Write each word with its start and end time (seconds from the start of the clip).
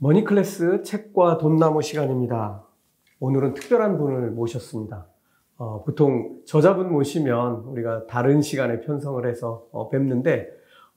머니클래스 0.00 0.82
책과 0.82 1.38
돈나무 1.38 1.82
시간입니다. 1.82 2.62
오늘은 3.18 3.54
특별한 3.54 3.98
분을 3.98 4.30
모셨습니다. 4.30 5.06
어, 5.56 5.82
보통 5.84 6.38
저자분 6.46 6.92
모시면 6.92 7.64
우리가 7.66 8.06
다른 8.06 8.40
시간에 8.40 8.80
편성을 8.80 9.28
해서 9.28 9.66
어, 9.72 9.88
뵙는데 9.88 10.50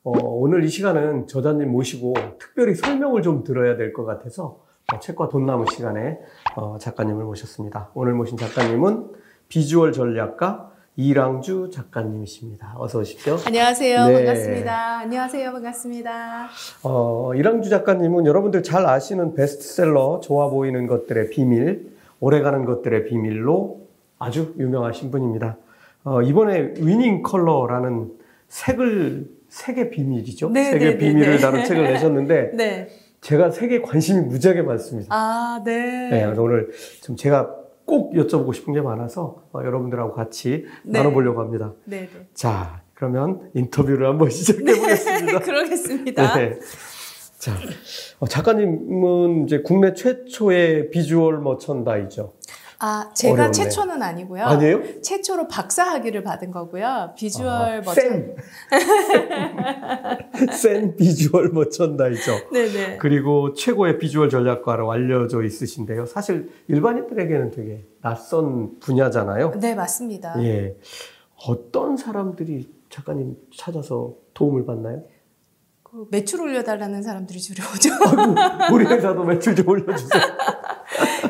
어, 0.04 0.12
오늘 0.12 0.62
이 0.62 0.68
시간은 0.68 1.26
저자님 1.26 1.72
모시고 1.72 2.14
특별히 2.38 2.76
설명을 2.76 3.22
좀 3.22 3.42
들어야 3.42 3.76
될 3.76 3.92
것 3.92 4.04
같아서 4.04 4.60
어, 4.92 4.98
책과 5.00 5.28
돈나무 5.30 5.64
시간에 5.72 6.20
어, 6.54 6.78
작가님을 6.78 7.24
모셨습니다. 7.24 7.90
오늘 7.94 8.14
모신 8.14 8.36
작가님은 8.36 9.10
비주얼 9.48 9.92
전략가 9.92 10.71
이랑주 10.96 11.70
작가님이십니다. 11.72 12.74
어서 12.76 12.98
오십시오. 12.98 13.38
안녕하세요. 13.46 14.06
네. 14.08 14.14
반갑습니다. 14.14 14.98
안녕하세요. 14.98 15.52
반갑습니다. 15.52 16.48
어, 16.82 17.32
이랑주 17.34 17.70
작가님은 17.70 18.26
여러분들 18.26 18.62
잘 18.62 18.84
아시는 18.84 19.34
베스트셀러 19.34 20.20
좋아 20.22 20.50
보이는 20.50 20.86
것들의 20.86 21.30
비밀, 21.30 21.92
오래가는 22.20 22.66
것들의 22.66 23.04
비밀로 23.06 23.80
아주 24.18 24.54
유명하신 24.58 25.10
분입니다. 25.10 25.56
어, 26.04 26.20
이번에 26.20 26.74
위닝 26.76 27.22
컬러라는 27.22 28.12
색을 28.48 29.30
색의 29.48 29.90
비밀이죠. 29.90 30.50
네, 30.50 30.64
색의 30.64 30.78
네, 30.78 30.90
네, 30.92 30.98
비밀을 30.98 31.36
네. 31.36 31.38
다룬 31.38 31.64
책을 31.64 31.84
내셨는데 31.84 32.50
네. 32.56 32.88
제가 33.22 33.50
색에 33.50 33.80
관심이 33.80 34.20
무지하게 34.26 34.60
많습니다. 34.60 35.08
아, 35.10 35.62
네. 35.64 36.10
네, 36.10 36.24
오늘 36.24 36.70
좀 37.02 37.16
제가 37.16 37.61
꼭 37.84 38.14
여쭤보고 38.14 38.54
싶은 38.54 38.74
게 38.74 38.80
많아서 38.80 39.42
어, 39.52 39.60
여러분들하고 39.60 40.12
같이 40.12 40.66
네. 40.84 40.98
나눠보려고 40.98 41.40
합니다. 41.40 41.72
네, 41.84 42.08
네. 42.12 42.26
자, 42.34 42.82
그러면 42.94 43.50
인터뷰를 43.54 44.06
한번 44.06 44.28
시작해 44.30 44.64
보겠습니다. 44.64 45.38
그러겠습니다. 45.40 46.34
네. 46.38 46.58
자, 47.38 47.52
어, 48.20 48.26
작가님은 48.26 49.44
이제 49.44 49.62
국내 49.62 49.94
최초의 49.94 50.90
비주얼 50.90 51.40
머천다이죠. 51.40 52.34
아, 52.84 53.08
제가 53.14 53.34
어려웠네. 53.34 53.52
최초는 53.52 54.02
아니고요. 54.02 54.42
아니에요? 54.44 55.00
최초로 55.02 55.46
박사 55.46 55.84
학위를 55.84 56.24
받은 56.24 56.50
거고요. 56.50 57.12
비주얼 57.16 57.48
아, 57.48 57.80
머천. 57.80 57.94
센. 57.94 58.36
센 60.52 60.96
비주얼 60.96 61.50
머천다이죠. 61.50 62.32
네, 62.52 62.66
네. 62.72 62.96
그리고 62.96 63.52
최고의 63.54 63.98
비주얼 63.98 64.30
전략가로 64.30 64.90
알려져 64.90 65.44
있으신데요. 65.44 66.06
사실 66.06 66.50
일반인들에게는 66.66 67.52
되게 67.52 67.86
낯선 68.02 68.80
분야잖아요. 68.80 69.52
네, 69.60 69.76
맞습니다. 69.76 70.34
예. 70.42 70.76
어떤 71.46 71.96
사람들이 71.96 72.68
작가님 72.90 73.36
찾아서 73.56 74.14
도움을 74.34 74.66
받나요? 74.66 75.04
그 75.84 76.06
매출 76.10 76.40
올려달라는 76.40 77.02
사람들이 77.02 77.38
주로 77.40 77.62
오죠. 77.74 77.90
아이고, 77.92 78.74
우리 78.74 78.86
회사도 78.86 79.24
매출 79.24 79.54
좀 79.54 79.68
올려주세요. 79.68 80.22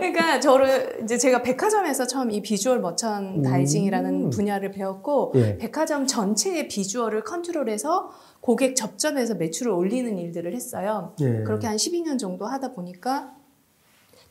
그러니까 0.02 0.40
저를 0.40 1.00
이제 1.04 1.16
제가 1.16 1.42
백화점에서 1.42 2.06
처음 2.06 2.30
이 2.30 2.42
비주얼 2.42 2.80
머천다이징이라는 2.80 4.24
음. 4.26 4.30
분야를 4.30 4.72
배웠고 4.72 5.32
예. 5.36 5.56
백화점 5.58 6.06
전체의 6.06 6.68
비주얼을 6.68 7.22
컨트롤해서 7.22 8.10
고객 8.40 8.74
접점에서 8.74 9.36
매출을 9.36 9.70
올리는 9.70 10.18
일들을 10.18 10.52
했어요. 10.52 11.14
예. 11.20 11.42
그렇게 11.44 11.68
한 11.68 11.76
12년 11.76 12.18
정도 12.18 12.46
하다 12.46 12.72
보니까 12.72 13.34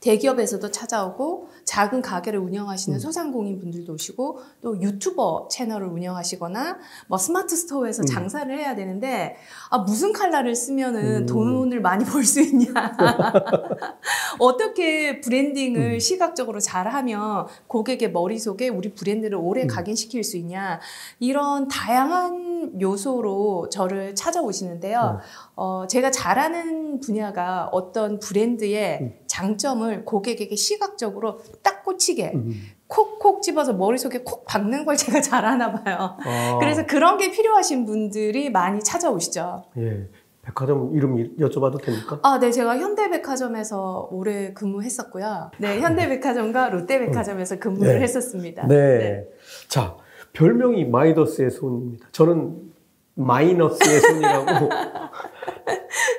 대기업에서도 0.01 0.71
찾아오고 0.71 1.49
작은 1.63 2.01
가게를 2.01 2.39
운영하시는 2.39 2.97
음. 2.97 2.99
소상공인 2.99 3.59
분들도 3.59 3.93
오시고 3.93 4.39
또 4.61 4.81
유튜버 4.81 5.47
채널을 5.51 5.87
운영하시거나 5.87 6.79
뭐 7.07 7.17
스마트 7.19 7.55
스토어에서 7.55 8.01
음. 8.03 8.05
장사를 8.07 8.57
해야 8.57 8.75
되는데 8.75 9.37
아 9.69 9.77
무슨 9.77 10.11
칼라를 10.11 10.55
쓰면은 10.55 11.21
음. 11.21 11.25
돈을 11.27 11.81
많이 11.81 12.03
벌 12.03 12.21
수 12.25 12.41
있냐 12.41 12.65
어떻게 14.39 15.21
branding을 15.21 15.93
음. 15.93 15.99
시각적으로 15.99 16.59
잘하면 16.59 17.47
고객의 17.67 18.11
머릿속에 18.11 18.69
우리 18.69 18.93
브랜드를 18.93 19.37
오래 19.37 19.63
음. 19.63 19.67
각인시킬 19.67 20.23
수 20.23 20.37
있냐 20.37 20.79
이런 21.19 21.67
다양한 21.67 22.79
요소로 22.79 23.69
저를 23.69 24.15
찾아오시는데요. 24.15 25.19
어, 25.55 25.85
제가 25.87 26.11
잘하는 26.11 26.99
분야가 26.99 27.69
어떤 27.71 28.19
브랜드의 28.19 28.99
음. 29.01 29.13
장점을 29.27 29.90
고객에게 29.99 30.55
시각적으로 30.55 31.39
딱 31.61 31.83
꽂히게 31.83 32.31
음. 32.35 32.53
콕콕 32.87 33.41
집어서 33.41 33.73
머릿속에 33.73 34.19
콕 34.23 34.45
박는 34.45 34.85
걸 34.85 34.97
제가 34.97 35.21
잘하나 35.21 35.71
봐요. 35.71 36.17
아, 36.23 36.57
그래서 36.59 36.85
그런 36.85 37.17
게 37.17 37.31
필요하신 37.31 37.85
분들이 37.85 38.49
많이 38.49 38.81
찾아오시죠. 38.81 39.63
예. 39.77 40.07
백화점 40.43 40.95
이름 40.95 41.19
이- 41.19 41.35
여쭤봐도 41.37 41.81
됩니까? 41.83 42.19
아, 42.23 42.39
네, 42.39 42.51
제가 42.51 42.77
현대백화점에서 42.79 44.09
오래 44.11 44.53
근무했었고요. 44.53 45.51
네, 45.59 45.79
현대백화점과 45.79 46.69
롯데백화점에서 46.71 47.59
근무를 47.59 47.95
네. 47.95 48.01
했었습니다. 48.01 48.65
네. 48.67 49.27
자, 49.67 49.95
별명이 50.33 50.85
마이더스의 50.85 51.51
손입니다. 51.51 52.07
저는 52.11 52.71
마이너스의 53.15 53.99
손이라고 53.99 54.69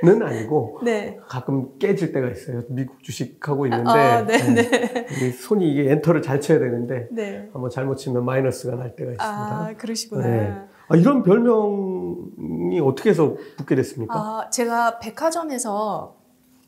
는 0.03 0.21
아니고 0.21 0.81
네. 0.83 1.17
가끔 1.29 1.79
깨질 1.79 2.13
때가 2.13 2.29
있어요. 2.31 2.63
미국 2.69 3.03
주식 3.05 3.49
하고 3.49 3.67
있는데 3.67 3.91
아, 3.91 4.25
네, 4.25 4.35
예, 4.35 4.53
네. 4.53 5.07
이 5.29 5.31
손이 5.31 5.71
이게 5.71 5.93
엔터를 5.93 6.23
잘 6.23 6.41
쳐야 6.41 6.59
되는데 6.59 7.07
네. 7.13 7.49
한번 7.53 7.71
잘못 7.71 7.97
치면 7.97 8.25
마이너스가 8.25 8.75
날 8.77 8.97
때가 8.97 9.13
있습니다. 9.13 9.25
아, 9.25 9.73
그러시구나. 9.79 10.27
네. 10.27 10.53
아, 10.89 10.97
이런 10.97 11.23
별명이 11.23 12.81
어떻게 12.81 13.11
해서 13.11 13.37
붙게 13.57 13.77
됐습니까? 13.77 14.15
아, 14.15 14.51
제가 14.51 14.99
백화점에서 14.99 16.17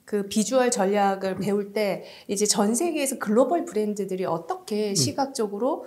그 0.05 0.29
비주얼 0.29 0.71
전략을 0.71 1.37
배울 1.37 1.73
때 1.73 2.05
이제 2.29 2.47
전 2.47 2.75
세계에서 2.75 3.19
글로벌 3.19 3.65
브랜드들이 3.65 4.27
어떻게 4.27 4.91
음. 4.91 4.95
시각적으로 4.95 5.87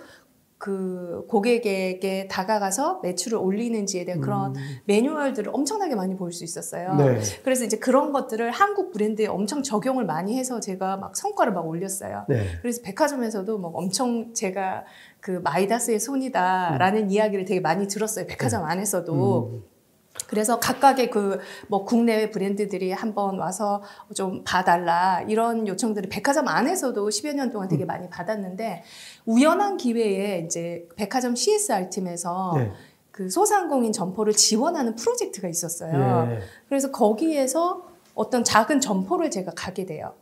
그 0.58 1.24
고객에게 1.28 2.26
다가가서 2.28 3.00
매출을 3.04 3.38
올리는지에 3.38 4.04
대한 4.04 4.20
그런 4.20 4.56
음, 4.56 4.62
매뉴얼들을 4.86 5.52
엄청나게 5.54 5.94
많이 5.94 6.16
볼 6.16 6.32
수 6.32 6.42
있었어요. 6.44 6.94
네. 6.96 7.20
그래서 7.44 7.64
이제 7.64 7.78
그런 7.78 8.12
것들을 8.12 8.50
한국 8.50 8.90
브랜드에 8.92 9.26
엄청 9.26 9.62
적용을 9.62 10.04
많이 10.04 10.36
해서 10.36 10.60
제가 10.60 10.96
막 10.96 11.16
성과를 11.16 11.52
막 11.52 11.66
올렸어요. 11.66 12.26
네. 12.28 12.44
그래서 12.60 12.82
백화점에서도 12.82 13.58
막 13.58 13.72
엄청 13.74 14.34
제가 14.34 14.84
그 15.20 15.40
마이다스의 15.42 16.00
손이다라는 16.00 17.10
이야기를 17.10 17.44
되게 17.44 17.60
많이 17.60 17.86
들었어요. 17.86 18.26
백화점 18.26 18.64
안에서도. 18.64 19.50
음, 19.52 19.77
그래서 20.26 20.58
각각의 20.58 21.10
그 21.10 21.38
뭐 21.68 21.84
국내외 21.84 22.30
브랜드들이 22.30 22.92
한번 22.92 23.38
와서 23.38 23.82
좀 24.14 24.42
봐달라 24.44 25.22
이런 25.28 25.66
요청들을 25.68 26.08
백화점 26.08 26.48
안에서도 26.48 27.06
10여 27.08 27.34
년 27.34 27.50
동안 27.50 27.68
되게 27.68 27.84
많이 27.84 28.08
받았는데 28.08 28.82
우연한 29.26 29.76
기회에 29.76 30.40
이제 30.46 30.88
백화점 30.96 31.34
CSR 31.36 31.90
팀에서 31.90 32.54
네. 32.56 32.72
그 33.10 33.28
소상공인 33.28 33.92
점포를 33.92 34.32
지원하는 34.32 34.94
프로젝트가 34.94 35.48
있었어요. 35.48 36.28
예. 36.32 36.38
그래서 36.68 36.90
거기에서 36.90 37.86
어떤 38.14 38.44
작은 38.44 38.80
점포를 38.80 39.30
제가 39.30 39.52
가게 39.54 39.84
돼요. 39.86 40.14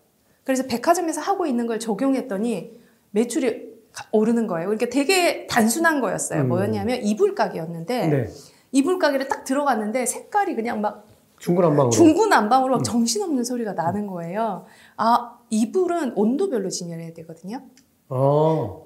그래서 0.45 0.65
백화점에서 0.65 1.21
하고 1.21 1.47
있는 1.47 1.67
걸 1.67 1.79
적용했더니 1.79 2.81
매출이 3.11 3.77
가- 3.93 4.07
오르는 4.13 4.47
거예요. 4.47 4.69
그러니까 4.69 4.87
되게 4.91 5.47
단순한 5.47 6.01
거였어요. 6.01 6.43
음. 6.43 6.49
뭐였냐면 6.49 7.03
이불 7.03 7.35
가게였는데 7.35 8.07
네. 8.09 8.27
이불 8.73 8.99
가게를 8.99 9.29
딱 9.29 9.45
들어갔는데 9.45 10.07
색깔이 10.07 10.55
그냥 10.55 10.81
막 10.81 11.07
중구난방으로. 11.39 11.91
중구난방으로 11.91 12.75
음. 12.75 12.79
막 12.79 12.85
정신없는 12.85 13.45
소리가 13.45 13.73
나는 13.73 14.07
거예요. 14.07 14.65
아, 14.97 15.39
이불은 15.51 16.13
온도별로 16.17 16.69
진열해야 16.71 17.13
되거든요. 17.15 17.61
아, 18.09 18.77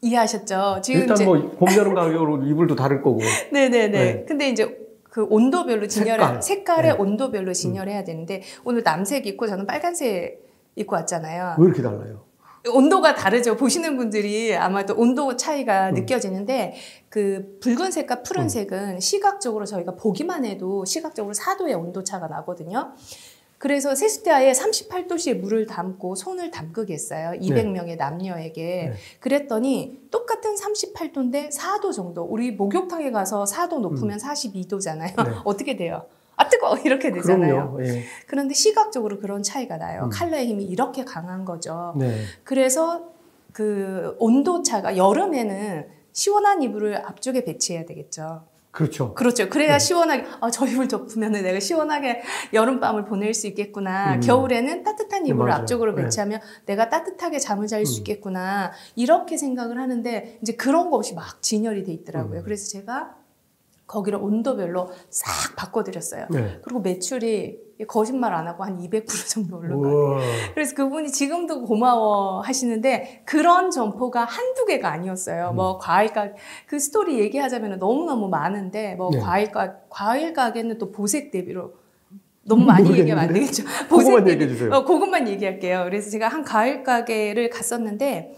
이해하셨죠? 0.00 0.80
지금 0.82 1.00
일단 1.00 1.16
이제 1.16 1.24
뭐 1.24 1.38
봄, 1.58 1.68
여름 1.76 1.94
가격으로 1.94 2.44
이불도 2.44 2.74
다를 2.74 3.02
거고. 3.02 3.20
네네네. 3.52 3.88
네. 3.88 4.24
근데 4.26 4.48
이제 4.48 4.78
그 5.04 5.26
온도별로 5.28 5.86
진열해 5.86 6.18
색깔. 6.18 6.42
색깔 6.42 6.84
의 6.86 6.92
네. 6.92 6.96
온도별로 6.98 7.52
진열해야 7.52 8.04
되는데 8.04 8.42
오늘 8.64 8.82
남색 8.82 9.26
입고 9.26 9.46
저는 9.46 9.66
빨간색 9.66 10.44
입고 10.76 10.96
왔잖아요. 10.96 11.56
왜 11.58 11.66
이렇게 11.66 11.82
달라요? 11.82 12.24
온도가 12.68 13.14
다르죠. 13.14 13.56
보시는 13.56 13.96
분들이 13.96 14.54
아마도 14.56 14.94
온도 14.96 15.36
차이가 15.36 15.90
음. 15.90 15.94
느껴지는데 15.94 16.74
그 17.08 17.58
붉은색과 17.60 18.22
푸른색은 18.22 19.00
시각적으로 19.00 19.66
저희가 19.66 19.96
보기만 19.96 20.44
해도 20.44 20.84
시각적으로 20.84 21.34
4도의 21.34 21.78
온도 21.78 22.02
차가 22.02 22.26
나거든요. 22.26 22.94
그래서 23.58 23.94
세수대야에 23.94 24.52
38도씨의 24.52 25.38
물을 25.38 25.66
담고 25.66 26.16
손을 26.16 26.50
담그게 26.50 26.92
했어요. 26.92 27.32
200명의 27.40 27.96
남녀에게. 27.96 28.62
네. 28.62 28.94
그랬더니 29.20 30.02
똑같은 30.10 30.54
38도인데 30.54 31.50
4도 31.50 31.92
정도. 31.92 32.24
우리 32.24 32.52
목욕탕에 32.52 33.10
가서 33.10 33.44
4도 33.44 33.80
높으면 33.80 34.18
42도잖아요. 34.18 35.16
네. 35.16 35.34
어떻게 35.44 35.76
돼요? 35.76 36.04
아 36.36 36.48
뜨거워 36.48 36.76
이렇게 36.84 37.12
되잖아요. 37.12 37.78
예. 37.82 38.04
그런데 38.26 38.54
시각적으로 38.54 39.18
그런 39.18 39.42
차이가 39.42 39.76
나요. 39.76 40.04
음. 40.04 40.10
칼라의 40.10 40.46
힘이 40.46 40.64
이렇게 40.64 41.04
강한 41.04 41.44
거죠. 41.44 41.94
네. 41.96 42.22
그래서 42.42 43.12
그 43.52 44.16
온도 44.18 44.62
차가 44.62 44.96
여름에는 44.96 45.86
시원한 46.12 46.62
이불을 46.62 46.96
앞쪽에 47.06 47.44
배치해야 47.44 47.84
되겠죠. 47.84 48.44
그렇죠. 48.74 49.14
그렇죠. 49.14 49.48
그래야 49.48 49.74
네. 49.74 49.78
시원하게 49.78 50.24
아, 50.40 50.50
저 50.50 50.66
이불 50.66 50.88
덮으면 50.88 51.30
내가 51.32 51.60
시원하게 51.60 52.22
여름밤을 52.52 53.04
보낼 53.04 53.32
수 53.32 53.46
있겠구나. 53.46 54.16
음. 54.16 54.20
겨울에는 54.20 54.82
따뜻한 54.82 55.26
이불을 55.26 55.46
맞아요. 55.48 55.60
앞쪽으로 55.60 55.94
네. 55.94 56.02
배치하면 56.02 56.40
내가 56.66 56.88
따뜻하게 56.88 57.38
잠을 57.38 57.68
잘수 57.68 57.94
음. 57.94 57.98
있겠구나. 57.98 58.72
이렇게 58.96 59.36
생각을 59.36 59.78
하는데 59.78 60.38
이제 60.42 60.54
그런 60.54 60.90
거 60.90 60.96
없이 60.96 61.14
막 61.14 61.40
진열이 61.40 61.84
돼 61.84 61.92
있더라고요. 61.92 62.40
음. 62.40 62.44
그래서 62.44 62.68
제가 62.68 63.14
거기를 63.86 64.18
온도별로 64.20 64.88
싹 65.10 65.56
바꿔드렸어요. 65.56 66.26
네. 66.30 66.58
그리고 66.62 66.80
매출이 66.80 67.58
거짓말 67.86 68.32
안 68.32 68.46
하고 68.48 68.64
한 68.64 68.78
200% 68.78 69.28
정도. 69.28 69.56
우와. 69.58 70.20
그래서 70.54 70.74
그분이 70.74 71.10
지금도 71.10 71.62
고마워 71.64 72.40
하시는데 72.40 73.22
그런 73.26 73.70
점포가 73.70 74.24
한두 74.24 74.64
개가 74.64 74.90
아니었어요. 74.90 75.50
음. 75.50 75.56
뭐 75.56 75.78
과일 75.78 76.12
가게 76.12 76.34
그 76.66 76.78
스토리 76.78 77.18
얘기하자면 77.20 77.78
너무너무 77.78 78.28
많은데 78.28 78.94
뭐 78.94 79.10
네. 79.10 79.18
과일 79.18 79.50
가 79.52 79.74
과일 79.90 80.32
가게는 80.32 80.78
또 80.78 80.90
보색 80.90 81.30
대비로 81.30 81.74
너무 82.46 82.64
많이 82.64 82.84
모르겠는데? 82.84 83.00
얘기하면 83.00 83.24
안 83.28 83.34
되겠죠. 83.34 83.64
그거만 83.88 84.24
대비- 84.24 84.30
얘기해 84.42 84.48
주세요. 84.48 84.70
어, 84.72 84.84
그것만 84.84 85.28
얘기할게요. 85.28 85.82
그래서 85.84 86.10
제가 86.10 86.28
한 86.28 86.44
과일 86.44 86.82
가게를 86.84 87.50
갔었는데 87.50 88.34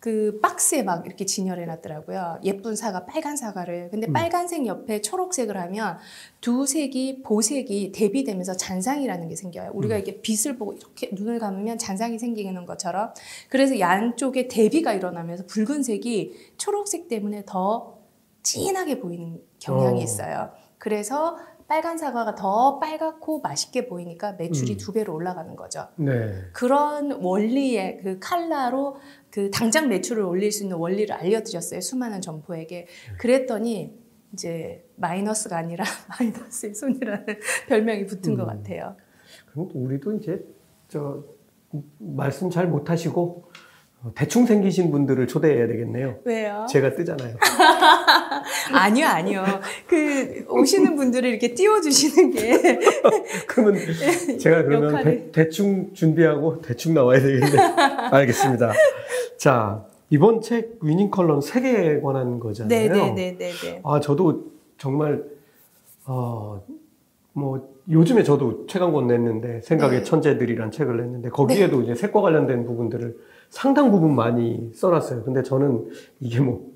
그 0.00 0.38
박스에 0.40 0.84
막 0.84 1.04
이렇게 1.06 1.26
진열해 1.26 1.66
놨더라고요. 1.66 2.40
예쁜 2.44 2.76
사과, 2.76 3.04
빨간 3.04 3.36
사과를. 3.36 3.90
근데 3.90 4.06
음. 4.06 4.12
빨간색 4.12 4.64
옆에 4.66 5.00
초록색을 5.00 5.56
하면 5.56 5.98
두 6.40 6.66
색이 6.66 7.22
보색이 7.24 7.90
대비되면서 7.92 8.56
잔상이라는 8.56 9.28
게 9.28 9.34
생겨요. 9.34 9.72
우리가 9.74 9.96
음. 9.96 9.98
이렇게 9.98 10.20
빛을 10.20 10.56
보고 10.56 10.72
이렇게 10.72 11.10
눈을 11.12 11.40
감으면 11.40 11.78
잔상이 11.78 12.18
생기는 12.18 12.64
것처럼. 12.64 13.12
그래서 13.48 13.80
양쪽에 13.80 14.46
대비가 14.46 14.92
일어나면서 14.92 15.46
붉은색이 15.46 16.54
초록색 16.58 17.08
때문에 17.08 17.42
더 17.44 17.98
진하게 18.44 19.00
보이는 19.00 19.42
경향이 19.58 20.00
어. 20.00 20.04
있어요. 20.04 20.50
그래서 20.78 21.36
빨간 21.68 21.98
사과가 21.98 22.34
더 22.34 22.78
빨갛고 22.78 23.40
맛있게 23.40 23.86
보이니까 23.88 24.32
매출이 24.32 24.72
음. 24.72 24.76
두 24.78 24.92
배로 24.92 25.14
올라가는 25.14 25.54
거죠. 25.54 25.86
네. 25.96 26.32
그런 26.54 27.12
원리의 27.12 28.00
그 28.02 28.18
칼라로 28.18 28.96
그 29.30 29.50
당장 29.50 29.88
매출을 29.90 30.22
올릴 30.22 30.50
수 30.50 30.62
있는 30.62 30.78
원리를 30.78 31.14
알려드렸어요. 31.14 31.82
수많은 31.82 32.22
점포에게. 32.22 32.86
그랬더니 33.18 33.94
이제 34.32 34.88
마이너스가 34.96 35.58
아니라 35.58 35.84
마이너스의 36.18 36.74
손이라는 36.74 37.26
별명이 37.68 38.06
붙은 38.06 38.34
것 38.34 38.44
음. 38.44 38.48
같아요. 38.48 38.96
그럼 39.52 39.68
또 39.68 39.78
우리도 39.78 40.14
이제 40.14 40.42
저 40.88 41.22
말씀 41.98 42.48
잘 42.48 42.66
못하시고 42.66 43.50
어, 44.04 44.12
대충 44.14 44.46
생기신 44.46 44.90
분들을 44.90 45.26
초대해야 45.26 45.66
되겠네요. 45.66 46.20
왜요? 46.24 46.66
제가 46.70 46.94
뜨잖아요. 46.94 47.36
아니요, 48.72 49.06
아니요. 49.06 49.44
그 49.86 50.44
오시는 50.48 50.96
분들을 50.96 51.28
이렇게 51.28 51.54
띄워주시는 51.54 52.30
게 52.32 52.78
그러면 53.46 53.76
제가 54.38 54.62
그러면 54.64 54.90
역할을. 54.90 55.32
대, 55.32 55.48
충 55.48 55.92
준비하고 55.94 56.60
대충 56.62 56.94
나와야 56.94 57.20
되겠네. 57.20 57.56
알겠습니다. 58.12 58.72
자 59.36 59.84
이번 60.10 60.40
책 60.40 60.78
위닝 60.82 61.10
컬러는 61.10 61.40
세계에 61.40 62.00
관한 62.00 62.40
거잖아요. 62.40 62.68
네네네네네. 62.92 63.80
아 63.84 64.00
저도 64.00 64.46
정말 64.78 65.22
어 66.06 66.60
뭐 67.34 67.72
요즘에 67.88 68.24
저도 68.24 68.66
책 68.66 68.82
한 68.82 68.92
권 68.92 69.06
냈는데 69.06 69.60
생각의 69.60 69.98
네. 70.00 70.04
천재들이란 70.04 70.72
책을 70.72 70.96
냈는데 70.96 71.28
거기에도 71.30 71.82
이제 71.82 71.94
색과 71.94 72.20
관련된 72.20 72.66
부분들을 72.66 73.16
상당 73.48 73.92
부분 73.92 74.14
많이 74.16 74.72
써놨어요. 74.74 75.22
근데 75.22 75.44
저는 75.44 75.88
이게 76.18 76.40
뭐 76.40 76.66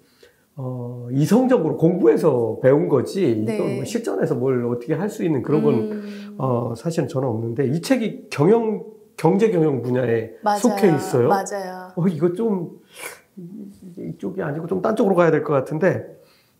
어, 0.56 1.08
이성적으로 1.12 1.76
공부해서 1.78 2.58
배운 2.62 2.88
거지 2.88 3.43
네. 3.46 3.75
뭐 3.76 3.84
실전에서 3.84 4.34
뭘 4.34 4.64
어떻게 4.66 4.94
할 4.94 5.08
수 5.08 5.25
있는 5.25 5.43
그런 5.43 5.62
건 5.62 5.75
음, 5.75 6.34
어, 6.38 6.75
사실은 6.76 7.08
저는 7.08 7.26
없는데 7.28 7.66
이 7.69 7.81
책이 7.81 8.26
경영 8.31 8.84
경제 9.16 9.50
경영 9.50 9.82
분야에 9.82 10.32
맞아요. 10.43 10.58
속해 10.58 10.94
있어요. 10.94 11.28
맞아요. 11.28 11.93
어, 11.96 12.06
이거 12.08 12.32
좀 12.32 12.81
이쪽이 13.99 14.43
아니고 14.43 14.66
좀 14.66 14.82
딴 14.82 14.94
쪽으로 14.96 15.14
가야 15.14 15.31
될 15.31 15.43
것 15.44 15.52
같은데 15.54 16.06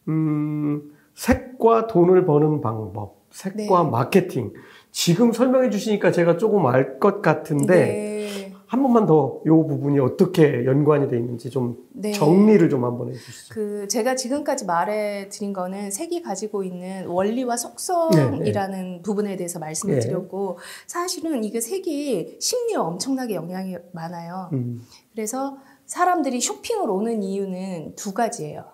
음, 0.09 0.83
색과 1.15 1.87
돈을 1.87 2.25
버는 2.25 2.61
방법, 2.63 3.17
색과 3.31 3.83
네. 3.85 3.91
마케팅. 3.91 4.53
지금 4.91 5.33
설명해 5.33 5.71
주시니까 5.71 6.11
제가 6.13 6.37
조금 6.37 6.67
알 6.67 6.99
것 6.99 7.23
같은데 7.23 7.75
네. 7.75 8.42
한 8.73 8.83
번만 8.83 9.05
더 9.05 9.43
이 9.45 9.49
부분이 9.51 10.01
어떻게 10.01 10.65
연관이 10.65 11.07
돼 11.07 11.19
있는지 11.19 11.51
좀 11.51 11.77
네. 11.93 12.13
정리를 12.13 12.71
좀 12.71 12.87
한번 12.87 13.11
해주시죠. 13.11 13.53
그 13.55 13.87
제가 13.87 14.15
지금까지 14.15 14.65
말해 14.65 15.29
드린 15.29 15.53
거는 15.53 15.91
색이 15.91 16.23
가지고 16.23 16.65
있는 16.65 17.07
원리와 17.07 17.57
네, 17.57 17.61
속성이라는 17.61 19.03
부분에 19.03 19.37
대해서 19.37 19.59
말씀을 19.59 19.97
네. 19.97 20.01
드렸고 20.01 20.57
사실은 20.87 21.45
이게 21.45 21.61
색이 21.61 22.39
심리에 22.41 22.77
엄청나게 22.77 23.35
영향이 23.35 23.77
많아요. 23.93 24.49
음, 24.55 24.81
그래서 25.13 25.59
사람들이 25.85 26.41
쇼핑을 26.41 26.89
오는 26.89 27.23
이유는 27.23 27.95
두 27.97 28.15
가지예요. 28.15 28.65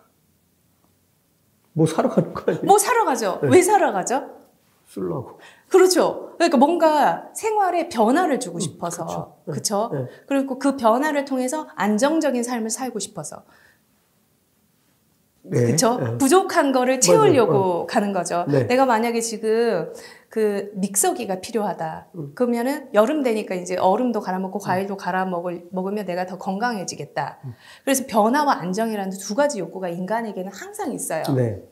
뭐 1.73 1.87
사러 1.87 2.09
가는 2.09 2.33
거 2.33 2.53
아니에요? 2.53 2.65
뭐 2.65 2.79
사러 2.79 3.05
가죠? 3.05 3.41
네. 3.43 3.49
왜 3.51 3.63
사러 3.63 3.93
가죠? 3.93 4.38
쓰려고. 4.89 5.39
그렇죠. 5.69 6.33
그러니까 6.37 6.57
뭔가 6.57 7.29
생활에 7.35 7.89
변화를 7.89 8.41
주고 8.41 8.59
싶어서. 8.59 9.37
음, 9.47 9.53
그쵸. 9.53 9.91
네. 9.93 9.99
그렇죠. 9.99 10.11
네. 10.11 10.25
그리고 10.27 10.59
그 10.59 10.77
변화를 10.77 11.25
통해서 11.25 11.69
안정적인 11.77 12.43
삶을 12.43 12.71
살고 12.71 12.99
싶어서. 12.99 13.45
네. 15.43 15.65
그렇죠? 15.65 15.99
네. 15.99 16.19
부족한 16.19 16.73
거를 16.73 17.01
채우려고 17.01 17.87
가는 17.87 18.13
거죠. 18.13 18.45
네. 18.49 18.65
내가 18.67 18.87
만약에 18.87 19.21
지금 19.21 19.93
그 20.29 20.71
믹서기가 20.75 21.41
필요하다. 21.41 22.09
음. 22.15 22.33
그러면은 22.35 22.89
여름 22.93 23.23
되니까 23.23 23.55
이제 23.55 23.77
얼음도 23.77 24.21
갈아 24.21 24.39
먹고 24.39 24.59
과일도 24.59 24.97
갈아 24.97 25.25
먹을 25.25 25.67
먹으면 25.71 26.05
내가 26.05 26.27
더 26.27 26.39
건강해지겠다. 26.39 27.39
음. 27.45 27.55
그래서 27.85 28.05
변화와 28.07 28.61
안정이라는 28.61 29.13
두 29.19 29.35
가지 29.35 29.59
욕구가 29.59 29.89
인간에게는 29.89 30.53
항상 30.53 30.93
있어요. 30.93 31.23
네. 31.35 31.63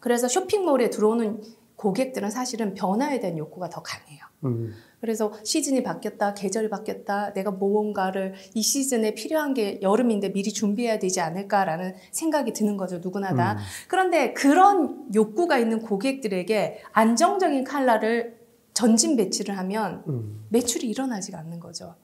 그래서 0.00 0.28
쇼핑몰에 0.28 0.90
들어오는 0.90 1.42
고객들은 1.78 2.30
사실은 2.30 2.74
변화에 2.74 3.20
대한 3.20 3.38
욕구가 3.38 3.70
더 3.70 3.82
강해요. 3.82 4.18
음, 4.44 4.74
그래서 5.00 5.32
시즌이 5.44 5.84
바뀌었다, 5.84 6.34
계절이 6.34 6.70
바뀌었다, 6.70 7.32
내가 7.34 7.52
무언가를 7.52 8.34
이 8.54 8.62
시즌에 8.62 9.14
필요한 9.14 9.54
게 9.54 9.78
여름인데 9.80 10.32
미리 10.32 10.52
준비해야 10.52 10.98
되지 10.98 11.20
않을까라는 11.20 11.94
생각이 12.10 12.52
드는 12.52 12.76
거죠, 12.76 12.98
누구나 12.98 13.32
다. 13.34 13.52
음. 13.52 13.58
그런데 13.86 14.32
그런 14.32 15.06
욕구가 15.14 15.58
있는 15.58 15.80
고객들에게 15.80 16.82
안정적인 16.92 17.62
칼라를 17.62 18.38
전진 18.74 19.16
배치를 19.16 19.56
하면 19.58 20.02
음. 20.08 20.46
매출이 20.48 20.88
일어나지가 20.88 21.38
않는 21.38 21.60
거죠. 21.60 21.94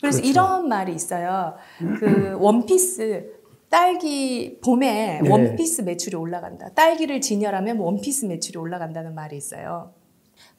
그래서 0.00 0.18
그렇죠. 0.18 0.30
이런 0.30 0.68
말이 0.68 0.92
있어요. 0.92 1.54
그 2.00 2.36
원피스 2.42 3.37
딸기 3.68 4.58
봄에 4.64 5.20
네. 5.22 5.28
원피스 5.30 5.82
매출이 5.82 6.16
올라간다. 6.16 6.70
딸기를 6.74 7.20
진열하면 7.20 7.78
원피스 7.78 8.26
매출이 8.26 8.58
올라간다는 8.58 9.14
말이 9.14 9.36
있어요. 9.36 9.92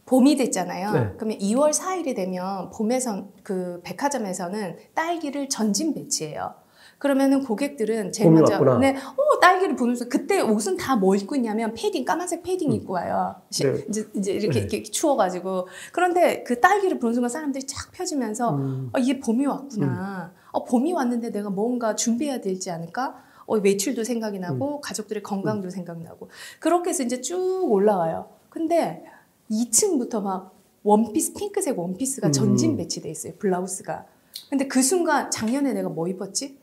봄이 0.05 0.37
됐잖아요. 0.37 0.91
네. 0.91 1.09
그러면 1.17 1.37
2월 1.39 1.71
4일이 1.71 2.15
되면 2.15 2.69
봄에선 2.71 3.29
그 3.43 3.81
백화점에서는 3.83 4.77
딸기를 4.93 5.49
전진 5.49 5.93
배치해요. 5.93 6.53
그러면은 6.97 7.43
고객들은 7.45 8.11
제일 8.11 8.29
먼저 8.31 8.53
왔구나. 8.53 8.77
네, 8.79 8.89
어 8.97 9.39
딸기를 9.39 9.75
보면서 9.77 10.09
그때 10.09 10.41
옷은 10.41 10.75
다 10.75 10.97
뭐 10.97 11.15
입고 11.15 11.35
있냐면 11.37 11.73
패딩 11.73 12.03
까만색 12.03 12.43
패딩 12.43 12.71
음. 12.71 12.75
입고 12.75 12.93
와요. 12.93 13.35
시- 13.51 13.63
네. 13.63 13.85
이제 13.87 14.05
이제 14.15 14.31
이렇게, 14.33 14.51
네. 14.51 14.59
이렇게 14.59 14.83
추워가지고 14.83 15.67
그런데 15.93 16.43
그 16.43 16.59
딸기를 16.59 16.99
보는 16.99 17.13
순간 17.13 17.29
사람들이 17.29 17.65
쫙 17.67 17.91
펴지면서 17.93 18.55
음. 18.55 18.89
어, 18.93 18.99
이게 18.99 19.19
봄이 19.19 19.45
왔구나. 19.45 20.33
어, 20.51 20.65
봄이 20.65 20.93
왔는데 20.93 21.31
내가 21.31 21.49
뭔가 21.49 21.95
준비해야 21.95 22.41
되지 22.41 22.71
않을까? 22.71 23.15
어, 23.45 23.57
매출도 23.57 24.03
생각이 24.03 24.39
나고 24.39 24.77
음. 24.77 24.81
가족들의 24.81 25.23
건강도 25.23 25.69
생각나고 25.69 26.29
그렇게 26.59 26.91
해서 26.91 27.03
이제 27.03 27.21
쭉 27.21 27.65
올라와요. 27.71 28.29
근데 28.49 29.03
2층부터 29.49 30.21
막 30.21 30.55
원피스 30.83 31.33
핑크색 31.33 31.77
원피스가 31.77 32.27
음. 32.27 32.31
전진 32.31 32.77
배치돼 32.77 33.09
있어요. 33.09 33.33
블라우스가. 33.39 34.05
근데 34.49 34.67
그 34.67 34.81
순간 34.81 35.31
작년에 35.31 35.73
내가 35.73 35.89
뭐 35.89 36.07
입었지? 36.07 36.59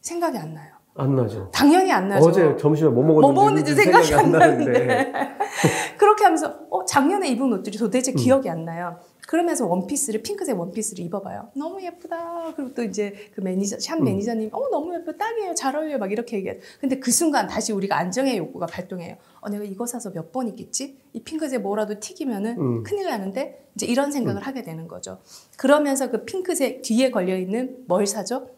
생각이 0.00 0.38
안 0.38 0.54
나요. 0.54 0.74
안 0.94 1.14
나죠. 1.14 1.50
당연히 1.52 1.92
안 1.92 2.08
나죠. 2.08 2.26
어제 2.26 2.56
점심에 2.56 2.90
뭐 2.90 3.04
먹었는지, 3.04 3.20
뭐 3.20 3.32
먹었는지 3.32 3.74
생각이 3.74 4.14
안 4.14 4.32
나는데. 4.32 5.12
그렇게 5.96 6.24
하면서 6.24 6.58
어, 6.70 6.84
작년에 6.84 7.28
입은 7.28 7.52
옷들이 7.52 7.78
도대체 7.78 8.12
음. 8.12 8.16
기억이 8.16 8.50
안 8.50 8.64
나요. 8.64 8.98
그러면서 9.30 9.64
원피스를 9.64 10.22
핑크색 10.22 10.58
원피스를 10.58 11.04
입어봐요. 11.04 11.50
너무 11.54 11.80
예쁘다. 11.80 12.52
그리고 12.56 12.74
또 12.74 12.82
이제 12.82 13.14
그 13.32 13.40
매니저 13.40 13.78
샵 13.78 13.98
음. 14.00 14.04
매니저님 14.04 14.50
어 14.52 14.68
너무 14.70 14.92
예뻐 14.92 15.12
딱이에요 15.12 15.54
잘 15.54 15.76
어울려요 15.76 15.98
막 15.98 16.10
이렇게 16.10 16.38
얘기해요. 16.38 16.58
근데 16.80 16.98
그 16.98 17.12
순간 17.12 17.46
다시 17.46 17.72
우리가 17.72 17.96
안정의 17.96 18.36
욕구가 18.38 18.66
발동해요. 18.66 19.14
어 19.40 19.48
내가 19.48 19.62
이거 19.62 19.86
사서 19.86 20.10
몇 20.10 20.32
번 20.32 20.48
입겠지? 20.48 20.98
이 21.12 21.22
핑크색 21.22 21.62
뭐라도 21.62 22.00
튀기면은 22.00 22.58
음. 22.58 22.82
큰일 22.82 23.06
나는데 23.06 23.68
이제 23.76 23.86
이런 23.86 24.10
생각을 24.10 24.42
하게 24.42 24.62
되는 24.64 24.88
거죠. 24.88 25.18
그러면서 25.56 26.10
그 26.10 26.24
핑크색 26.24 26.82
뒤에 26.82 27.12
걸려 27.12 27.36
있는 27.38 27.84
뭘 27.86 28.08
사죠? 28.08 28.48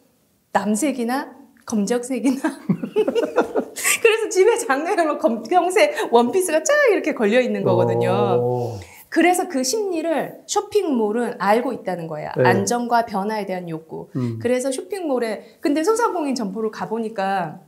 남색이나 0.53 1.37
검정색이나 1.67 2.41
그래서 4.03 4.29
집에 4.31 4.57
장롱으로 4.57 5.19
검정색 5.19 6.11
원피스가 6.11 6.63
쫙 6.63 6.75
이렇게 6.93 7.13
걸려 7.13 7.41
있는 7.43 7.63
거거든요. 7.63 8.11
어, 8.11 8.81
그래서 9.13 9.47
그 9.47 9.63
심리를 9.63 10.41
쇼핑몰은 10.47 11.35
알고 11.39 11.75
있다는 11.75 12.07
거예요. 12.07 12.31
네. 12.35 12.49
안정과 12.49 13.05
변화에 13.05 13.45
대한 13.45 13.69
욕구. 13.69 14.09
음. 14.17 14.39
그래서 14.41 14.73
쇼핑몰에 14.73 15.59
근데 15.61 15.85
소상공인 15.85 16.35
점포를 16.35 16.71
가보니까 16.71 17.61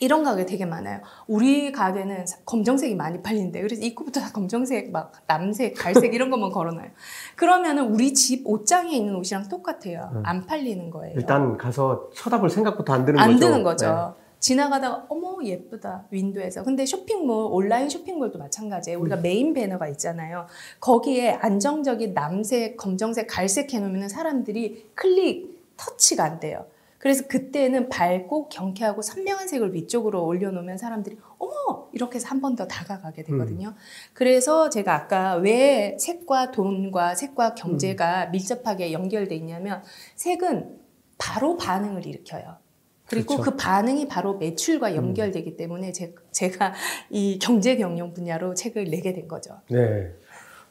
이런 0.00 0.24
가게 0.24 0.46
되게 0.46 0.64
많아요. 0.64 1.00
우리 1.26 1.72
가게는 1.72 2.24
검정색이 2.46 2.94
많이 2.94 3.20
팔린대. 3.20 3.60
그래서 3.60 3.82
입구부터 3.82 4.20
다 4.20 4.30
검정색, 4.32 4.90
막 4.90 5.12
남색, 5.26 5.74
갈색 5.76 6.14
이런 6.14 6.30
것만 6.30 6.50
걸어놔요. 6.50 6.88
그러면은 7.36 7.88
우리 7.92 8.14
집 8.14 8.46
옷장에 8.46 8.96
있는 8.96 9.14
옷이랑 9.16 9.48
똑같아요. 9.50 10.10
음. 10.14 10.22
안 10.24 10.46
팔리는 10.46 10.88
거예요. 10.88 11.12
일단 11.16 11.58
가서 11.58 12.08
쳐다볼 12.14 12.48
생각부터 12.48 12.94
안 12.94 13.04
드는 13.04 13.20
안 13.20 13.32
거죠. 13.32 13.46
드는 13.46 13.62
거죠. 13.62 14.14
네. 14.18 14.27
지나가다가 14.40 15.06
어머 15.08 15.38
예쁘다 15.42 16.06
윈도에서. 16.10 16.62
근데 16.64 16.86
쇼핑몰 16.86 17.48
온라인 17.50 17.88
쇼핑몰도 17.88 18.38
마찬가지예요. 18.38 18.98
우리가 19.00 19.16
음. 19.16 19.22
메인 19.22 19.52
배너가 19.52 19.88
있잖아요. 19.88 20.46
거기에 20.80 21.32
안정적인 21.32 22.14
남색 22.14 22.76
검정색 22.76 23.26
갈색 23.28 23.72
해놓으면 23.74 24.08
사람들이 24.08 24.90
클릭 24.94 25.74
터치가 25.76 26.24
안 26.24 26.40
돼요. 26.40 26.66
그래서 26.98 27.28
그때는 27.28 27.88
밝고 27.88 28.48
경쾌하고 28.48 29.02
선명한 29.02 29.46
색을 29.46 29.72
위쪽으로 29.72 30.24
올려놓으면 30.26 30.78
사람들이 30.78 31.16
어머! 31.38 31.86
이렇게 31.92 32.16
해서 32.16 32.26
한 32.28 32.40
번 32.40 32.56
더 32.56 32.66
다가가게 32.66 33.22
되거든요. 33.22 33.74
그래서 34.14 34.68
제가 34.68 34.94
아까 34.94 35.36
왜 35.36 35.96
색과 36.00 36.50
돈과 36.50 37.14
색과 37.14 37.54
경제가 37.54 38.26
밀접하게 38.26 38.92
연결돼 38.92 39.36
있냐면 39.36 39.82
색은 40.16 40.76
바로 41.18 41.56
반응을 41.56 42.04
일으켜요. 42.06 42.56
그리고 43.08 43.36
그렇죠. 43.36 43.50
그 43.50 43.56
반응이 43.56 44.08
바로 44.08 44.36
매출과 44.36 44.94
연결되기 44.94 45.56
때문에 45.56 45.92
제, 45.92 46.14
제가 46.30 46.74
이 47.10 47.38
경제 47.38 47.76
경영 47.76 48.12
분야로 48.12 48.54
책을 48.54 48.84
내게 48.84 49.12
된 49.12 49.26
거죠. 49.28 49.54
네. 49.70 50.12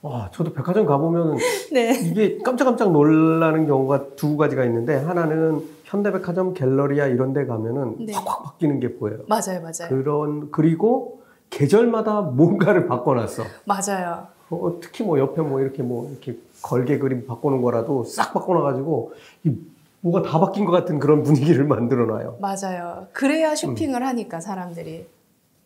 와, 0.02 0.30
저도 0.32 0.54
백화점 0.54 0.86
가보면 0.86 1.38
네. 1.74 2.00
이게 2.00 2.38
깜짝깜짝 2.44 2.92
놀라는 2.92 3.66
경우가 3.66 4.16
두 4.16 4.38
가지가 4.38 4.64
있는데 4.66 4.96
하나는 4.96 5.64
현대백화점 5.86 6.54
갤러리아 6.54 7.08
이런 7.08 7.34
데 7.34 7.46
가면은 7.46 8.06
네. 8.06 8.14
확확 8.14 8.44
바뀌는 8.44 8.80
게 8.80 8.96
보여요. 8.98 9.20
맞아요, 9.28 9.62
맞아요. 9.62 9.90
그런 9.90 10.52
그리고 10.52 11.22
계절마다 11.50 12.22
뭔가를 12.22 12.88
바꿔놨어. 12.88 13.44
맞아요. 13.66 14.28
어, 14.50 14.80
특히 14.82 15.04
뭐 15.04 15.20
옆에 15.20 15.42
뭐 15.42 15.60
이렇게 15.60 15.84
뭐 15.84 16.10
이렇게 16.10 16.38
걸개 16.62 16.98
그림 17.00 17.26
바꾸는 17.26 17.62
거라도 17.62 18.04
싹 18.04 18.34
바꿔놔가지고 18.34 19.14
이 19.46 19.56
뭐가 20.02 20.22
다 20.22 20.40
바뀐 20.40 20.66
것 20.66 20.72
같은 20.72 21.00
그런 21.00 21.24
분위기를 21.24 21.66
만들어 21.68 22.06
놔요. 22.06 22.38
맞아요. 22.40 23.08
그래야 23.14 23.56
쇼핑을 23.56 24.06
하니까 24.06 24.40
사람들이. 24.40 25.06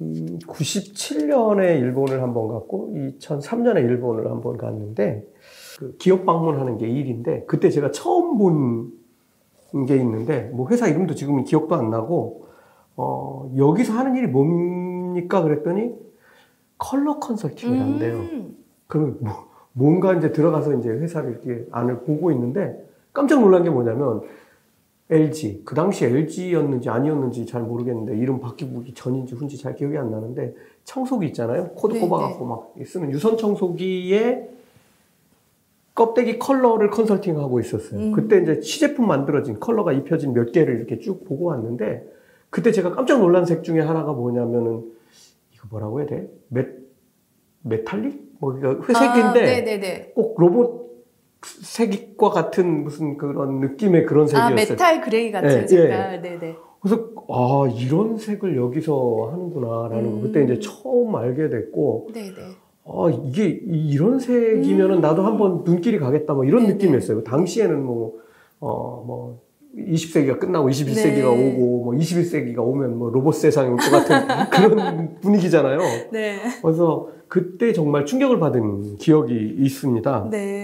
음, 0.01 0.39
97년에 0.47 1.79
일본을 1.79 2.21
한 2.23 2.33
번 2.33 2.47
갔고 2.47 2.91
2003년에 3.19 3.77
일본을 3.83 4.31
한 4.31 4.41
번 4.41 4.57
갔는데 4.57 5.27
그 5.77 5.95
기업 5.97 6.25
방문하는 6.25 6.77
게 6.79 6.87
일인데 6.89 7.43
그때 7.47 7.69
제가 7.69 7.91
처음 7.91 8.37
본 8.37 9.01
게 9.87 9.95
있는데 9.95 10.49
뭐 10.53 10.67
회사 10.69 10.85
이름도 10.89 11.15
지금 11.15 11.45
기억도 11.45 11.75
안 11.75 11.89
나고 11.89 12.45
어, 12.97 13.49
여기서 13.55 13.93
하는 13.93 14.17
일이 14.17 14.27
뭡니까 14.27 15.41
그랬더니 15.43 15.93
컬러 16.77 17.19
컨설팅을 17.19 17.79
한대요. 17.79 18.15
음, 18.17 18.57
그러면 18.87 19.17
뭐, 19.21 19.33
뭔가 19.71 20.13
이제 20.13 20.33
들어가서 20.33 20.73
이제 20.73 20.89
회사를 20.89 21.29
이렇게 21.31 21.65
안을 21.71 21.99
보고 22.01 22.33
있는데 22.33 22.85
깜짝 23.13 23.41
놀란 23.41 23.63
게 23.63 23.69
뭐냐면 23.69 24.21
LG 25.09 25.63
그 25.65 25.75
당시 25.75 26.05
LG였는지 26.05 26.89
아니었는지 26.89 27.45
잘 27.45 27.61
모르겠는데 27.63 28.17
이름 28.17 28.39
바뀌기 28.39 28.93
전인지 28.93 29.35
후인지 29.35 29.57
잘 29.57 29.75
기억이 29.75 29.97
안 29.97 30.09
나는데 30.09 30.55
청소기 30.85 31.27
있잖아요 31.27 31.69
코드 31.75 31.95
네, 31.95 31.99
꼽아갖고 31.99 32.45
막 32.45 32.73
쓰는 32.85 33.11
유선 33.11 33.37
청소기에 33.37 34.49
껍데기 35.93 36.39
컬러를 36.39 36.89
컨설팅하고 36.89 37.59
있었어요. 37.59 37.99
음. 37.99 38.11
그때 38.13 38.41
이제 38.41 38.61
시제품 38.61 39.07
만들어진 39.07 39.59
컬러가 39.59 39.91
입혀진 39.91 40.33
몇 40.33 40.51
개를 40.51 40.77
이렇게 40.77 40.99
쭉 40.99 41.25
보고 41.25 41.45
왔는데 41.45 42.09
그때 42.49 42.71
제가 42.71 42.95
깜짝 42.95 43.19
놀란 43.19 43.45
색 43.45 43.63
중에 43.63 43.81
하나가 43.81 44.13
뭐냐면은 44.13 44.85
이거 45.53 45.67
뭐라고 45.69 45.99
해야 45.99 46.07
돼? 46.07 46.29
메 46.47 46.65
메탈릭? 47.63 48.31
뭐 48.39 48.55
회색인데 48.55 48.95
아, 48.95 49.31
네네네. 49.31 50.11
꼭 50.15 50.35
로봇 50.39 50.80
색과 51.45 52.29
같은 52.29 52.83
무슨 52.83 53.17
그런 53.17 53.59
느낌의 53.59 54.05
그런 54.05 54.27
색이었어요. 54.27 54.51
아, 54.51 54.55
metal 54.55 55.01
gray 55.01 55.31
같은 55.31 55.63
예, 55.63 55.67
색깔. 55.67 56.21
네 56.21 56.37
네. 56.39 56.55
그래서 56.81 57.09
아 57.29 57.67
이런 57.77 58.17
색을 58.17 58.57
여기서 58.57 59.29
하는구나라는 59.31 60.05
음. 60.05 60.15
거 60.15 60.21
그때 60.27 60.43
이제 60.43 60.59
처음 60.59 61.15
알게 61.15 61.49
됐고 61.49 62.09
네네. 62.13 62.35
아 62.85 63.09
이게 63.27 63.47
이- 63.47 63.89
이런 63.91 64.19
색이면은 64.19 64.97
음. 64.97 65.01
나도 65.01 65.23
한번 65.23 65.63
눈길이 65.63 65.99
가겠다 65.99 66.33
뭐 66.33 66.43
이런 66.45 66.63
네네. 66.63 66.73
느낌이었어요. 66.75 67.23
당시에는 67.23 67.83
뭐 67.83 68.13
어 68.63 69.03
뭐 69.07 69.41
20세기가 69.75 70.37
끝나고 70.37 70.69
21세기가 70.69 71.15
네. 71.15 71.23
오고 71.23 71.83
뭐 71.85 71.93
21세기가 71.95 72.59
오면 72.59 72.97
뭐 72.97 73.09
로봇 73.09 73.35
세상이 73.35 73.69
올 73.69 73.77
것 73.77 73.89
같은 73.89 74.49
그런 74.51 75.17
분위기잖아요. 75.21 75.79
네. 76.11 76.37
그래서 76.61 77.07
그때 77.29 77.71
정말 77.71 78.05
충격을 78.05 78.37
받은 78.39 78.97
기억이 78.97 79.55
있습니다. 79.59 80.27
네. 80.29 80.60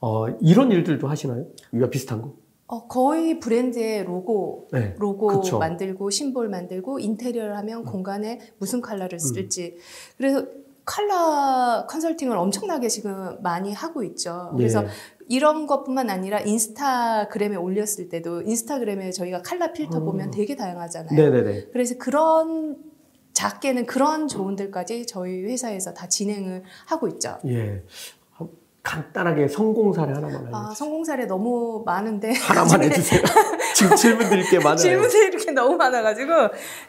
어, 0.00 0.28
이런 0.40 0.70
일들도 0.70 1.08
하시나요? 1.08 1.46
이거 1.72 1.88
비슷한 1.88 2.22
거? 2.22 2.34
어, 2.68 2.88
거의 2.88 3.38
브랜드의 3.38 4.04
로고 4.04 4.68
네. 4.72 4.94
로고 4.98 5.28
그쵸. 5.28 5.58
만들고 5.58 6.10
심볼 6.10 6.48
만들고 6.48 6.98
인테리어를 6.98 7.56
하면 7.58 7.84
공간에 7.84 8.40
무슨 8.58 8.80
컬러를 8.80 9.20
쓸지 9.20 9.76
그래서 10.16 10.44
컬러 10.84 11.86
컨설팅을 11.88 12.36
엄청나게 12.36 12.88
지금 12.88 13.40
많이 13.42 13.72
하고 13.72 14.02
있죠. 14.04 14.52
그래서 14.56 14.84
예. 14.84 14.88
이런 15.28 15.66
것뿐만 15.66 16.10
아니라 16.10 16.40
인스타그램에 16.40 17.56
올렸을 17.56 18.08
때도 18.08 18.42
인스타그램에 18.42 19.10
저희가 19.10 19.42
컬러 19.42 19.72
필터 19.72 19.98
음. 19.98 20.04
보면 20.04 20.30
되게 20.30 20.54
다양하잖아요. 20.54 21.16
네네네. 21.16 21.66
그래서 21.72 21.96
그런 21.98 22.76
작게는 23.32 23.84
그런 23.84 24.28
조언들까지 24.28 25.06
저희 25.06 25.44
회사에서 25.44 25.92
다 25.92 26.08
진행을 26.08 26.62
하고 26.86 27.06
있죠. 27.08 27.36
예. 27.46 27.82
한- 28.86 29.02
간단하게 29.02 29.48
성공 29.48 29.92
사례 29.92 30.12
하나만 30.12 30.34
알려주세요. 30.36 30.56
아, 30.56 30.74
성공 30.74 31.04
사례 31.04 31.26
너무 31.26 31.82
많은데 31.84 32.32
하나만 32.38 32.82
해주세요. 32.84 33.22
지금 33.74 33.96
질문 33.96 34.28
드릴 34.30 34.48
게 34.48 34.58
많아요. 34.58 34.76
질문이 34.76 35.12
이렇게 35.28 35.50
너무 35.52 35.76
많아가지고 35.76 36.32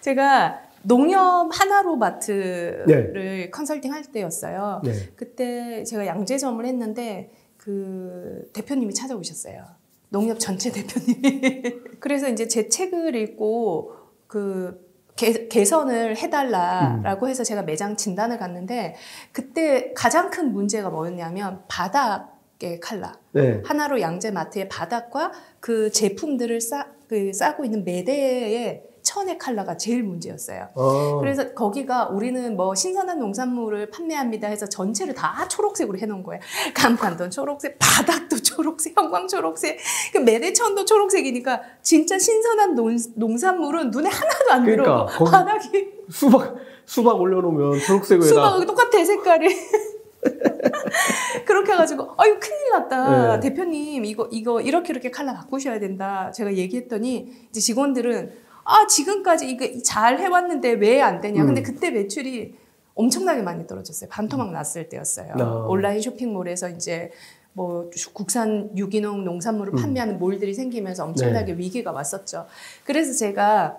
제가 0.02 0.62
농협 0.84 1.50
하나로 1.52 1.96
마트를 1.98 3.50
컨설팅 3.52 3.94
할 3.94 4.04
때였어요. 4.04 4.82
네. 4.84 4.94
그때 5.16 5.84
제가 5.84 6.06
양재점을 6.06 6.64
했는데 6.66 7.32
그 7.58 8.50
대표님이 8.54 8.94
찾아오셨어요. 8.94 9.66
농협 10.10 10.40
전체 10.40 10.72
대표님이. 10.72 11.62
그래서 12.00 12.30
이제 12.30 12.48
제 12.48 12.70
책을 12.70 13.16
읽고 13.16 13.92
그 14.28 14.87
개, 15.18 15.48
개선을 15.50 16.16
해달라라고 16.16 17.28
해서 17.28 17.44
제가 17.44 17.64
매장 17.64 17.98
진단을 17.98 18.38
갔는데 18.38 18.96
그때 19.34 19.92
가장 19.94 20.30
큰 20.30 20.54
문제가 20.54 20.90
뭐였냐면 20.90 21.64
바닥의 21.68 22.80
칼라. 22.80 23.20
네. 23.34 23.62
하나로 23.66 24.00
양재마트의 24.00 24.70
바닥과 24.70 25.34
그 25.60 25.92
제품들을 25.92 26.62
싸, 26.62 26.88
그 27.10 27.34
싸고 27.34 27.66
있는 27.66 27.84
매대의 27.84 28.84
천의 29.18 29.38
컬러가 29.40 29.78
제일 29.78 30.04
문제였어요. 30.04 30.68
어, 30.76 31.20
그래서 31.20 31.54
거기가 31.54 32.10
우리는 32.10 32.56
뭐 32.56 32.76
신선한 32.76 33.20
농산물을 33.20 33.90
판매합니다 33.90 34.48
해서 34.48 34.68
전체를 34.68 35.16
다 35.16 35.48
초록색으로 35.48 35.98
해놓은 35.98 36.22
거예요. 36.24 36.40
간판도 36.76 37.30
초록색, 37.30 37.78
바닥도 37.80 38.38
초록색, 38.38 38.96
형광 38.96 39.28
초록색, 39.28 39.80
그 40.14 40.20
매대천도 40.20 40.86
초록색이니까 40.86 41.62
진짜 41.82 42.20
신선한 42.20 42.76
농, 42.76 42.96
농산물은 43.16 43.90
눈에 43.90 44.10
하나도 44.10 44.52
안 44.52 44.66
그러니까, 44.66 45.08
들어오고 45.08 45.26
바닥이 45.26 45.88
수박, 46.10 46.56
수박 46.86 47.20
올려놓으면 47.20 47.80
초록색에다. 47.80 48.28
수박하고 48.28 48.66
똑같아 48.66 49.04
색깔이. 49.04 49.48
그렇게 51.46 51.72
해가지고 51.72 52.16
아유 52.18 52.38
큰일 52.40 52.72
났다 52.72 53.40
네. 53.40 53.50
대표님 53.50 54.04
이거 54.04 54.28
이거 54.32 54.60
이렇게 54.60 54.92
이렇게 54.92 55.10
컬러 55.12 55.34
바꾸셔야 55.34 55.80
된다 55.80 56.32
제가 56.32 56.56
얘기했더니 56.56 57.32
이제 57.50 57.62
직원들은 57.62 58.47
아 58.70 58.86
지금까지 58.86 59.50
이거 59.50 59.66
잘 59.82 60.20
해왔는데 60.20 60.72
왜 60.74 61.02
안 61.02 61.22
되냐 61.22 61.46
근데 61.46 61.62
음. 61.62 61.64
그때 61.64 61.90
매출이 61.90 62.56
엄청나게 62.96 63.42
많이 63.42 63.66
떨어졌어요 63.66 64.10
반토막 64.10 64.52
났을 64.52 64.90
때였어요 64.90 65.34
아. 65.40 65.66
온라인 65.68 66.02
쇼핑몰에서 66.02 66.70
이제 66.70 67.12
뭐 67.54 67.90
국산 68.14 68.70
유기농 68.78 69.24
농산물을 69.24 69.74
음. 69.74 69.82
판매하는 69.82 70.20
몰들이 70.20 70.54
생기면서 70.54 71.06
엄청나게 71.06 71.54
위기가 71.54 71.92
왔었죠 71.92 72.46
그래서 72.84 73.14
제가 73.14 73.78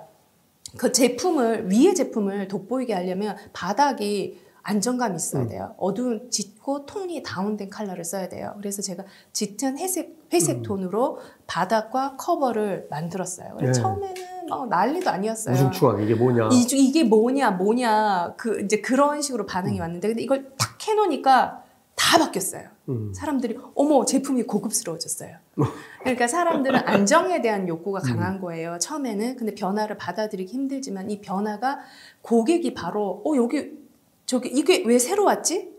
그 0.77 0.91
제품을 0.93 1.71
위의 1.71 1.95
제품을 1.95 2.49
돋보이게 2.49 2.95
하려면 2.95 3.37
바닥이 3.53 4.41
안정감이 4.69 5.17
있어야 5.17 5.45
음. 5.45 5.49
돼요. 5.49 5.75
어두운 5.79 6.31
짙고 6.31 6.85
톤이 6.85 7.23
다운된 7.23 7.71
컬러를 7.71 8.05
써야 8.05 8.29
돼요. 8.29 8.53
그래서 8.59 8.83
제가 8.83 9.05
짙은 9.33 9.79
회색 9.79 10.19
회색 10.31 10.59
음. 10.59 10.63
톤으로 10.63 11.21
바닥과 11.47 12.17
커버를 12.19 12.87
만들었어요. 12.91 13.57
네. 13.59 13.73
처음에는 13.73 14.47
막 14.51 14.69
난리도 14.69 15.09
아니었어요. 15.09 15.55
우중충하게 15.55 16.05
이게 16.05 16.15
뭐냐. 16.15 16.51
이, 16.53 16.67
이게 16.71 17.03
뭐냐 17.05 17.53
뭐냐 17.53 18.35
그 18.37 18.61
이제 18.61 18.83
그런 18.83 19.23
식으로 19.23 19.47
반응이 19.47 19.79
음. 19.79 19.81
왔는데 19.81 20.09
근데 20.09 20.23
이걸 20.23 20.53
탁 20.59 20.87
해놓으니까 20.87 21.65
다 21.97 22.19
바뀌었어요. 22.19 22.69
음. 22.91 23.13
사람들이 23.15 23.59
어머 23.75 24.05
제품이 24.05 24.43
고급스러워졌어요. 24.43 25.35
그러니까 26.01 26.29
사람들은 26.29 26.81
안정에 26.87 27.41
대한 27.41 27.67
욕구가 27.69 28.01
강한 28.01 28.39
거예요. 28.39 28.79
처음에는 28.79 29.37
근데 29.37 29.55
변화를 29.55 29.97
받아들이기 29.97 30.53
힘들지만 30.53 31.11
이 31.11 31.23
변화가 31.23 31.79
고객이 32.21 32.75
바로 32.75 33.23
어 33.25 33.37
여기 33.37 33.78
저기 34.29 34.51
이게 34.51 34.85
왜 34.87 34.99
새로 34.99 35.25
왔지? 35.25 35.73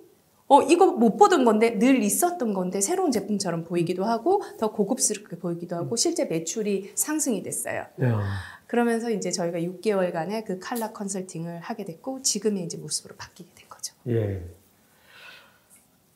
어 0.47 0.63
이거 0.63 0.87
못 0.87 1.17
보던 1.17 1.45
건데 1.45 1.77
늘 1.77 2.01
있었던 2.01 2.55
건데 2.55 2.81
새로운 2.81 3.11
제품처럼 3.11 3.63
보이기도 3.63 4.03
하고 4.03 4.41
더 4.57 4.71
고급스럽게 4.71 5.37
보이기도 5.37 5.75
하고 5.75 5.95
실제 5.95 6.25
매출이 6.25 6.93
상승이 6.95 7.43
됐어요. 7.43 7.85
야. 8.01 8.21
그러면서 8.65 9.11
이제 9.11 9.29
저희가 9.29 9.59
6개월간의 9.59 10.45
그 10.45 10.57
칼라 10.57 10.91
컨설팅을 10.91 11.59
하게 11.59 11.85
됐고 11.85 12.23
지금의 12.23 12.63
이제 12.63 12.77
모습으로 12.77 13.15
바뀌게 13.15 13.51
된 13.53 13.69
거죠. 13.69 13.93
예. 14.07 14.43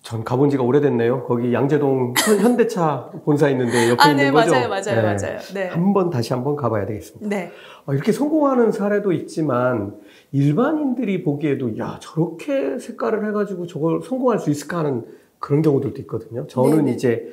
전 0.03 0.25
가본 0.25 0.49
지가 0.49 0.63
오래됐네요. 0.63 1.23
거기 1.23 1.53
양재동 1.53 2.13
현- 2.17 2.37
현대차 2.39 3.09
본사 3.23 3.47
있는데 3.49 3.89
옆에 3.89 4.01
아, 4.03 4.09
있는 4.11 4.25
네, 4.25 4.31
거죠. 4.31 4.51
맞아요, 4.51 4.67
맞아요, 4.67 4.83
네. 4.83 5.01
맞아요. 5.01 5.39
네. 5.53 5.67
한번 5.69 6.09
다시 6.09 6.33
한번 6.33 6.57
가봐야 6.57 6.85
되겠습니다. 6.85 7.25
네. 7.29 7.51
어, 7.85 7.93
이렇게 7.93 8.11
성공하는 8.11 8.73
사례도 8.73 9.13
있지만 9.13 9.95
일반인들이 10.33 11.23
보기에도 11.23 11.77
야 11.77 11.99
저렇게 12.01 12.79
색깔을 12.79 13.25
해가지고 13.29 13.65
저걸 13.65 14.01
성공할 14.03 14.39
수 14.39 14.49
있을까 14.49 14.79
하는 14.79 15.05
그런 15.39 15.61
경우들도 15.61 16.01
있거든요. 16.01 16.47
저는 16.47 16.79
네네. 16.79 16.91
이제 16.91 17.31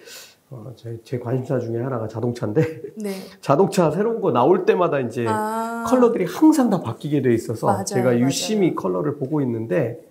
어, 0.50 0.72
제, 0.76 0.96
제 1.02 1.18
관심사 1.18 1.58
중에 1.58 1.80
하나가 1.80 2.06
자동차인데 2.06 2.82
네. 3.02 3.10
자동차 3.42 3.90
새로운 3.90 4.20
거 4.20 4.30
나올 4.30 4.64
때마다 4.64 5.00
이제 5.00 5.24
아. 5.28 5.84
컬러들이 5.88 6.24
항상 6.24 6.70
다 6.70 6.80
바뀌게 6.80 7.20
돼 7.22 7.34
있어서 7.34 7.66
맞아요, 7.66 7.84
제가 7.84 8.10
맞아요. 8.10 8.20
유심히 8.20 8.76
컬러를 8.76 9.16
보고 9.16 9.40
있는데 9.40 10.08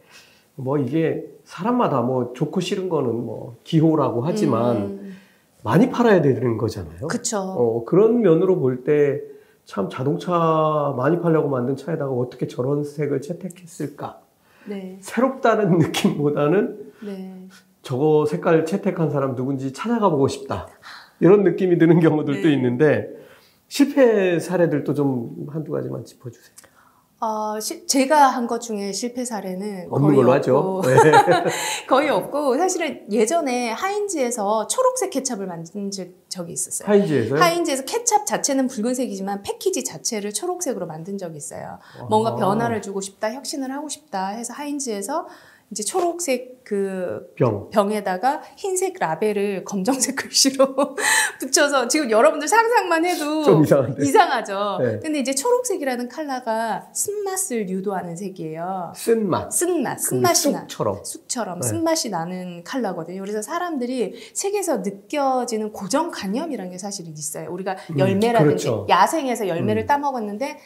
뭐 0.59 0.77
이게 0.77 1.25
사람마다 1.45 2.01
뭐 2.01 2.33
좋고 2.33 2.59
싫은 2.59 2.89
거는 2.89 3.13
뭐 3.25 3.55
기호라고 3.63 4.21
하지만 4.21 4.75
음, 4.77 5.15
많이 5.63 5.89
팔아야 5.89 6.21
되는 6.21 6.57
거잖아요. 6.57 7.07
그쵸. 7.07 7.39
어, 7.39 7.85
그런 7.85 8.21
면으로 8.21 8.59
볼 8.59 8.83
때 8.83 9.21
참 9.65 9.87
자동차 9.87 10.95
많이 10.97 11.21
팔려고 11.21 11.47
만든 11.47 11.75
차에다가 11.75 12.11
어떻게 12.11 12.47
저런 12.47 12.83
색을 12.83 13.21
채택했을까? 13.21 14.19
네. 14.67 14.97
새롭다는 14.99 15.77
느낌보다는 15.77 16.91
네. 17.05 17.47
저거 17.83 18.25
색깔 18.25 18.65
채택한 18.65 19.11
사람 19.11 19.35
누군지 19.35 19.71
찾아가 19.71 20.09
보고 20.09 20.27
싶다. 20.27 20.67
이런 21.19 21.43
느낌이 21.43 21.77
드는 21.77 21.99
경우들도 21.99 22.47
네. 22.47 22.53
있는데 22.55 23.09
실패 23.67 24.39
사례들도 24.39 24.95
좀 24.95 25.45
한두 25.51 25.71
가지만 25.71 26.03
짚어주세요. 26.03 26.55
어, 27.21 27.59
시- 27.59 27.85
제가 27.85 28.27
한 28.29 28.47
것 28.47 28.61
중에 28.61 28.93
실패 28.93 29.25
사례는 29.25 29.87
없는 29.91 30.07
거의 30.07 30.15
걸로 30.15 30.31
없고, 30.31 30.39
하죠. 30.39 30.81
네. 30.85 31.43
거의 31.87 32.09
없고 32.09 32.57
사실은 32.57 33.05
예전에 33.11 33.71
하인즈에서 33.71 34.67
초록색 34.67 35.09
케찹을 35.09 35.45
만든 35.45 35.91
적- 35.91 36.07
적이 36.29 36.53
있었어요. 36.53 36.87
하인즈에서요? 36.87 37.39
하인즈에서 37.41 37.83
케찹 37.83 38.25
자체는 38.25 38.67
붉은색이지만 38.67 39.43
패키지 39.43 39.83
자체를 39.83 40.31
초록색으로 40.33 40.87
만든 40.87 41.17
적이 41.17 41.37
있어요. 41.37 41.79
뭔가 42.09 42.31
아. 42.31 42.35
변화를 42.37 42.81
주고 42.81 43.01
싶다, 43.01 43.33
혁신을 43.33 43.69
하고 43.73 43.89
싶다 43.89 44.27
해서 44.29 44.53
하인즈에서 44.53 45.27
이제 45.71 45.83
초록색 45.83 46.59
그 46.63 47.31
병. 47.35 47.69
병에다가 47.71 48.41
흰색 48.55 48.95
라벨을 48.99 49.63
검정색 49.63 50.15
글씨로 50.15 50.75
붙여서 51.39 51.87
지금 51.87 52.11
여러분들 52.11 52.47
상상만 52.47 53.05
해도. 53.05 53.63
이상하죠. 53.99 54.77
네. 54.79 54.99
근데 55.01 55.19
이제 55.19 55.33
초록색이라는 55.33 56.09
컬러가 56.09 56.87
쓴맛을 56.93 57.69
유도하는 57.69 58.15
색이에요. 58.15 58.93
쓴맛. 58.95 59.51
쓴맛, 59.51 59.97
그 59.97 60.03
쓴맛이 60.03 60.51
나. 60.51 60.59
쑥처럼. 60.61 61.03
쑥처럼 61.03 61.59
네. 61.59 61.67
쓴맛이 61.67 62.09
나는 62.09 62.63
컬러거든요. 62.63 63.21
그래서 63.21 63.41
사람들이 63.41 64.13
색에서 64.33 64.77
느껴지는 64.77 65.71
고정관념이라는 65.71 66.71
게 66.71 66.77
사실은 66.77 67.13
있어요. 67.13 67.49
우리가 67.51 67.77
음, 67.91 67.99
열매라든지 67.99 68.67
그렇죠. 68.67 68.85
야생에서 68.89 69.47
열매를 69.47 69.83
음. 69.83 69.87
따 69.87 69.97
먹었는데 69.97 70.59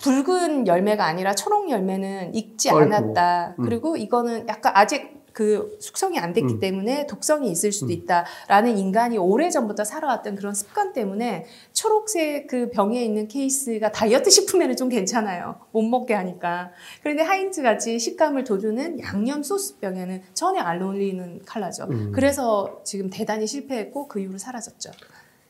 붉은 0.00 0.66
열매가 0.66 1.04
아니라 1.04 1.34
초록 1.34 1.70
열매는 1.70 2.34
익지. 2.34 2.70
않았다. 2.70 3.54
음. 3.58 3.64
그리고 3.64 3.96
이거는 3.96 4.48
약간 4.48 4.72
아직 4.74 5.20
그 5.32 5.76
숙성이 5.80 6.18
안 6.18 6.32
됐기 6.32 6.54
음. 6.54 6.60
때문에 6.60 7.06
독성이 7.06 7.50
있을 7.50 7.70
수도 7.72 7.86
음. 7.86 7.92
있다라는 7.92 8.76
인간이 8.76 9.16
오래전부터 9.16 9.84
살아왔던 9.84 10.34
그런 10.34 10.54
습관 10.54 10.92
때문에 10.92 11.46
초록색 11.72 12.48
그 12.48 12.70
병에 12.70 13.04
있는 13.04 13.28
케이스가 13.28 13.92
다이어트 13.92 14.28
식품에는 14.30 14.76
좀 14.76 14.88
괜찮아요. 14.88 15.56
못 15.70 15.82
먹게 15.82 16.14
하니까. 16.14 16.72
그런데 17.02 17.22
하인즈 17.22 17.62
같이 17.62 17.98
식감을 17.98 18.44
돋우는 18.44 19.00
양념 19.00 19.42
소스 19.42 19.78
병에는 19.78 20.22
전혀 20.34 20.62
안 20.62 20.82
어울리는 20.82 21.42
컬러죠. 21.46 21.84
음. 21.90 22.12
그래서 22.12 22.80
지금 22.84 23.08
대단히 23.08 23.46
실패했고 23.46 24.08
그 24.08 24.20
이후로 24.20 24.38
사라졌죠. 24.38 24.90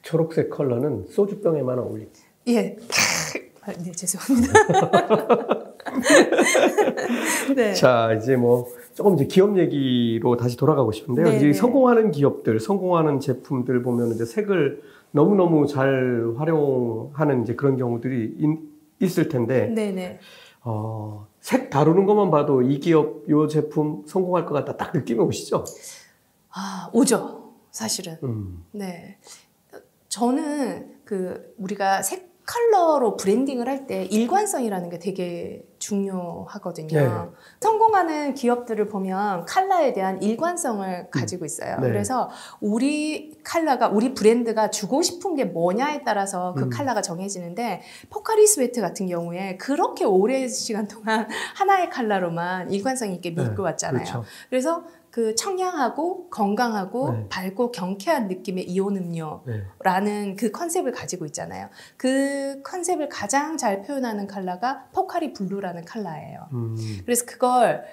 초록색 0.03 0.51
컬러는 0.51 1.07
소주병에만 1.11 1.79
어울립니다. 1.79 2.21
예. 2.49 2.77
아, 3.62 3.73
네, 3.73 3.92
죄송합니다. 3.92 4.53
네. 7.55 7.75
자, 7.75 8.12
이제 8.14 8.37
뭐 8.37 8.66
조금 8.94 9.14
이제 9.14 9.27
기업 9.27 9.59
얘기로 9.59 10.37
다시 10.37 10.57
돌아가고 10.57 10.92
싶은데요. 10.92 11.29
네, 11.29 11.37
이제 11.37 11.46
네. 11.46 11.53
성공하는 11.53 12.11
기업들, 12.11 12.59
성공하는 12.59 13.20
제품들 13.20 13.83
보면 13.83 14.12
이제 14.12 14.25
색을 14.25 14.83
너무너무 15.11 15.66
잘 15.66 16.35
활용하는 16.37 17.42
이제 17.42 17.55
그런 17.55 17.77
경우들이 17.77 18.37
있, 19.01 19.18
을 19.18 19.29
텐데, 19.29 19.66
네네. 19.66 20.20
어, 20.62 21.27
색 21.40 21.70
다루는 21.70 22.07
것만 22.07 22.31
봐도 22.31 22.62
이 22.62 22.79
기업, 22.81 23.29
요 23.29 23.46
제품 23.46 24.05
성공할 24.07 24.46
것 24.46 24.55
같다 24.55 24.77
딱 24.77 24.94
느낌이 24.94 25.20
오시죠? 25.20 25.64
아, 26.51 26.90
오죠. 26.92 27.53
사실은. 27.70 28.16
음, 28.23 28.64
네. 28.73 29.18
저는 30.09 30.96
그 31.05 31.55
우리가 31.57 32.03
색 32.03 32.30
컬러로 32.51 33.17
브랜딩을 33.17 33.69
할 33.69 33.81
때 33.87 34.05
일관성이라는 34.05 34.91
게 34.91 34.99
되게 34.99 35.65
중요하거든요. 35.79 37.01
네. 37.01 37.09
성공하는 37.61 38.35
기업들을 38.35 38.87
보면 38.87 39.47
컬러에 39.47 39.95
대한 39.95 40.23
일관성을 40.23 41.09
가지고 41.11 41.47
있어요. 41.47 41.77
네. 41.81 41.89
그래서 41.89 42.29
우리 42.61 43.39
컬러가 43.43 43.89
우리 43.89 44.13
브랜드가 44.13 44.69
주고 44.71 45.01
싶은 45.01 45.35
게 45.35 45.45
뭐냐에 45.47 46.03
따라서 46.05 46.53
그 46.55 46.65
음. 46.65 46.71
컬러가 46.71 47.01
정해지는데 47.01 47.81
포카리 48.11 48.47
스웨트 48.47 48.83
같은 48.83 49.07
경우에 49.07 49.57
그렇게 49.57 50.05
오랜 50.05 50.49
시간 50.49 50.87
동안 50.87 51.27
하나의 51.57 51.89
컬러로만 51.89 52.71
일관성 52.71 53.13
있게 53.13 53.35
네, 53.35 53.43
밀고 53.43 53.63
왔잖아요. 53.63 54.05
그렇죠. 54.05 54.25
그래서 54.51 54.85
그 55.11 55.35
청량하고 55.35 56.31
건강하고 56.31 57.12
네. 57.12 57.27
밝고 57.29 57.73
경쾌한 57.73 58.29
느낌의 58.29 58.64
이온 58.64 58.96
음료라는 58.96 60.31
네. 60.31 60.37
그 60.37 60.51
컨셉을 60.53 60.92
가지고 60.92 61.27
있잖아요. 61.27 61.68
그 61.96 62.62
컨셉을 62.62 63.09
가장 63.09 63.57
잘 63.57 63.83
표현하는 63.83 64.27
컬러가 64.29 64.87
포카리 64.92 65.33
블루라는 65.33 65.85
컬러예요. 65.85 66.49
음, 66.53 66.77
그래서 67.05 67.27
그걸 67.27 67.85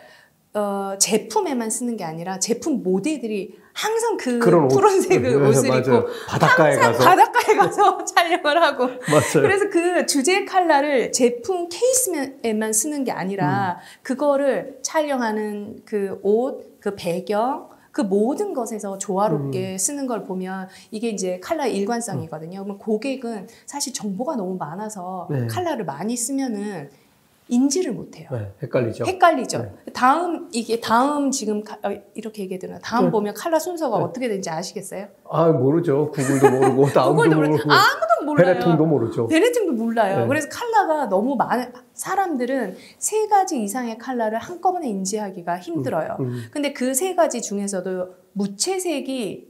어, 0.57 0.97
제품에만 0.97 1.69
쓰는 1.69 1.97
게 1.97 2.03
아니라 2.03 2.39
제품 2.39 2.81
모델들이 2.81 3.59
항상 3.73 4.17
그 4.17 4.39
그런 4.39 4.63
옷. 4.63 4.69
푸른색 4.69 5.21
그 5.21 5.27
네, 5.27 5.35
옷을 5.35 5.69
맞아요. 5.69 5.81
입고 5.81 6.05
바닷가에 6.27 6.73
항상 6.73 6.91
가서. 6.93 7.05
바닷가에 7.05 7.55
가서 7.55 8.05
촬영을 8.05 8.63
하고 8.63 8.87
맞아요. 8.87 9.33
그래서 9.43 9.69
그 9.69 10.07
주제 10.07 10.45
컬러를 10.45 11.11
제품 11.11 11.69
케이스에만 11.69 12.73
쓰는 12.73 13.03
게 13.03 13.11
아니라 13.11 13.77
그거를 14.01 14.79
촬영하는 14.81 15.83
그 15.85 16.19
옷, 16.23 16.79
그 16.79 16.95
배경, 16.95 17.69
그 17.91 18.01
모든 18.01 18.53
것에서 18.55 18.97
조화롭게 18.97 19.77
쓰는 19.77 20.07
걸 20.07 20.23
보면 20.23 20.69
이게 20.89 21.09
이제 21.09 21.39
컬러의 21.39 21.75
일관성이거든요. 21.77 22.63
그러면 22.63 22.79
고객은 22.79 23.47
사실 23.67 23.93
정보가 23.93 24.35
너무 24.37 24.55
많아서 24.57 25.27
네. 25.29 25.45
컬러를 25.45 25.85
많이 25.85 26.17
쓰면은 26.17 26.89
인지를 27.49 27.93
못해요. 27.93 28.27
네, 28.31 28.51
헷갈리죠. 28.61 29.05
헷갈리죠. 29.05 29.57
네. 29.59 29.71
다음 29.93 30.49
이게 30.51 30.79
다음 30.81 31.31
지금 31.31 31.63
가- 31.63 31.79
어, 31.83 31.91
이렇게 32.13 32.43
얘기해 32.43 32.59
드나 32.59 32.79
다음 32.79 33.05
네. 33.05 33.11
보면 33.11 33.33
컬러 33.35 33.57
순서가 33.57 33.97
네. 33.97 34.03
어떻게 34.03 34.27
되는지 34.27 34.49
아시겠어요? 34.49 35.07
아, 35.29 35.47
모르죠. 35.47 36.11
구글도 36.11 36.49
모르고, 36.49 36.85
다음도 36.93 37.15
구글도 37.15 37.35
모르- 37.37 37.47
모르고, 37.49 37.71
아무도 37.71 38.25
몰라요. 38.25 38.53
베네통도 38.53 38.85
모르죠. 38.85 39.27
베네통도 39.27 39.73
몰라요. 39.73 40.19
네. 40.21 40.27
그래서 40.27 40.49
컬러가 40.49 41.07
너무 41.07 41.35
많은 41.35 41.71
사람들은 41.93 42.75
세 42.97 43.27
가지 43.27 43.61
이상의 43.63 43.97
컬러를 43.97 44.39
한꺼번에 44.39 44.87
인지하기가 44.89 45.59
힘들어요. 45.59 46.17
음, 46.19 46.43
근데 46.51 46.73
그 46.73 46.93
세 46.93 47.15
가지 47.15 47.41
중에서도 47.41 48.07
무채색이 48.33 49.47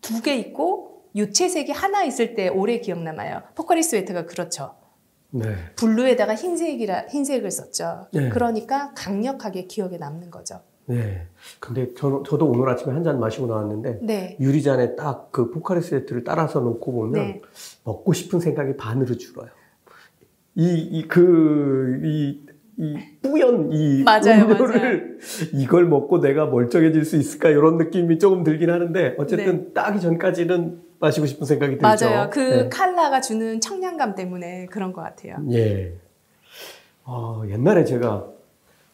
두 0.00 0.22
개 0.22 0.36
있고 0.36 1.02
유채색이 1.16 1.72
하나 1.72 2.04
있을 2.04 2.34
때 2.34 2.48
오래 2.48 2.78
기억 2.78 3.00
남아요. 3.02 3.42
포카리 3.54 3.82
스웨트가 3.82 4.26
그렇죠. 4.26 4.75
네. 5.38 5.54
블루에다가 5.76 6.34
흰색이라 6.34 7.06
흰색을 7.10 7.50
썼죠. 7.50 8.06
네. 8.12 8.28
그러니까 8.30 8.92
강력하게 8.96 9.66
기억에 9.66 9.96
남는 9.98 10.30
거죠. 10.30 10.60
네. 10.86 11.26
근데 11.58 11.88
저, 11.96 12.22
저도 12.24 12.46
오늘 12.46 12.68
아침에 12.68 12.92
한 12.92 13.02
잔 13.02 13.18
마시고 13.18 13.46
나왔는데 13.48 13.98
네. 14.02 14.36
유리잔에 14.40 14.94
딱 14.96 15.30
그 15.32 15.50
포카리 15.50 15.80
스웨트를 15.82 16.24
따라서 16.24 16.60
놓고 16.60 16.92
보면 16.92 17.12
네. 17.12 17.40
먹고 17.84 18.12
싶은 18.12 18.40
생각이 18.40 18.76
반으로 18.76 19.16
줄어요. 19.16 19.48
이, 20.54 20.72
이, 20.90 21.06
그, 21.08 22.00
이, 22.02 22.40
이 22.78 22.96
뿌연 23.22 23.72
이 23.72 24.02
맞아요, 24.04 24.44
음료를 24.44 25.18
이걸 25.52 25.86
먹고 25.86 26.20
내가 26.20 26.46
멀쩡해질 26.46 27.04
수 27.04 27.16
있을까 27.16 27.50
이런 27.50 27.76
느낌이 27.76 28.18
조금 28.18 28.44
들긴 28.44 28.70
하는데 28.70 29.14
어쨌든 29.18 29.74
따기 29.74 30.00
전까지는 30.00 30.80
마시고 30.98 31.26
싶은 31.26 31.46
생각이 31.46 31.78
들죠. 31.78 31.86
네. 32.06 32.10
맞아요. 32.14 32.30
그 32.30 32.40
네. 32.40 32.68
칼라가 32.68 33.20
주는 33.20 33.60
청량감 33.60 34.14
때문에 34.14 34.66
그런 34.66 34.92
것 34.92 35.02
같아요. 35.02 35.36
예. 35.50 35.94
어, 37.04 37.42
옛날에 37.48 37.84
제가 37.84 38.28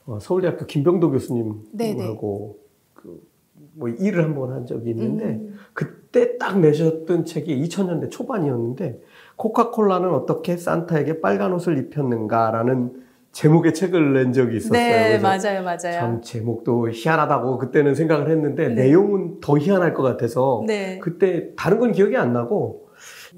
어, 0.07 0.19
서울대학교 0.21 0.67
김병도. 0.67 1.11
교수님하고 1.11 2.59
그 2.95 3.33
뭐 3.75 3.89
일을 3.89 4.23
한 4.25 4.35
번 4.35 4.53
한 4.53 4.67
적이 4.67 4.91
있는데 4.91 5.25
음. 5.25 5.59
그때 5.73 6.37
딱 6.37 6.59
내셨던 6.61 7.25
책이 7.25 7.63
2000년대 7.63 8.11
초반이었는데 8.11 9.01
코카콜라는 9.37 10.11
어떻게 10.13 10.57
산타에게 10.59 11.21
빨간 11.23 11.53
옷을 11.55 11.79
입혔는가라는 11.79 13.03
제목의 13.33 13.73
책을 13.75 14.13
낸 14.13 14.33
적이 14.33 14.59
있었어요. 14.59 14.79
네, 14.79 15.19
맞아요, 15.19 15.63
맞아요. 15.63 15.93
참 15.93 16.23
제목도 16.23 16.91
희한하다고 16.91 17.59
그때는 17.59 17.95
생각을 17.95 18.31
했는데 18.31 18.69
네. 18.69 18.75
내용은 18.85 19.41
더 19.41 19.59
희한할 19.59 19.95
것 19.95 20.03
같아서 20.03 20.63
네. 20.67 20.99
그때 20.99 21.55
다른 21.57 21.79
건 21.79 21.93
기억이 21.93 22.17
안 22.17 22.33
나고 22.33 22.89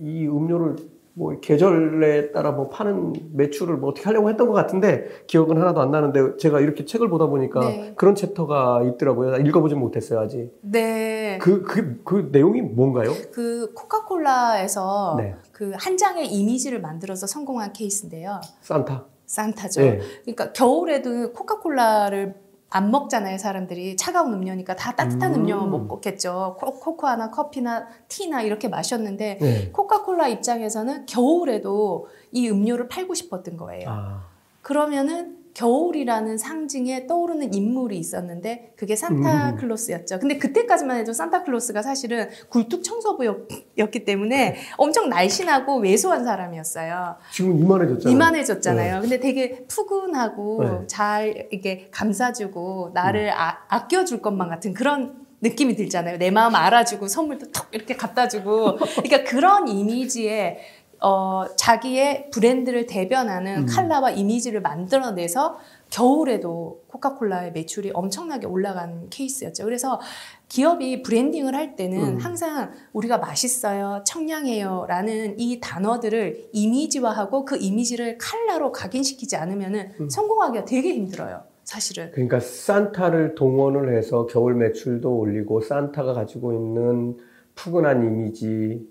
이 0.00 0.26
음료를 0.26 0.76
뭐 1.16 1.38
계절에 1.38 2.32
따라 2.32 2.50
뭐 2.50 2.68
파는 2.68 3.12
매출을 3.34 3.76
뭐 3.76 3.90
어떻게 3.90 4.04
하려고 4.06 4.28
했던 4.28 4.48
것 4.48 4.52
같은데 4.52 5.06
기억은 5.28 5.56
하나도 5.58 5.80
안 5.80 5.92
나는데 5.92 6.38
제가 6.38 6.58
이렇게 6.58 6.84
책을 6.84 7.08
보다 7.08 7.26
보니까 7.26 7.60
네. 7.60 7.94
그런 7.96 8.16
챕터가 8.16 8.82
있더라고요. 8.82 9.36
읽어보진 9.36 9.78
못했어요 9.78 10.18
아직. 10.18 10.50
네. 10.60 11.38
그그그 11.40 12.30
내용이 12.32 12.62
뭔가요? 12.62 13.12
그 13.32 13.72
코카콜라에서 13.74 15.14
네. 15.18 15.36
그한 15.52 15.96
장의 15.96 16.26
이미지를 16.26 16.80
만들어서 16.80 17.28
성공한 17.28 17.72
케이스인데요. 17.72 18.40
산타. 18.60 19.13
산타죠. 19.38 19.80
네. 19.80 19.98
그러니까 20.22 20.52
겨울에도 20.52 21.32
코카콜라를 21.32 22.34
안 22.70 22.90
먹잖아요, 22.90 23.38
사람들이. 23.38 23.96
차가운 23.96 24.32
음료니까 24.32 24.74
다 24.74 24.92
따뜻한 24.96 25.34
음. 25.34 25.40
음. 25.42 25.46
료만 25.46 25.86
먹겠죠. 25.88 26.56
코- 26.58 26.78
코코아나 26.80 27.30
커피나 27.30 27.86
티나 28.08 28.42
이렇게 28.42 28.68
마셨는데 28.68 29.38
네. 29.40 29.70
코카콜라 29.70 30.26
입장에서는 30.28 31.06
겨울에도 31.06 32.06
이 32.32 32.48
음료를 32.48 32.88
팔고 32.88 33.14
싶었던 33.14 33.56
거예요. 33.56 33.88
아. 33.88 34.22
그러면은 34.62 35.33
겨울이라는 35.54 36.36
상징에 36.36 37.06
떠오르는 37.06 37.54
인물이 37.54 37.96
있었는데 37.96 38.72
그게 38.76 38.94
음. 38.94 38.96
산타클로스였죠. 38.96 40.18
근데 40.18 40.36
그때까지만 40.36 40.98
해도 40.98 41.12
산타클로스가 41.12 41.80
사실은 41.80 42.28
굴뚝 42.48 42.82
청소부였기 42.82 44.04
때문에 44.04 44.56
엄청 44.76 45.08
날씬하고 45.08 45.76
왜소한 45.78 46.24
사람이었어요. 46.24 47.16
지금 47.32 47.58
이만해졌잖아요. 47.58 48.12
이만해졌잖아요. 48.14 49.00
근데 49.02 49.20
되게 49.20 49.64
푸근하고 49.68 50.64
네. 50.64 50.86
잘 50.88 51.48
이렇게 51.52 51.88
감싸주고 51.92 52.90
나를 52.92 53.30
아, 53.32 53.86
껴줄 53.86 54.20
것만 54.20 54.48
같은 54.48 54.74
그런 54.74 55.24
느낌이 55.40 55.76
들잖아요. 55.76 56.18
내 56.18 56.30
마음 56.30 56.54
알아주고 56.54 57.06
선물도 57.06 57.52
톡 57.52 57.66
이렇게 57.70 57.94
갖다 57.94 58.26
주고. 58.28 58.76
그러니까 58.76 59.24
그런 59.24 59.68
이미지에 59.68 60.58
어, 61.00 61.44
자기의 61.56 62.30
브랜드를 62.30 62.86
대변하는 62.86 63.62
음. 63.62 63.66
칼라와 63.66 64.10
이미지를 64.10 64.60
만들어내서 64.60 65.58
겨울에도 65.90 66.82
코카콜라의 66.88 67.52
매출이 67.52 67.92
엄청나게 67.94 68.46
올라간 68.46 69.10
케이스였죠. 69.10 69.64
그래서 69.64 70.00
기업이 70.48 71.02
브랜딩을 71.02 71.54
할 71.54 71.76
때는 71.76 72.16
음. 72.16 72.18
항상 72.18 72.72
우리가 72.92 73.18
맛있어요, 73.18 74.02
청량해요 74.04 74.86
라는 74.88 75.38
이 75.38 75.60
단어들을 75.60 76.48
이미지화하고 76.52 77.44
그 77.44 77.56
이미지를 77.56 78.18
칼라로 78.18 78.72
각인시키지 78.72 79.36
않으면 79.36 79.92
음. 80.00 80.08
성공하기가 80.08 80.64
되게 80.64 80.94
힘들어요. 80.94 81.42
사실은. 81.64 82.10
그러니까 82.12 82.40
산타를 82.40 83.34
동원을 83.34 83.96
해서 83.96 84.26
겨울 84.26 84.54
매출도 84.54 85.16
올리고 85.16 85.60
산타가 85.60 86.12
가지고 86.12 86.52
있는 86.52 87.16
푸근한 87.54 88.04
이미지, 88.04 88.86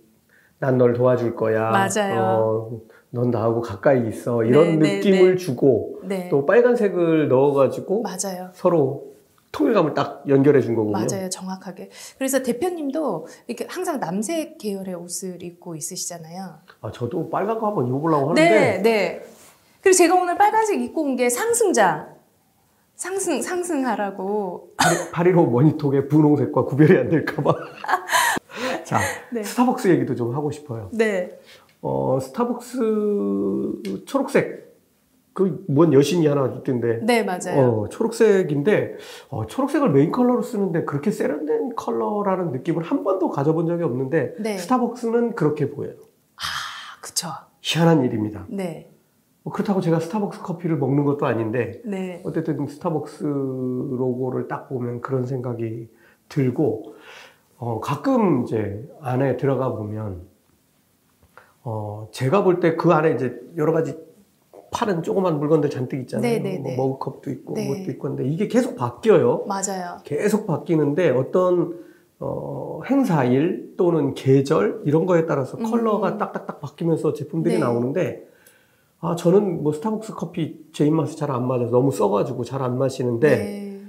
난 0.63 0.77
널 0.77 0.93
도와줄 0.93 1.35
거야. 1.35 1.71
맞아요. 1.71 2.21
어, 2.21 2.71
넌 3.09 3.31
나하고 3.31 3.59
가까이 3.59 4.07
있어. 4.07 4.45
이런 4.45 4.79
네, 4.79 4.87
네, 4.87 4.95
느낌을 4.97 5.31
네. 5.31 5.35
주고 5.35 5.99
네. 6.03 6.29
또 6.29 6.45
빨간색을 6.45 7.27
넣어가지고 7.27 8.01
맞아요. 8.01 8.49
서로 8.53 9.11
통일감을 9.51 9.93
딱 9.93 10.23
연결해 10.29 10.61
준 10.61 10.73
거군요. 10.75 10.93
맞아요. 10.93 11.29
정확하게. 11.29 11.89
그래서 12.17 12.41
대표님도 12.41 13.27
이렇게 13.47 13.67
항상 13.69 13.99
남색 13.99 14.57
계열의 14.57 14.95
옷을 14.95 15.43
입고 15.43 15.75
있으시잖아요. 15.75 16.55
아, 16.81 16.91
저도 16.91 17.29
빨간 17.29 17.59
거 17.59 17.67
한번 17.67 17.85
입어보려고 17.87 18.29
하는데 18.31 18.49
네, 18.49 18.81
네. 18.81 19.21
그리고 19.81 19.95
제가 19.97 20.15
오늘 20.15 20.37
빨간색 20.37 20.81
입고 20.81 21.01
온 21.03 21.15
게 21.17 21.29
상승장. 21.29 22.13
상승, 22.95 23.41
상승하라고. 23.41 24.69
815 25.11 25.51
머니톡의 25.51 26.07
분홍색과 26.07 26.63
구별이 26.63 26.97
안 26.99 27.09
될까봐. 27.09 27.53
자, 28.83 28.99
네. 29.31 29.43
스타벅스 29.43 29.87
얘기도 29.89 30.15
좀 30.15 30.35
하고 30.35 30.51
싶어요. 30.51 30.89
네. 30.93 31.37
어, 31.81 32.19
스타벅스 32.21 32.79
초록색 34.05 34.63
그 35.33 35.65
뭔 35.67 35.93
여신이 35.93 36.27
하나 36.27 36.45
있던데. 36.59 36.99
네, 37.03 37.23
맞아요. 37.23 37.57
어, 37.85 37.89
초록색인데 37.89 38.97
어, 39.29 39.47
초록색을 39.47 39.89
메인 39.89 40.11
컬러로 40.11 40.43
쓰는데 40.43 40.85
그렇게 40.85 41.09
세련된 41.09 41.75
컬러라는 41.75 42.51
느낌을 42.51 42.83
한 42.83 43.03
번도 43.03 43.29
가져본 43.29 43.65
적이 43.65 43.83
없는데 43.83 44.35
네. 44.39 44.57
스타벅스는 44.59 45.33
그렇게 45.33 45.71
보여요. 45.71 45.95
아, 46.35 47.01
그쵸. 47.01 47.29
희한한 47.61 48.03
일입니다. 48.05 48.45
네. 48.47 48.91
뭐 49.41 49.51
그렇다고 49.51 49.81
제가 49.81 49.99
스타벅스 49.99 50.41
커피를 50.41 50.77
먹는 50.77 51.03
것도 51.03 51.25
아닌데 51.25 51.81
네. 51.83 52.21
어쨌든 52.23 52.67
스타벅스 52.67 53.23
로고를 53.23 54.47
딱 54.47 54.69
보면 54.69 55.01
그런 55.01 55.25
생각이 55.25 55.89
들고 56.29 56.95
어, 57.65 57.79
가끔 57.79 58.43
이제 58.43 58.85
안에 58.99 59.37
들어가 59.37 59.71
보면 59.73 60.23
어, 61.63 62.09
제가 62.11 62.43
볼 62.43 62.59
때 62.59 62.75
그 62.75 62.91
안에 62.91 63.13
이제 63.13 63.39
여러 63.55 63.71
가지 63.71 63.95
파는 64.71 65.01
조그만 65.03 65.39
물건들 65.39 65.69
잔뜩 65.69 65.97
있잖아요. 66.01 66.29
네, 66.29 66.39
네, 66.39 66.57
뭐 66.59 66.71
네. 66.71 66.75
머그컵도 66.75 67.29
있고 67.31 67.53
네. 67.53 67.67
그것도 67.69 67.91
있고 67.91 68.07
근데 68.09 68.25
이게 68.27 68.49
계속 68.49 68.75
바뀌어요. 68.75 69.45
맞아요. 69.47 69.97
계속 70.03 70.45
바뀌는데 70.45 71.11
어떤 71.11 71.79
어, 72.19 72.81
행사일 72.89 73.75
또는 73.77 74.13
계절 74.13 74.81
이런 74.85 75.05
거에 75.05 75.25
따라서 75.25 75.57
음. 75.57 75.63
컬러가 75.63 76.17
딱딱딱 76.17 76.59
바뀌면서 76.59 77.13
제품들이 77.13 77.55
네. 77.55 77.59
나오는데 77.61 78.27
아 78.99 79.15
저는 79.15 79.63
뭐 79.63 79.71
스타벅스 79.71 80.13
커피 80.15 80.65
제 80.73 80.85
입맛에 80.85 81.15
잘 81.15 81.31
안 81.31 81.47
맞아서 81.47 81.71
너무 81.71 81.91
써가지고 81.91 82.43
잘 82.43 82.61
안 82.61 82.77
마시는데 82.77 83.29
네. 83.37 83.81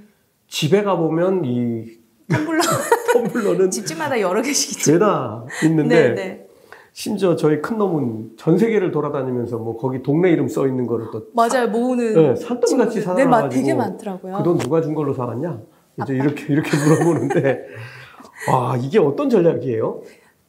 집에 0.47 0.81
가 0.83 0.95
보면 0.95 1.43
이 1.43 1.97
텀블러. 2.29 2.61
텀블러는 3.23 3.71
집집마다 3.71 4.19
여러 4.19 4.41
개씩 4.41 4.71
있죠. 4.73 4.91
죄다 4.93 5.45
있는데 5.63 6.09
네, 6.09 6.15
네. 6.15 6.47
심지어 6.93 7.35
저희 7.35 7.61
큰 7.61 7.77
놈은 7.77 8.31
전 8.37 8.57
세계를 8.57 8.91
돌아다니면서 8.91 9.57
뭐 9.57 9.77
거기 9.77 10.01
동네 10.01 10.31
이름 10.31 10.47
써 10.47 10.65
있는 10.67 10.87
거를 10.87 11.07
또 11.11 11.25
맞아요. 11.33 11.67
모으는. 11.69 12.13
네, 12.13 12.35
산더미같이 12.35 13.01
친구들. 13.01 13.01
사놔가지고 13.01 13.17
네, 13.17 13.25
맞- 13.25 13.49
되게 13.49 13.73
많더라고요. 13.73 14.37
그 14.37 14.43
돈 14.43 14.57
누가 14.57 14.81
준 14.81 14.93
걸로 14.95 15.13
사왔냐? 15.13 15.59
이제 16.03 16.13
이렇게 16.13 16.45
이렇게 16.53 16.71
물어보는데 16.77 17.65
와 18.51 18.77
이게 18.77 18.99
어떤 18.99 19.29
전략이에요? 19.29 20.01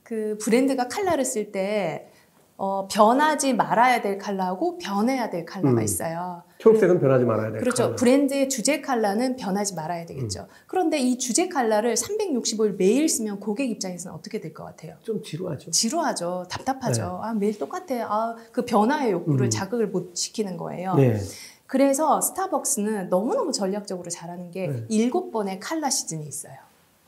그 0.03 0.37
브랜드가 0.41 0.89
칼라를 0.89 1.25
쓸 1.25 1.51
때 1.53 2.09
어, 2.59 2.89
변하지 2.91 3.53
말아야 3.53 4.01
될 4.01 4.17
칼라하고 4.17 4.79
변해야 4.79 5.29
될 5.29 5.45
칼라가 5.45 5.81
음. 5.81 5.83
있어요. 5.83 6.43
초록색은 6.59 7.01
변하지 7.01 7.25
말아야 7.27 7.53
돼. 7.53 7.59
그렇죠. 7.59 7.85
컬러. 7.85 7.97
브랜드의 7.97 8.49
주제 8.49 8.81
칼라는 8.81 9.37
변하지 9.37 9.75
말아야 9.75 10.07
되겠죠. 10.07 10.41
음. 10.41 10.47
그런데 10.67 10.99
이 10.99 11.19
주제 11.19 11.49
칼라를 11.49 11.95
365일 11.95 12.77
매일 12.79 13.09
쓰면 13.09 13.41
고객 13.41 13.71
입장에서는 13.71 14.17
어떻게 14.17 14.41
될 14.41 14.55
것 14.55 14.65
같아요? 14.65 14.95
좀 15.03 15.23
지루하죠. 15.23 15.71
지루하죠. 15.71 16.47
답답하죠. 16.49 17.21
아, 17.23 17.35
매일 17.35 17.59
똑같아. 17.59 17.95
아, 18.07 18.37
그 18.53 18.65
변화의 18.65 19.13
욕구를 19.13 19.41
네. 19.41 19.45
음. 19.49 19.51
자극을 19.51 19.89
못 19.89 20.17
시키는 20.17 20.57
거예요. 20.57 20.95
네. 20.95 21.21
그래서 21.67 22.21
스타벅스는 22.23 23.11
너무너무 23.11 23.53
전략적으로 23.53 24.09
잘하는 24.09 24.51
게 24.51 24.69
네. 24.69 24.85
일곱 24.89 25.31
번의 25.31 25.61
칼라 25.61 25.91
시즌이 25.91 26.25
있어요. 26.27 26.55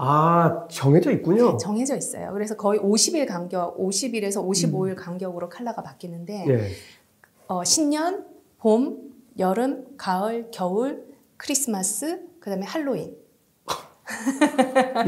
아 0.01 0.67
정해져 0.71 1.11
있군요. 1.11 1.57
정해져 1.57 1.97
있어요. 1.97 2.33
그래서 2.33 2.57
거의 2.57 2.79
50일 2.81 3.27
간격, 3.27 3.77
50일에서 3.79 4.43
음. 4.43 4.49
55일 4.49 4.95
간격으로 4.97 5.49
칼라가 5.49 5.83
바뀌는데 5.83 6.47
예. 6.49 6.71
어, 7.49 7.65
신년, 7.65 8.25
봄, 8.59 9.13
여름, 9.39 9.87
가을, 9.97 10.51
겨울, 10.53 11.05
크리스마스, 11.37 12.21
그 12.39 12.49
다음에 12.49 12.65
할로윈. 12.65 13.17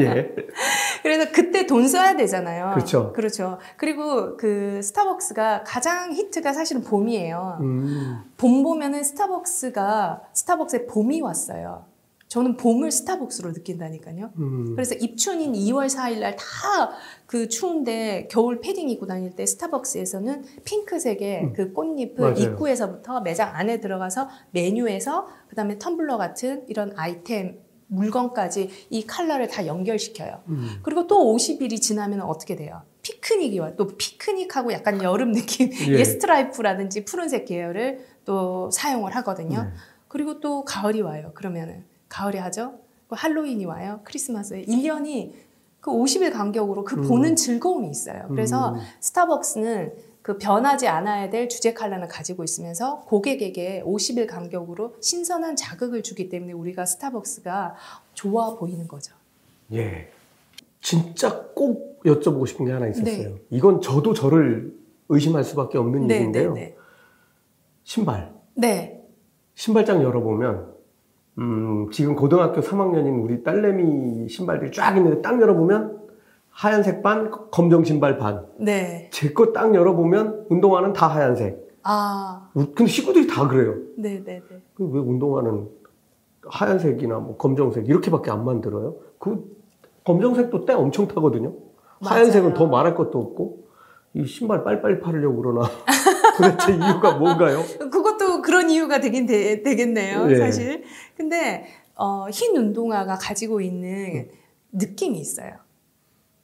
예. 0.00 0.34
그래서 1.02 1.30
그때 1.32 1.66
돈 1.66 1.86
써야 1.86 2.16
되잖아요. 2.16 2.72
그렇죠. 2.74 3.12
그렇죠. 3.12 3.58
그리고 3.76 4.36
그 4.36 4.82
스타벅스가 4.82 5.64
가장 5.64 6.12
히트가 6.12 6.52
사실은 6.52 6.82
봄이에요. 6.82 7.58
음. 7.60 8.24
봄 8.36 8.62
보면은 8.62 9.02
스타벅스가 9.04 10.22
스타벅스에 10.32 10.86
봄이 10.86 11.20
왔어요. 11.20 11.89
저는 12.30 12.56
봄을 12.56 12.92
스타벅스로 12.92 13.50
느낀다니까요. 13.50 14.30
음. 14.38 14.72
그래서 14.76 14.94
입춘인 14.94 15.52
2월 15.52 15.86
4일 15.88 16.20
날 16.20 16.36
다 16.36 16.96
그 17.26 17.48
추운데 17.48 18.26
겨울 18.28 18.60
패딩 18.60 18.88
입고 18.88 19.06
다닐 19.06 19.30
때 19.36 19.46
스타벅스에서는 19.46 20.44
핑크색의 20.64 21.44
음. 21.44 21.52
그 21.52 21.72
꽃잎을 21.72 22.14
맞아요. 22.18 22.34
입구에서부터 22.34 23.20
매장 23.20 23.54
안에 23.54 23.80
들어가서 23.80 24.28
메뉴에서 24.50 25.28
그다음에 25.48 25.78
텀블러 25.78 26.18
같은 26.18 26.64
이런 26.68 26.92
아이템 26.96 27.60
물건까지 27.86 28.70
이 28.90 29.06
컬러를 29.06 29.48
다 29.48 29.66
연결시켜요. 29.66 30.42
음. 30.48 30.68
그리고 30.82 31.06
또 31.08 31.34
50일이 31.36 31.80
지나면 31.80 32.20
어떻게 32.22 32.54
돼요? 32.56 32.82
피크닉이 33.02 33.58
와요. 33.60 33.74
또 33.76 33.86
피크닉하고 33.88 34.72
약간 34.72 35.02
여름 35.02 35.32
느낌, 35.32 35.70
예. 35.88 35.98
예. 35.98 36.04
스트라이프라든지 36.04 37.04
푸른색 37.04 37.46
계열을 37.46 38.04
또 38.24 38.70
사용을 38.72 39.14
하거든요. 39.16 39.62
네. 39.64 39.70
그리고 40.08 40.40
또 40.40 40.64
가을이 40.64 41.00
와요. 41.00 41.32
그러면은 41.34 41.84
가을에 42.10 42.38
하죠. 42.40 42.74
그 43.08 43.16
할로윈이 43.16 43.64
와요. 43.64 44.00
크리스마스에 44.04 44.64
1년이 44.66 45.32
그 45.80 45.90
50일 45.90 46.32
간격으로 46.32 46.84
그 46.84 46.96
음. 46.96 47.08
보는 47.08 47.36
즐거움이 47.36 47.88
있어요. 47.88 48.26
그래서 48.28 48.74
음. 48.74 48.80
스타벅스는 49.00 49.94
그 50.20 50.36
변하지 50.36 50.86
않아야 50.86 51.30
될 51.30 51.48
주제 51.48 51.72
컬러는 51.72 52.06
가지고 52.06 52.44
있으면서 52.44 53.00
고객에게 53.06 53.82
50일 53.86 54.26
간격으로 54.26 54.96
신선한 55.00 55.56
자극을 55.56 56.02
주기 56.02 56.28
때문에 56.28 56.52
우리가 56.52 56.84
스타벅스가 56.84 57.74
좋아 58.12 58.54
보이는 58.56 58.86
거죠. 58.86 59.14
예. 59.72 60.10
진짜 60.82 61.46
꼭 61.54 62.00
여쭤보고 62.04 62.46
싶은 62.46 62.66
게 62.66 62.72
하나 62.72 62.88
있었어요. 62.88 63.28
네. 63.30 63.42
이건 63.50 63.80
저도 63.80 64.12
저를 64.12 64.78
의심할 65.08 65.42
수밖에 65.44 65.78
없는 65.78 66.06
네, 66.06 66.06
네, 66.06 66.20
일인데요. 66.20 66.52
네. 66.52 66.76
신발. 67.84 68.34
네. 68.54 69.02
신발장 69.54 70.02
열어보면, 70.02 70.74
음, 71.38 71.88
지금 71.90 72.14
고등학교 72.16 72.60
3학년인 72.60 73.22
우리 73.22 73.42
딸내미 73.42 74.28
신발들이 74.28 74.72
쫙 74.72 74.96
있는데 74.96 75.22
딱 75.22 75.40
열어보면 75.40 76.00
하얀색 76.50 77.02
반, 77.02 77.30
검정 77.50 77.84
신발 77.84 78.18
반. 78.18 78.46
네. 78.58 79.08
제 79.12 79.32
거 79.32 79.52
딱 79.52 79.74
열어보면 79.74 80.46
운동화는 80.50 80.92
다 80.92 81.06
하얀색. 81.06 81.68
아, 81.84 82.50
우- 82.54 82.66
근데 82.74 82.86
친구들이 82.86 83.26
다 83.26 83.48
그래요. 83.48 83.76
네, 83.96 84.22
네, 84.22 84.42
네. 84.48 84.62
그왜 84.74 85.00
운동화는 85.00 85.68
하얀색이나 86.44 87.18
뭐 87.20 87.36
검정색 87.36 87.88
이렇게밖에 87.88 88.30
안 88.30 88.44
만들어요? 88.44 88.96
그 89.18 89.44
검정색도 90.04 90.64
때 90.66 90.72
엄청 90.74 91.06
타거든요. 91.08 91.54
하얀색은 92.02 92.50
맞아요. 92.50 92.58
더 92.58 92.66
말할 92.66 92.94
것도 92.94 93.18
없고 93.18 93.60
이 94.14 94.26
신발 94.26 94.64
빨리빨리 94.64 95.00
팔으려고 95.00 95.36
그러나 95.40 95.68
도대체 96.40 96.72
이유가 96.74 97.12
뭔가요? 97.18 97.62
그것도 97.90 98.42
그런 98.42 98.70
이유가 98.70 99.00
되긴 99.00 99.26
되, 99.26 99.62
겠네요 99.62 100.26
예. 100.30 100.36
사실. 100.36 100.82
근데 101.16 101.66
어, 101.96 102.26
흰 102.30 102.56
운동화가 102.56 103.16
가지고 103.16 103.60
있는 103.60 104.28
느낌이 104.72 105.18
있어요. 105.18 105.50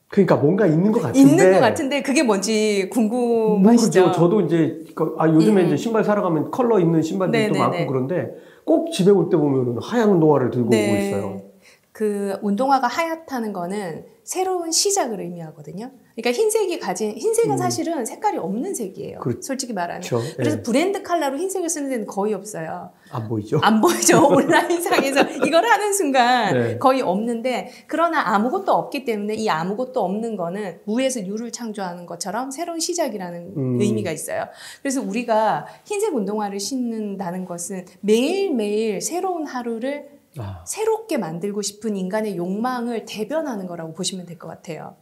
그러니까 0.09 0.37
뭔가 0.37 0.67
있는 0.67 0.93
것 0.93 1.01
같은데 1.03 1.19
있는 1.19 1.53
것 1.53 1.61
같은데 1.61 2.03
그게 2.03 2.23
뭔지 2.23 2.89
궁금하시죠? 2.93 4.01
모르죠. 4.03 4.19
저도 4.19 4.41
이제 4.43 4.85
그- 4.95 5.17
아 5.19 5.29
요즘에 5.29 5.63
음. 5.63 5.67
이제 5.67 5.77
신발 5.77 6.05
사러 6.05 6.23
가면 6.23 6.51
컬러 6.53 6.79
있는 6.79 7.03
신발들도 7.03 7.55
네네네. 7.55 7.59
많고 7.59 7.87
그런데 7.93 8.29
꼭 8.65 8.93
집에 8.93 9.11
올 9.11 9.29
때 9.29 9.37
보면은 9.37 9.79
하얀 9.83 10.11
운동화를 10.11 10.51
들고 10.51 10.69
오고 10.69 10.77
있어요. 10.97 11.27
네. 11.37 11.45
그 11.91 12.39
운동화가 12.43 12.87
하얗다는 12.87 13.53
거는 13.53 14.05
새로운 14.23 14.71
시작을 14.71 15.21
의미하거든요. 15.21 15.91
그러니까 16.17 16.33
흰색이 16.43 16.79
가진 16.81 17.13
흰색은 17.13 17.51
음. 17.53 17.57
사실은 17.59 18.07
색깔이 18.07 18.39
없는 18.39 18.75
색이에요. 18.75 19.19
그렇- 19.21 19.43
솔직히 19.43 19.75
말하면. 19.75 20.01
그렇죠. 20.01 20.27
그래서 20.37 20.57
예. 20.59 20.63
브랜드 20.63 21.03
컬러로 21.03 21.37
흰색을 21.37 21.69
쓰는 21.69 21.91
데는 21.91 22.07
거의 22.07 22.33
없어요. 22.33 22.91
안 23.11 23.29
보이죠? 23.29 23.59
안 23.63 23.83
보이죠. 23.83 24.25
온라인상에서 24.27 25.45
이걸 25.47 25.67
하는 25.67 25.93
순간 25.93 26.55
네. 26.55 26.79
거의 26.79 27.03
없는데 27.03 27.71
그러나 27.87 28.35
아무것도 28.35 28.73
없기 28.73 29.05
때문에 29.05 29.35
이 29.35 29.51
아무것도 29.51 30.01
없는 30.03 30.37
거는 30.37 30.81
무에서 30.87 31.21
유를 31.27 31.53
창조하는 31.53 32.07
것처럼 32.07 32.51
새로운 32.51 32.81
시작이라는 32.81 33.53
음. 33.55 33.81
의미가 33.81 34.11
있어요. 34.11 34.47
그래서 34.81 35.03
우리가 35.03 35.67
흰색 35.85 36.15
운동화를 36.15 36.59
신는다는 36.59 37.45
것은 37.45 37.85
매일매일 38.01 39.03
새로운 39.03 39.47
하루를 39.47 40.09
아, 40.39 40.63
새롭게 40.67 41.19
만들고 41.19 41.61
싶은 41.61 41.95
인간의 41.97 42.37
욕망을 42.37 43.05
대변하는 43.07 43.67
거라고 43.67 43.93
보시면 43.93 44.25
될 44.27 44.39
것 44.39 44.49
같아요. 44.49 44.97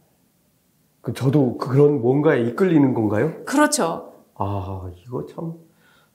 그 1.05 1.13
저도 1.13 1.57
그런 1.57 2.01
뭔가에 2.01 2.41
이끌리는 2.41 2.93
건가요? 2.95 3.31
그렇죠. 3.45 4.11
아, 4.35 4.89
이거 5.05 5.25
참 5.27 5.63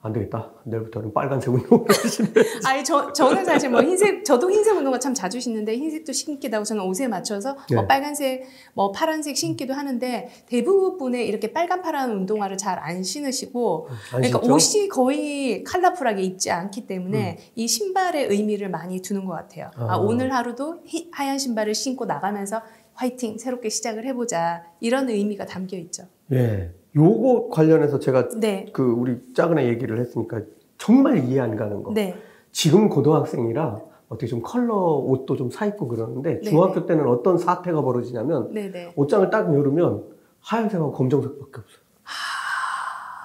안 0.03 0.11
되겠다. 0.13 0.49
내일부터는 0.63 1.13
빨간색 1.13 1.53
운동을 1.53 1.85
하시네. 2.03 2.29
아니 2.65 2.83
저 2.83 3.13
저는 3.13 3.45
사실 3.45 3.69
뭐 3.69 3.83
흰색 3.83 4.25
저도 4.25 4.49
흰색 4.49 4.75
운동화 4.75 4.97
참 4.97 5.13
자주 5.13 5.39
신는데 5.39 5.77
흰색도 5.77 6.11
신기도 6.11 6.55
하고 6.55 6.63
저는 6.65 6.83
옷에 6.85 7.07
맞춰서 7.07 7.53
뭐 7.71 7.81
네. 7.81 7.87
빨간색 7.87 8.43
뭐 8.73 8.91
파란색 8.91 9.37
신기도 9.37 9.75
하는데 9.75 10.27
대부분의 10.47 11.27
이렇게 11.27 11.53
빨간 11.53 11.83
파란 11.83 12.09
운동화를 12.13 12.57
잘 12.57 12.79
안 12.79 13.03
신으시고 13.03 13.89
안 14.11 14.21
그러니까 14.21 14.39
신죠? 14.39 14.55
옷이 14.55 14.87
거의 14.89 15.63
컬러풀하게 15.63 16.23
입지 16.23 16.49
않기 16.49 16.87
때문에 16.87 17.37
이 17.53 17.67
신발의 17.67 18.25
의미를 18.25 18.69
많이 18.71 19.03
두는 19.03 19.25
것 19.25 19.33
같아요. 19.33 19.69
아, 19.75 19.83
음. 19.83 19.89
아. 19.91 19.97
오늘 19.97 20.33
하루도 20.33 20.79
희- 20.87 21.11
하얀 21.11 21.37
신발을 21.37 21.75
신고 21.75 22.05
나가면서 22.05 22.63
화이팅 23.01 23.39
새롭게 23.39 23.69
시작을 23.69 24.05
해보자 24.05 24.63
이런 24.79 25.09
의미가 25.09 25.47
담겨 25.47 25.75
있죠. 25.77 26.03
예. 26.31 26.71
요거 26.95 27.49
관련해서 27.49 27.97
제가 27.97 28.29
네, 28.39 28.67
그 28.73 28.83
우리 28.83 29.17
작은 29.33 29.57
애 29.57 29.67
얘기를 29.69 29.99
했으니까 29.99 30.41
정말 30.77 31.17
이해 31.27 31.39
안 31.39 31.55
가는 31.55 31.81
거. 31.81 31.93
네, 31.93 32.15
지금 32.51 32.89
고등학생이라 32.89 33.79
어떻게 34.09 34.27
좀 34.27 34.41
컬러 34.43 34.75
옷도 34.75 35.35
좀 35.35 35.49
사 35.49 35.65
입고 35.65 35.87
그러는데 35.87 36.41
네, 36.41 36.41
중학교 36.41 36.85
때는 36.85 37.07
어떤 37.07 37.37
사태가 37.39 37.81
벌어지냐면 37.81 38.51
네, 38.53 38.69
네. 38.69 38.93
옷장을 38.95 39.29
딱 39.31 39.51
열으면 39.51 40.03
하얀색하고 40.41 40.91
검정색밖에 40.91 41.51
없어요. 41.59 41.81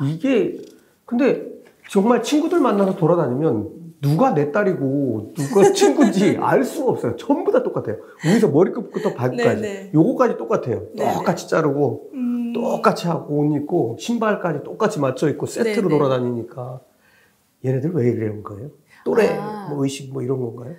이게 0.09 0.59
근데 1.05 1.45
정말 1.91 2.23
친구들 2.23 2.61
만나서 2.61 2.97
돌아다니면 2.97 3.86
누가 4.01 4.35
내 4.35 4.53
딸이고 4.53 5.33
누가 5.35 5.63
친구인지 5.73 6.39
알 6.41 6.65
수가 6.65 6.93
없어요. 6.93 7.17
전부 7.17 7.51
다 7.51 7.63
똑같아요. 7.63 7.97
위에서 8.25 8.49
머리끝부터 8.49 9.15
발끝까지. 9.15 9.61
네, 9.61 9.69
네. 9.85 9.91
요거까지 9.95 10.37
똑같아요. 10.37 10.83
네, 10.95 11.13
똑같이 11.15 11.49
자르고 11.49 12.11
음, 12.15 12.53
똑같이 12.53 13.07
하고 13.07 13.39
옷 13.39 13.57
입고 13.57 13.97
신발까지 13.99 14.63
똑같이 14.65 15.01
맞춰 15.01 15.29
입고 15.29 15.47
세트로 15.47 15.89
네, 15.89 15.95
네. 15.95 15.99
돌아다니니까 15.99 16.81
얘네들 17.65 17.93
왜 17.95 18.09
이런 18.09 18.43
거예요? 18.43 18.71
또래 19.05 19.37
아. 19.39 19.69
뭐 19.71 19.85
의식 19.85 20.13
뭐 20.13 20.23
이런 20.23 20.41
건가요? 20.41 20.75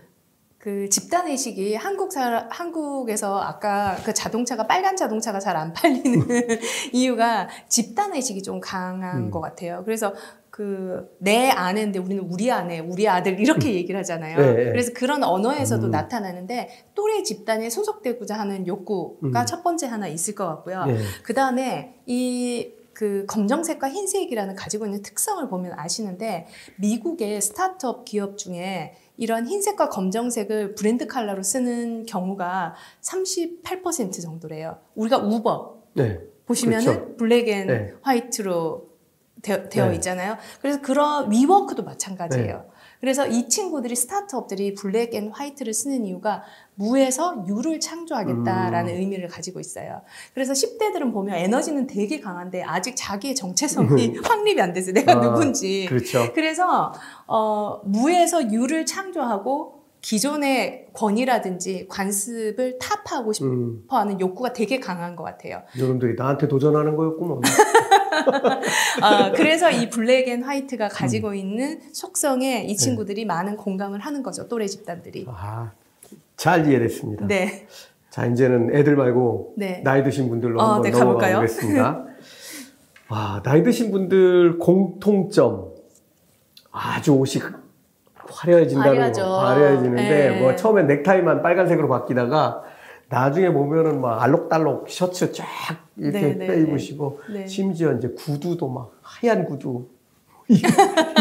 그 0.57 0.89
집단 0.89 1.27
의식이 1.27 1.75
한국 1.75 2.11
사 2.11 2.47
한국에서 2.49 3.39
아까 3.39 3.95
그 4.03 4.13
자동차가 4.13 4.67
빨간 4.67 4.95
자동차가 4.95 5.39
잘 5.39 5.55
안 5.55 5.71
팔리는 5.73 6.27
이유가 6.93 7.47
집단 7.67 8.13
의식이 8.13 8.41
좀 8.43 8.59
강한 8.59 9.17
음. 9.25 9.31
것 9.31 9.39
같아요. 9.41 9.83
그래서 9.85 10.13
그 10.49 11.07
내 11.19 11.49
아내인데 11.49 11.99
우리는 11.99 12.23
우리 12.23 12.51
아내, 12.51 12.79
우리 12.79 13.07
아들 13.07 13.39
이렇게 13.39 13.73
얘기를 13.73 13.99
하잖아요. 13.99 14.37
네, 14.37 14.53
네. 14.53 14.65
그래서 14.65 14.91
그런 14.93 15.23
언어에서도 15.23 15.87
음. 15.87 15.91
나타나는데 15.91 16.85
또래 16.95 17.23
집단에 17.23 17.69
소속되고자 17.69 18.37
하는 18.37 18.65
욕구가 18.67 19.41
음. 19.41 19.45
첫 19.45 19.63
번째 19.63 19.87
하나 19.87 20.07
있을 20.07 20.35
것 20.35 20.47
같고요. 20.47 20.85
예. 20.87 20.97
그 21.23 21.33
다음에 21.33 21.95
이그 22.05 23.25
검정색과 23.27 23.89
흰색이라는 23.89 24.55
가지고 24.55 24.85
있는 24.85 25.01
특성을 25.01 25.47
보면 25.47 25.73
아시는데 25.75 26.47
미국의 26.77 27.41
스타트업 27.41 28.05
기업 28.05 28.37
중에 28.37 28.95
이런 29.17 29.47
흰색과 29.47 29.89
검정색을 29.89 30.75
브랜드 30.75 31.07
컬러로 31.07 31.43
쓰는 31.43 32.05
경우가 32.05 32.75
38% 33.01 34.21
정도래요. 34.21 34.79
우리가 34.95 35.17
우버 35.17 35.77
네. 35.95 36.19
보시면은 36.45 36.85
그렇죠. 36.85 37.15
블랙 37.17 37.49
앤 37.49 37.67
네. 37.67 37.93
화이트로 38.01 38.87
되어, 39.41 39.69
되어 39.69 39.89
네. 39.89 39.95
있잖아요. 39.95 40.37
그래서 40.61 40.81
그런 40.81 41.31
위워크도 41.31 41.83
마찬가지예요. 41.83 42.69
그래서 42.99 43.27
이 43.27 43.47
친구들이 43.47 43.95
스타트업들이 43.95 44.73
블랙 44.73 45.13
앤 45.13 45.29
화이트를 45.29 45.73
쓰는 45.73 46.05
이유가 46.05 46.43
무에서 46.75 47.43
유를 47.47 47.79
창조하겠다라는 47.79 48.93
음. 48.93 48.99
의미를 48.99 49.27
가지고 49.27 49.59
있어요. 49.59 50.01
그래서 50.33 50.53
10대들은 50.53 51.13
보면 51.13 51.35
에너지는 51.35 51.87
되게 51.87 52.19
강한데 52.19 52.63
아직 52.63 52.95
자기의 52.95 53.35
정체성이 53.35 54.17
확립이 54.23 54.61
안 54.61 54.73
됐어요. 54.73 54.93
내가 54.93 55.13
아, 55.13 55.21
누군지. 55.21 55.85
그렇죠. 55.87 56.31
그래서 56.33 56.93
어, 57.27 57.81
무에서 57.85 58.51
유를 58.51 58.85
창조하고 58.85 59.77
기존의 60.01 60.87
권위라든지 60.93 61.87
관습을 61.89 62.77
타파하고 62.79 63.31
음, 63.41 63.81
싶어 63.83 63.97
하는 63.97 64.19
욕구가 64.19 64.53
되게 64.53 64.79
강한 64.79 65.15
것 65.15 65.23
같아요. 65.23 65.63
여러분들이 65.77 66.15
나한테 66.15 66.47
도전하는 66.47 66.95
거였구먼. 66.95 67.41
아, 69.01 69.31
그래서 69.35 69.69
이 69.69 69.89
블랙 69.89 70.27
앤 70.27 70.43
화이트가 70.43 70.85
음. 70.85 70.89
가지고 70.91 71.33
있는 71.33 71.79
속성에 71.93 72.61
네. 72.61 72.65
이 72.65 72.75
친구들이 72.75 73.25
많은 73.25 73.57
공감을 73.57 73.99
하는 73.99 74.23
거죠. 74.23 74.47
또래 74.47 74.67
집단들이. 74.67 75.25
아, 75.29 75.71
잘 76.35 76.67
이해됐습니다. 76.67 77.27
네. 77.27 77.67
자, 78.09 78.25
이제는 78.25 78.75
애들 78.75 78.95
말고 78.95 79.53
네. 79.57 79.81
나이 79.83 80.03
드신 80.03 80.29
분들로 80.29 80.59
어, 80.59 80.65
한번 80.65 80.81
네, 80.83 80.89
넘어가 80.89 81.05
가볼까요? 81.13 81.35
보겠습니다. 81.37 82.03
와, 83.09 83.41
나이 83.43 83.63
드신 83.63 83.91
분들 83.91 84.57
공통점. 84.59 85.75
아주 86.71 87.13
옷이 87.13 87.41
화려해진다는 88.29 88.91
화려하죠. 88.91 89.21
거. 89.23 89.45
화려해지는데, 89.45 90.29
네. 90.29 90.41
뭐 90.41 90.55
처음엔 90.55 90.87
넥타이만 90.87 91.41
빨간색으로 91.41 91.87
바뀌다가 91.87 92.63
나중에 93.09 93.51
보면은 93.51 94.01
막 94.01 94.21
알록달록 94.21 94.89
셔츠 94.89 95.31
쫙 95.31 95.45
이렇게 95.95 96.19
네, 96.19 96.33
네, 96.33 96.47
빼 96.47 96.55
네. 96.55 96.61
입으시고, 96.61 97.21
네. 97.33 97.47
심지어 97.47 97.93
이제 97.93 98.09
구두도 98.09 98.67
막 98.69 98.91
하얀 99.01 99.45
구두. 99.45 99.87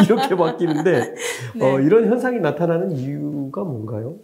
이렇게 0.07 0.37
바뀌는데, 0.37 1.15
네. 1.57 1.65
어, 1.65 1.81
이런 1.81 2.07
현상이 2.07 2.39
나타나는 2.41 2.93
이유가 2.93 3.65
뭔가요? 3.65 4.17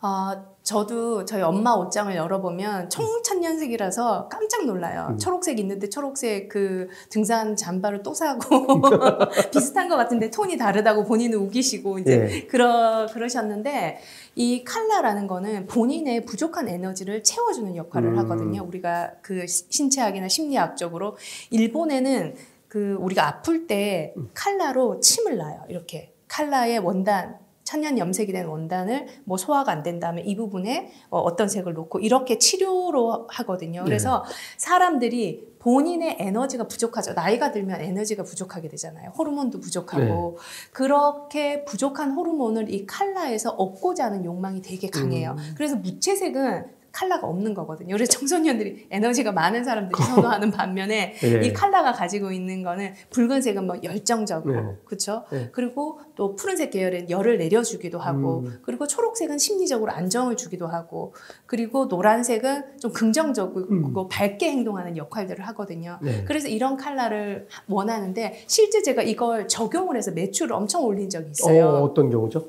아, 0.00 0.44
저도 0.68 1.24
저희 1.24 1.40
엄마 1.40 1.72
옷장을 1.72 2.14
열어보면 2.14 2.90
청천년색이라서 2.90 4.28
깜짝 4.28 4.66
놀라요. 4.66 5.06
음. 5.12 5.18
초록색 5.18 5.58
있는데 5.60 5.88
초록색 5.88 6.50
그 6.50 6.88
등산 7.08 7.56
잠바를 7.56 8.02
또 8.02 8.12
사고 8.12 8.82
비슷한 9.50 9.88
것 9.88 9.96
같은데 9.96 10.30
톤이 10.30 10.58
다르다고 10.58 11.04
본인은 11.04 11.38
우기시고 11.38 12.00
이제 12.00 12.28
예. 12.30 12.46
그러, 12.48 13.06
그러셨는데 13.10 13.98
이 14.34 14.62
칼라라는 14.62 15.26
거는 15.26 15.68
본인의 15.68 16.26
부족한 16.26 16.68
에너지를 16.68 17.22
채워주는 17.22 17.74
역할을 17.74 18.10
음. 18.10 18.18
하거든요. 18.18 18.62
우리가 18.62 19.12
그 19.22 19.46
시- 19.46 19.64
신체학이나 19.70 20.28
심리학적으로 20.28 21.16
일본에는 21.48 22.34
그 22.68 22.98
우리가 23.00 23.26
아플 23.26 23.66
때 23.66 24.12
칼라로 24.34 25.00
침을 25.00 25.38
놔요. 25.38 25.62
이렇게 25.70 26.12
칼라의 26.28 26.80
원단 26.80 27.38
천년 27.68 27.98
염색이 27.98 28.32
된 28.32 28.46
원단을 28.46 29.08
뭐 29.24 29.36
소화가 29.36 29.70
안 29.70 29.82
된다면 29.82 30.24
이 30.24 30.34
부분에 30.36 30.90
어, 31.10 31.20
어떤 31.20 31.50
색을 31.50 31.74
놓고 31.74 31.98
이렇게 31.98 32.38
치료로 32.38 33.26
하거든요. 33.28 33.84
그래서 33.84 34.24
사람들이 34.56 35.58
본인의 35.58 36.16
에너지가 36.18 36.66
부족하죠. 36.66 37.12
나이가 37.12 37.52
들면 37.52 37.82
에너지가 37.82 38.22
부족하게 38.22 38.68
되잖아요. 38.68 39.10
호르몬도 39.10 39.60
부족하고 39.60 40.38
그렇게 40.72 41.66
부족한 41.66 42.12
호르몬을 42.12 42.72
이 42.72 42.86
칼라에서 42.86 43.50
얻고자 43.50 44.06
하는 44.06 44.24
욕망이 44.24 44.62
되게 44.62 44.88
강해요. 44.88 45.36
음. 45.36 45.54
그래서 45.54 45.76
무채색은 45.76 46.77
칼라가 46.98 47.28
없는 47.28 47.54
거거든요. 47.54 47.94
그래서 47.94 48.18
청소년들이 48.18 48.88
에너지가 48.90 49.30
많은 49.30 49.62
사람들이 49.62 50.02
선호하는 50.02 50.50
반면에 50.50 51.14
예. 51.22 51.46
이 51.46 51.52
칼라가 51.52 51.92
가지고 51.92 52.32
있는 52.32 52.64
거는 52.64 52.94
붉은색은 53.10 53.66
뭐 53.66 53.76
열정적이고 53.84 54.52
네. 54.52 54.76
그렇죠. 54.84 55.24
네. 55.30 55.48
그리고 55.52 56.00
또 56.16 56.34
푸른색 56.34 56.72
계열은 56.72 57.08
열을 57.08 57.38
내려주기도 57.38 58.00
하고 58.00 58.40
음. 58.40 58.58
그리고 58.62 58.88
초록색은 58.88 59.38
심리적으로 59.38 59.92
안정을 59.92 60.36
주기도 60.36 60.66
하고 60.66 61.14
그리고 61.46 61.86
노란색은 61.86 62.80
좀 62.80 62.92
긍정적이고 62.92 63.68
음. 63.70 64.08
밝게 64.10 64.50
행동하는 64.50 64.96
역할들을 64.96 65.46
하거든요. 65.48 66.00
네. 66.02 66.24
그래서 66.26 66.48
이런 66.48 66.76
칼라를 66.76 67.46
원하는데 67.68 68.42
실제 68.48 68.82
제가 68.82 69.02
이걸 69.02 69.46
적용을 69.46 69.96
해서 69.96 70.10
매출을 70.10 70.52
엄청 70.52 70.82
올린 70.82 71.08
적이 71.08 71.30
있어요. 71.30 71.68
어, 71.68 71.82
어떤 71.82 72.10
경우죠? 72.10 72.48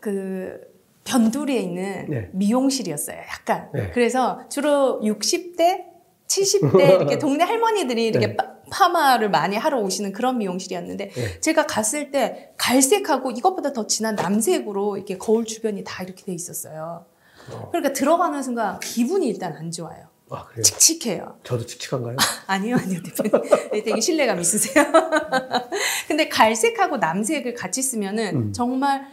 그 0.00 0.67
변두리에 1.08 1.58
있는 1.58 2.06
네. 2.08 2.28
미용실이었어요. 2.32 3.16
약간. 3.16 3.68
네. 3.72 3.90
그래서 3.94 4.40
주로 4.50 5.00
60대, 5.02 5.84
70대 6.26 6.74
이렇게 7.00 7.18
동네 7.18 7.44
할머니들이 7.44 8.06
이렇게 8.06 8.26
네. 8.28 8.36
파- 8.36 8.58
파마를 8.70 9.30
많이 9.30 9.56
하러 9.56 9.80
오시는 9.80 10.12
그런 10.12 10.36
미용실이었는데 10.38 11.08
네. 11.08 11.40
제가 11.40 11.66
갔을 11.66 12.10
때 12.10 12.52
갈색하고 12.58 13.30
이것보다 13.30 13.72
더 13.72 13.86
진한 13.86 14.14
남색으로 14.14 14.98
이렇게 14.98 15.16
거울 15.16 15.46
주변이 15.46 15.82
다 15.84 16.02
이렇게 16.04 16.22
돼 16.24 16.32
있었어요. 16.34 17.06
어. 17.50 17.68
그러니까 17.70 17.94
들어가는 17.94 18.42
순간 18.42 18.78
기분이 18.80 19.26
일단 19.26 19.54
안 19.54 19.70
좋아요. 19.70 20.08
아, 20.30 20.44
그래요? 20.44 20.62
칙칙해요. 20.62 21.38
저도 21.42 21.64
칙칙한가요? 21.64 22.16
아니요, 22.46 22.76
아니요, 22.76 23.00
대표님. 23.02 23.50
네, 23.72 23.82
되게 23.82 23.98
신뢰감 23.98 24.38
있으세요. 24.38 24.84
근데 26.06 26.28
갈색하고 26.28 26.98
남색을 26.98 27.54
같이 27.54 27.80
쓰면은 27.80 28.36
음. 28.36 28.52
정말 28.52 29.06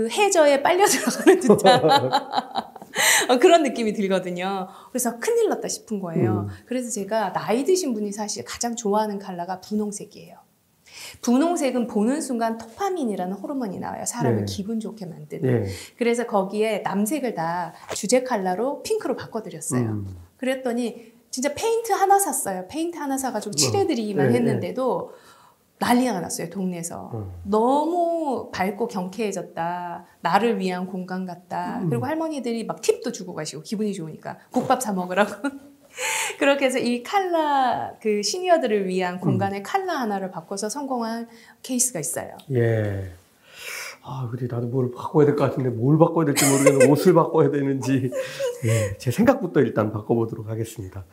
그 0.00 0.08
해저에 0.08 0.62
빨려 0.62 0.86
들어가는 0.86 1.40
듯한 1.40 1.84
어, 3.28 3.38
그런 3.38 3.62
느낌이 3.62 3.92
들거든요. 3.92 4.66
그래서 4.90 5.18
큰일 5.18 5.50
났다 5.50 5.68
싶은 5.68 6.00
거예요. 6.00 6.48
음. 6.48 6.64
그래서 6.64 6.90
제가 6.90 7.34
나이 7.34 7.64
드신 7.64 7.92
분이 7.92 8.10
사실 8.10 8.42
가장 8.46 8.74
좋아하는 8.74 9.18
컬러가 9.18 9.60
분홍색이에요. 9.60 10.38
분홍색은 11.20 11.86
보는 11.86 12.22
순간 12.22 12.56
도파민이라는 12.56 13.34
호르몬이 13.34 13.78
나와요. 13.78 14.06
사람을 14.06 14.38
네. 14.38 14.44
기분 14.46 14.80
좋게 14.80 15.04
만드는. 15.04 15.66
예. 15.66 15.70
그래서 15.98 16.26
거기에 16.26 16.78
남색을 16.78 17.34
다 17.34 17.74
주제 17.94 18.22
컬러로 18.22 18.82
핑크로 18.82 19.16
바꿔드렸어요. 19.16 19.82
음. 19.82 20.16
그랬더니 20.38 21.12
진짜 21.30 21.52
페인트 21.54 21.92
하나 21.92 22.18
샀어요. 22.18 22.66
페인트 22.68 22.96
하나 22.96 23.18
사가지고 23.18 23.54
칠해드리기만 23.54 24.28
네, 24.28 24.34
했는데도 24.34 25.12
난리가 25.80 26.20
났어요. 26.20 26.50
동네에서. 26.50 27.10
음. 27.14 27.30
너무 27.42 28.50
밝고 28.52 28.86
경쾌해졌다. 28.86 30.04
나를 30.20 30.58
위한 30.58 30.86
공간 30.86 31.24
같다. 31.26 31.80
음. 31.82 31.88
그리고 31.88 32.06
할머니들이 32.06 32.64
막 32.66 32.80
팁도 32.82 33.12
주고 33.12 33.34
가시고 33.34 33.62
기분이 33.62 33.94
좋으니까 33.94 34.36
국밥 34.50 34.82
사 34.82 34.92
먹으라고. 34.92 35.32
그렇게 36.38 36.66
해서 36.66 36.78
이 36.78 37.02
칼라 37.02 37.94
그 38.00 38.22
시니어들을 38.22 38.86
위한 38.86 39.14
음. 39.14 39.20
공간에 39.20 39.62
칼라 39.62 39.94
하나를 39.94 40.30
바꿔서 40.30 40.68
성공한 40.68 41.28
케이스가 41.62 41.98
있어요. 41.98 42.36
예. 42.52 43.12
아, 44.02 44.28
그래, 44.30 44.48
나도 44.50 44.68
뭘 44.68 44.90
바꿔야 44.90 45.26
될 45.26 45.36
것 45.36 45.44
같은데, 45.44 45.68
뭘 45.68 45.98
바꿔야 45.98 46.24
될지 46.24 46.48
모르겠는데, 46.48 46.88
옷을 46.90 47.12
바꿔야 47.12 47.50
되는지. 47.50 48.10
예, 48.64 48.96
제 48.96 49.10
생각부터 49.10 49.60
일단 49.60 49.92
바꿔보도록 49.92 50.48
하겠습니다. 50.48 51.04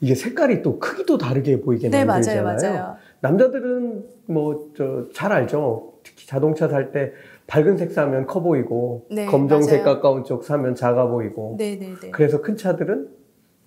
이게 0.00 0.14
색깔이 0.14 0.62
또 0.62 0.78
크기도 0.78 1.18
다르게 1.18 1.60
보이게 1.60 1.88
네, 1.88 2.04
맞아요, 2.04 2.44
만들잖아요. 2.44 2.44
맞아요. 2.76 2.96
남자들은 3.20 4.04
뭐, 4.26 4.72
저, 4.76 5.06
잘 5.14 5.32
알죠. 5.32 5.94
특히 6.02 6.26
자동차 6.26 6.68
살 6.68 6.92
때 6.92 7.12
밝은 7.46 7.76
색 7.76 7.92
사면 7.92 8.26
커 8.26 8.40
보이고, 8.40 9.06
네, 9.10 9.26
검정색 9.26 9.82
맞아요. 9.82 9.94
가까운 9.96 10.24
쪽 10.24 10.44
사면 10.44 10.74
작아 10.74 11.06
보이고, 11.06 11.56
네, 11.58 11.78
네, 11.78 11.94
네. 12.00 12.10
그래서 12.10 12.40
큰 12.42 12.56
차들은 12.56 13.08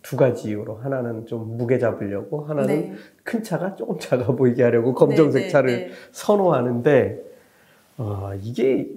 두 0.01 0.15
가지 0.15 0.49
이유로 0.49 0.75
하나는 0.77 1.25
좀 1.25 1.57
무게 1.57 1.77
잡으려고 1.77 2.45
하나는 2.45 2.67
네. 2.67 2.93
큰 3.23 3.43
차가 3.43 3.75
조금 3.75 3.99
작아 3.99 4.27
보이게 4.35 4.63
하려고 4.63 4.93
검정색 4.93 5.41
네, 5.41 5.45
네, 5.47 5.51
차를 5.51 5.69
네. 5.71 5.89
선호하는데 6.11 7.21
아 7.97 8.33
이게 8.41 8.87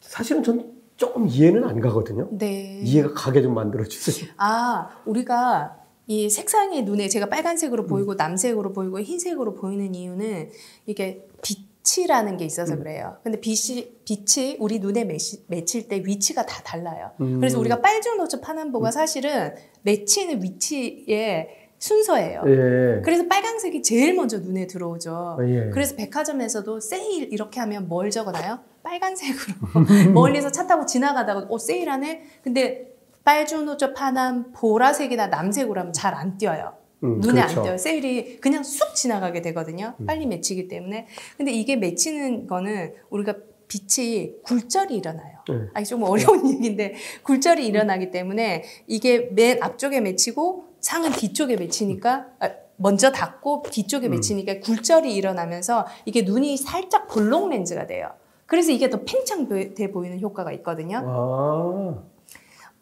사실은 0.00 0.42
전 0.44 0.72
조금 0.96 1.26
이해는 1.26 1.64
안 1.64 1.80
가거든요. 1.80 2.28
네. 2.30 2.80
이해가 2.84 3.12
가게 3.12 3.42
좀 3.42 3.54
만들어 3.54 3.82
주세요. 3.82 4.30
아, 4.38 4.88
우리가 5.04 5.78
이 6.06 6.28
색상이 6.28 6.82
눈에 6.82 7.08
제가 7.08 7.26
음. 7.26 7.30
빨간색으로 7.30 7.86
보이고 7.86 8.14
남색으로 8.14 8.72
보이고 8.72 9.00
흰색으로 9.00 9.54
보이는 9.54 9.94
이유는 9.94 10.50
이게 10.86 11.24
빛이라는 11.42 12.36
게 12.36 12.44
있어서 12.44 12.74
음. 12.74 12.78
그래요. 12.80 13.16
근데 13.22 13.40
빛이, 13.40 13.92
빛이 14.04 14.56
우리 14.58 14.78
눈에 14.78 15.04
매시, 15.04 15.44
맺힐 15.46 15.88
때 15.88 16.02
위치가 16.04 16.44
다 16.44 16.62
달라요. 16.64 17.12
음. 17.20 17.38
그래서 17.38 17.58
우리가 17.58 17.80
빨주노초 17.80 18.40
파남보가 18.40 18.90
사실은 18.90 19.54
맺히는 19.82 20.42
위치의 20.42 21.62
순서예요. 21.78 22.42
예. 22.46 23.02
그래서 23.02 23.26
빨강색이 23.26 23.82
제일 23.82 24.14
먼저 24.14 24.38
눈에 24.38 24.68
들어오죠. 24.68 25.38
예. 25.48 25.70
그래서 25.72 25.96
백화점에서도 25.96 26.78
세일 26.78 27.32
이렇게 27.32 27.58
하면 27.58 27.88
뭘 27.88 28.08
적어놔요? 28.10 28.60
빨간색으로 28.84 29.54
멀리서 30.14 30.52
차 30.52 30.68
타고 30.68 30.86
지나가다가 30.86 31.46
어 31.48 31.58
세일하네. 31.58 32.22
근데 32.44 32.91
빨주 33.24 33.62
노초 33.62 33.94
파남 33.94 34.52
보라색이나 34.52 35.28
남색으로 35.28 35.80
하면 35.80 35.92
잘 35.92 36.14
안 36.14 36.36
띄어요. 36.38 36.74
음, 37.04 37.20
눈에 37.20 37.40
그렇죠. 37.40 37.58
안 37.60 37.64
띄어요. 37.64 37.78
세일이 37.78 38.40
그냥 38.40 38.62
쑥 38.62 38.94
지나가게 38.94 39.42
되거든요. 39.42 39.94
음. 40.00 40.06
빨리 40.06 40.26
맺히기 40.26 40.68
때문에. 40.68 41.06
근데 41.36 41.50
이게 41.52 41.76
맺히는 41.76 42.46
거는 42.46 42.94
우리가 43.10 43.34
빛이 43.68 44.34
굴절이 44.42 44.94
일어나요. 44.94 45.38
네. 45.48 45.54
아니 45.74 45.86
좀 45.86 46.02
어려운 46.02 46.46
얘기인데 46.52 46.94
굴절이 47.22 47.66
일어나기 47.66 48.10
때문에 48.10 48.64
이게 48.86 49.30
맨 49.32 49.62
앞쪽에 49.62 50.00
맺히고 50.00 50.66
상은 50.80 51.10
뒤쪽에 51.12 51.56
맺히니까 51.56 52.26
아, 52.40 52.50
먼저 52.76 53.10
닫고 53.12 53.64
뒤쪽에 53.70 54.08
음. 54.08 54.12
맺히니까 54.12 54.60
굴절이 54.60 55.14
일어나면서 55.14 55.86
이게 56.04 56.22
눈이 56.22 56.56
살짝 56.58 57.08
볼록 57.08 57.48
렌즈가 57.48 57.86
돼요. 57.86 58.10
그래서 58.46 58.70
이게 58.72 58.90
더 58.90 59.00
팽창돼 59.04 59.90
보이는 59.92 60.20
효과가 60.20 60.52
있거든요. 60.52 60.98
아, 61.02 62.02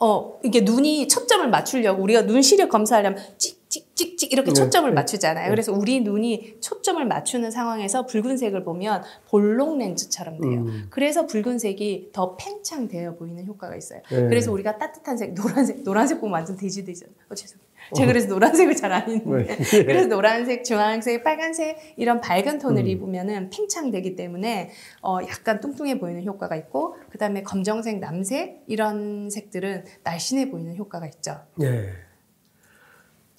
어, 0.00 0.40
이게 0.42 0.62
눈이 0.62 1.08
초점을 1.08 1.48
맞추려고 1.50 2.02
우리가 2.02 2.22
눈 2.22 2.40
시력 2.40 2.70
검사하려면 2.70 3.22
찍찍찍 3.36 4.32
이렇게 4.32 4.48
네, 4.50 4.54
초점을 4.54 4.88
네. 4.88 4.94
맞추잖아요. 4.94 5.44
네. 5.44 5.50
그래서 5.50 5.72
우리 5.72 6.00
눈이 6.00 6.56
초점을 6.60 7.04
맞추는 7.04 7.50
상황에서 7.50 8.06
붉은색을 8.06 8.64
보면 8.64 9.02
볼록 9.28 9.76
렌즈처럼 9.76 10.40
돼요. 10.40 10.60
음. 10.62 10.86
그래서 10.88 11.26
붉은색이 11.26 12.10
더 12.14 12.34
팽창되어 12.36 13.16
보이는 13.16 13.44
효과가 13.46 13.76
있어요. 13.76 14.00
네. 14.10 14.28
그래서 14.28 14.50
우리가 14.52 14.78
따뜻한 14.78 15.18
색, 15.18 15.34
노란색, 15.34 15.82
노란색 15.82 16.20
보면 16.20 16.32
완전 16.32 16.56
돼지돼지잖아요. 16.56 17.14
어, 17.28 17.34
죄송해요. 17.34 17.69
제가 17.94 18.08
그래서 18.08 18.28
노란색을 18.28 18.76
잘 18.76 18.92
안 18.92 19.10
입는데. 19.10 19.56
네. 19.56 19.56
그래서 19.84 20.08
노란색, 20.08 20.64
주황색, 20.64 21.22
빨간색 21.24 21.94
이런 21.96 22.20
밝은 22.20 22.58
톤을 22.58 22.82
음. 22.82 22.88
입으면은 22.88 23.50
팽창되기 23.50 24.16
때문에 24.16 24.70
어, 25.02 25.18
약간 25.28 25.60
뚱뚱해 25.60 25.98
보이는 25.98 26.24
효과가 26.24 26.56
있고 26.56 26.96
그 27.10 27.18
다음에 27.18 27.42
검정색, 27.42 28.00
남색 28.00 28.64
이런 28.66 29.30
색들은 29.30 29.84
날씬해 30.02 30.50
보이는 30.50 30.76
효과가 30.76 31.06
있죠. 31.06 31.40
예. 31.62 31.90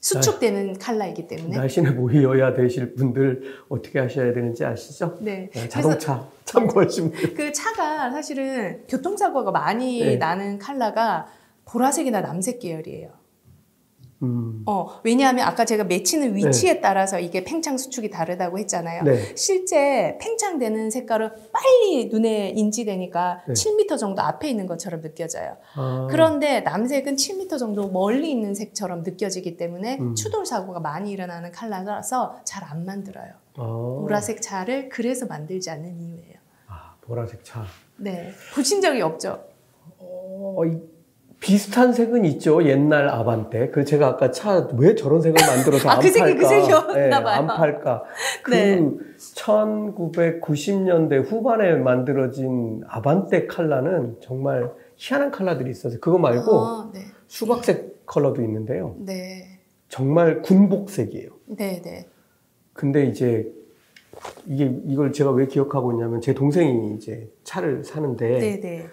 수축되는 0.02 0.80
컬러이기 0.80 1.28
때문에. 1.28 1.58
날씬해 1.58 1.96
보여야 1.96 2.54
되실 2.54 2.96
분들 2.96 3.66
어떻게 3.70 4.00
하셔야 4.00 4.34
되는지 4.34 4.66
아시죠? 4.66 5.18
네. 5.22 5.32
네, 5.32 5.50
그래서 5.52 5.70
자동차 5.70 6.28
참고하시면. 6.46 7.12
그 7.36 7.54
차가 7.54 8.10
사실은 8.10 8.84
교통사고가 8.88 9.52
많이 9.52 10.00
네. 10.00 10.16
나는 10.16 10.58
컬러가 10.58 11.28
보라색이나 11.66 12.22
남색 12.22 12.60
계열이에요. 12.60 13.21
음. 14.24 14.64
어, 14.68 15.00
왜냐하면 15.04 15.48
아까 15.48 15.66
제가 15.66 15.84
맺히는 15.86 16.36
위치에 16.36 16.80
따라서 16.80 17.20
이게 17.20 17.44
팽창 17.44 17.78
수축이 17.78 18.10
다르다고 18.12 18.60
했잖아요. 18.60 19.04
네. 19.04 19.36
실제 19.36 20.18
팽창되는 20.22 20.92
색깔은 20.92 21.30
빨리 21.52 22.06
눈에 22.08 22.50
인지되니까 22.50 23.42
네. 23.48 23.54
7m 23.54 23.98
정도 23.98 24.22
앞에 24.22 24.50
있는 24.50 24.68
것처럼 24.68 25.02
느껴져요. 25.02 25.58
아, 25.76 26.08
그런데 26.10 26.62
남색은 26.62 27.16
7m 27.16 27.58
정도 27.58 27.90
멀리 27.90 28.30
있는 28.32 28.54
색처럼 28.54 29.02
느껴지기 29.04 29.58
때문에 29.58 29.98
음. 30.00 30.16
추돌 30.16 30.46
사고가 30.46 30.80
많이 30.80 31.12
일어나는 31.12 31.52
컬러라서 31.52 32.38
잘 32.44 32.62
안 32.62 32.86
만들어요. 32.86 33.32
아, 33.58 33.64
보라색 34.02 34.42
차를 34.42 34.88
그래서 34.90 35.26
만들지 35.26 35.70
않는 35.72 36.00
이유예요. 36.00 36.36
아, 36.68 36.94
보라색 37.02 37.44
차. 37.44 37.66
네. 37.98 38.32
보신 38.56 38.80
적이 38.82 39.02
없죠? 39.02 39.44
어, 39.98 40.62
이- 40.66 40.80
비슷한 41.52 41.92
색은 41.92 42.24
있죠. 42.26 42.64
옛날 42.66 43.10
아반떼. 43.10 43.72
그 43.72 43.84
제가 43.84 44.08
아까 44.08 44.30
차 44.32 44.70
왜 44.78 44.94
저런 44.96 45.22
색을 45.22 45.42
만들어서 45.46 45.90
아, 45.90 45.94
안 45.96 46.00
그 46.00 46.14
팔까? 46.14 46.40
그 46.40 46.46
색이었나 46.48 47.24
봐요. 47.24 47.40
안 47.40 47.48
팔까? 47.48 48.04
그 48.44 48.52
네. 48.52 48.80
1990년대 49.36 51.26
후반에 51.30 51.74
만들어진 51.78 52.84
아반떼 52.88 53.48
컬러는 53.48 54.18
정말 54.22 54.72
희한한 54.98 55.32
컬러들이 55.32 55.72
있어서 55.72 55.98
그거 56.00 56.20
말고 56.20 56.60
아, 56.60 56.92
네. 56.94 57.02
수박색 57.28 58.06
컬러도 58.06 58.42
있는데요. 58.44 58.96
네. 59.00 59.60
정말 59.90 60.42
군복색이에요. 60.44 61.30
네, 61.48 61.82
네. 61.82 62.08
근데 62.74 63.06
이제 63.06 63.52
이게 64.46 64.72
이걸 64.86 65.12
제가 65.12 65.32
왜 65.32 65.48
기억하고 65.48 65.92
있냐면 65.94 66.22
제 66.22 66.34
동생이 66.36 66.94
이제 66.96 67.28
차를 67.44 67.84
사는데 67.84 68.40
네, 68.40 68.60
네. 68.60 68.88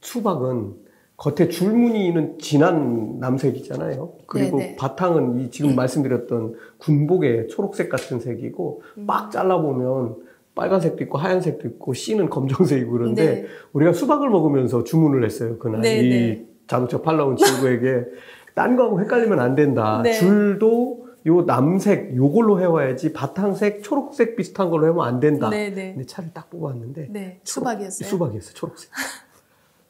수박은 0.00 0.74
겉에 1.16 1.48
줄무늬 1.48 2.06
있는 2.06 2.38
진한 2.38 3.18
남색이잖아요. 3.20 4.12
그리고 4.26 4.56
네네. 4.58 4.76
바탕은 4.76 5.40
이 5.40 5.50
지금 5.50 5.74
말씀드렸던 5.76 6.54
군복의 6.78 7.48
초록색 7.48 7.90
같은 7.90 8.20
색이고 8.20 8.82
음. 8.98 9.04
막 9.06 9.30
잘라보면 9.30 10.16
빨간색도 10.54 11.04
있고 11.04 11.18
하얀색도 11.18 11.68
있고 11.68 11.92
씨는 11.92 12.30
검정색이고 12.30 12.90
그런데 12.90 13.42
네. 13.42 13.46
우리가 13.74 13.92
수박을 13.92 14.30
먹으면서 14.30 14.82
주문을 14.84 15.24
했어요. 15.24 15.58
그날 15.58 15.82
네네. 15.82 16.02
이 16.08 16.46
자동차 16.66 17.02
팔러 17.02 17.26
온 17.26 17.36
친구에게 17.36 18.04
딴 18.54 18.76
거하고 18.76 19.00
헷갈리면 19.00 19.40
안 19.40 19.54
된다. 19.54 20.00
네. 20.02 20.12
줄도 20.14 21.06
요 21.26 21.42
남색 21.44 22.16
요걸로 22.16 22.60
해와야지 22.60 23.12
바탕색 23.12 23.82
초록색 23.82 24.36
비슷한 24.36 24.70
걸로 24.70 24.86
해면 24.88 25.04
안 25.04 25.20
된다. 25.20 25.50
네, 25.50 25.68
네. 25.70 25.92
근데 25.92 26.06
차를 26.06 26.30
딱 26.32 26.48
뽑았는데 26.48 27.08
네. 27.10 27.40
초록- 27.44 27.46
수박이었어요. 27.46 28.08
수박이었어요. 28.08 28.54
초록색. 28.54 28.90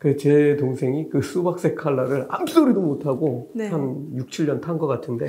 그 0.00 0.16
제 0.16 0.56
동생이 0.58 1.10
그 1.10 1.20
수박색 1.20 1.76
컬러를 1.76 2.26
아무 2.30 2.46
소리도 2.46 2.80
못 2.80 3.04
하고 3.06 3.50
네. 3.54 3.68
한 3.68 4.06
6, 4.16 4.28
7년 4.30 4.60
탄 4.62 4.78
것 4.78 4.86
같은데 4.86 5.26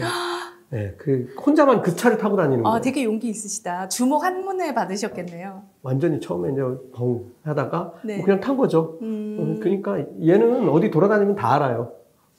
네, 0.70 0.94
그 0.98 1.28
혼자만 1.46 1.82
그 1.82 1.94
차를 1.94 2.18
타고 2.18 2.38
다니는 2.38 2.64
거예요. 2.64 2.76
아, 2.78 2.80
되게 2.80 3.04
용기 3.04 3.28
있으시다. 3.28 3.90
주목 3.90 4.24
한문에 4.24 4.74
받으셨겠네요. 4.74 5.64
완전히 5.84 6.22
처음에 6.22 6.54
이제 6.54 6.62
벙 6.94 7.26
하다가 7.44 7.96
네. 8.06 8.16
뭐 8.16 8.26
그냥 8.26 8.40
탄 8.40 8.56
거죠. 8.56 8.98
음. 9.02 9.60
그러니까 9.62 9.98
얘는 10.26 10.70
어디 10.70 10.90
돌아다니면 10.90 11.36
다 11.36 11.54
알아요. 11.56 11.92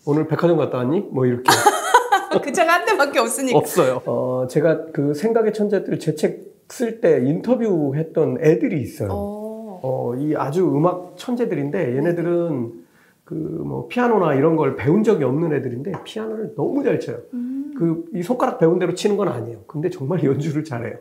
오늘 0.07 0.27
백화점 0.27 0.57
갔다 0.57 0.79
왔니? 0.79 1.01
뭐 1.13 1.27
이렇게 1.27 1.45
그 2.43 2.51
차가 2.51 2.73
한 2.73 2.87
대밖에 2.87 3.19
없으니까. 3.19 3.59
없어요. 3.59 4.01
어, 4.07 4.47
제가 4.49 4.87
그 4.95 5.13
생각의 5.13 5.53
천재들 5.53 5.99
제 5.99 6.15
책 6.17 6.51
쓸 6.73 7.03
때 7.03 7.21
인터뷰했던 7.27 8.39
애들이 8.41 8.81
있어요. 8.81 9.11
어. 9.13 9.42
어, 9.83 10.15
이 10.17 10.35
아주 10.37 10.67
음악 10.69 11.17
천재들인데 11.17 11.97
얘네들은 11.97 12.83
그 13.25 13.35
뭐 13.35 13.87
피아노나 13.89 14.35
이런 14.35 14.57
걸 14.57 14.77
배운 14.77 15.03
적이 15.05 15.25
없는 15.25 15.53
애들인데 15.55 15.93
피아노를 16.05 16.55
너무 16.57 16.83
잘 16.83 17.01
쳐요. 17.01 17.19
음. 17.33 17.73
그이 18.13 18.23
손가락 18.23 18.59
배운 18.59 18.79
대로 18.79 18.95
치는 18.95 19.17
건 19.17 19.29
아니에요. 19.29 19.61
근데 19.67 19.89
정말 19.91 20.23
연주를 20.25 20.65
잘해요. 20.65 20.97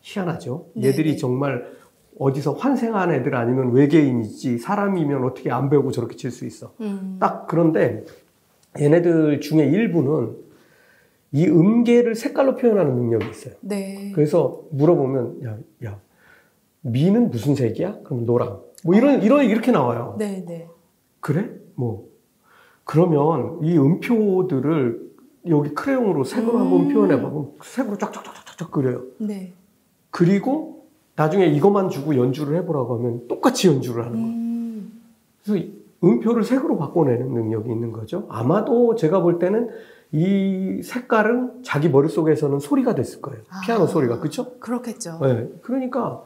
희한하죠. 0.00 0.66
얘들이 0.76 1.10
네네. 1.10 1.16
정말 1.16 1.66
어디서 2.18 2.52
환생한 2.52 3.10
애들 3.12 3.34
아니면 3.34 3.72
외계인이지 3.72 4.58
사람이면 4.58 5.24
어떻게 5.24 5.50
안 5.50 5.70
배우고 5.70 5.90
저렇게 5.92 6.14
칠 6.16 6.30
수 6.30 6.44
있어. 6.46 6.72
음. 6.80 7.16
딱 7.18 7.46
그런데 7.48 8.04
얘네들 8.78 9.40
중에 9.40 9.64
일부는 9.66 10.36
이 11.32 11.46
음계를 11.48 12.14
색깔로 12.14 12.56
표현하는 12.56 12.94
능력이 12.94 13.28
있어요. 13.30 13.54
네. 13.62 14.12
그래서 14.14 14.60
물어보면 14.70 15.44
야, 15.46 15.56
야, 15.86 15.98
미는 16.82 17.30
무슨 17.30 17.54
색이야? 17.54 18.00
그럼 18.04 18.26
노랑. 18.26 18.60
뭐 18.84 18.94
이런 18.94 19.22
이런 19.22 19.44
이렇게 19.44 19.72
나와요. 19.72 20.16
네, 20.18 20.44
네. 20.46 20.68
그래? 21.20 21.50
뭐 21.74 22.08
그러면 22.84 23.58
이 23.62 23.76
음표들을 23.78 25.12
여기 25.48 25.70
크레용으로 25.74 26.24
색으로 26.24 26.58
한번 26.58 26.80
음. 26.82 26.92
표현해 26.92 27.20
봐. 27.20 27.30
그럼 27.30 27.52
색으로 27.62 27.98
쫙쫙쫙쫙쫙 27.98 28.70
그려요. 28.70 29.02
네. 29.18 29.52
그리고 30.10 30.86
나중에 31.14 31.46
이것만 31.46 31.88
주고 31.90 32.16
연주를 32.16 32.56
해보라고 32.58 32.98
하면 32.98 33.28
똑같이 33.28 33.68
연주를 33.68 34.04
하는 34.04 34.16
거예요. 34.20 34.32
음. 34.32 35.02
그래서 35.42 35.64
이 35.64 35.72
음표를 36.04 36.42
색으로 36.42 36.78
바꿔내는 36.78 37.32
능력이 37.32 37.70
있는 37.70 37.92
거죠. 37.92 38.26
아마도 38.28 38.96
제가 38.96 39.20
볼 39.20 39.38
때는 39.38 39.70
이 40.10 40.80
색깔은 40.82 41.62
자기 41.62 41.88
머릿속에서는 41.88 42.58
소리가 42.58 42.94
됐을 42.94 43.20
거예요. 43.22 43.42
피아노 43.64 43.84
아. 43.84 43.86
소리가. 43.86 44.18
그쵸? 44.18 44.58
그렇겠죠. 44.58 45.18
네. 45.22 45.48
그러니까, 45.62 46.22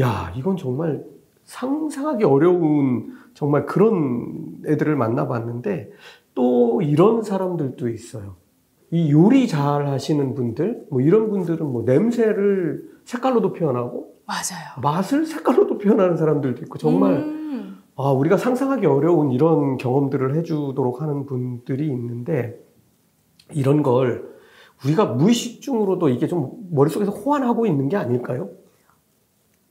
야, 0.00 0.32
이건 0.36 0.56
정말 0.56 1.04
상상하기 1.44 2.24
어려운 2.24 3.14
정말 3.34 3.66
그런 3.66 4.62
애들을 4.66 4.94
만나봤는데 4.96 5.90
또 6.34 6.82
이런 6.82 7.22
사람들도 7.22 7.88
있어요. 7.88 8.36
이 8.90 9.10
요리 9.12 9.48
잘 9.48 9.86
하시는 9.86 10.34
분들, 10.34 10.86
뭐 10.90 11.00
이런 11.00 11.30
분들은 11.30 11.66
뭐 11.66 11.82
냄새를 11.82 12.90
색깔로도 13.04 13.52
표현하고 13.52 14.14
맞아요. 14.26 14.80
맛을 14.82 15.24
색깔로도 15.26 15.78
표현하는 15.78 16.16
사람들도 16.16 16.62
있고 16.64 16.78
정말 16.78 17.12
음. 17.14 17.38
아, 17.96 18.12
우리가 18.12 18.36
상상하기 18.36 18.86
어려운 18.86 19.32
이런 19.32 19.76
경험들을 19.76 20.36
해주도록 20.36 21.02
하는 21.02 21.26
분들이 21.26 21.88
있는데, 21.88 22.56
이런 23.52 23.82
걸 23.82 24.38
우리가 24.84 25.06
무의식 25.06 25.62
중으로도 25.62 26.08
이게 26.10 26.28
좀 26.28 26.52
머릿속에서 26.70 27.10
호환하고 27.10 27.66
있는 27.66 27.88
게 27.88 27.96
아닐까요? 27.96 28.50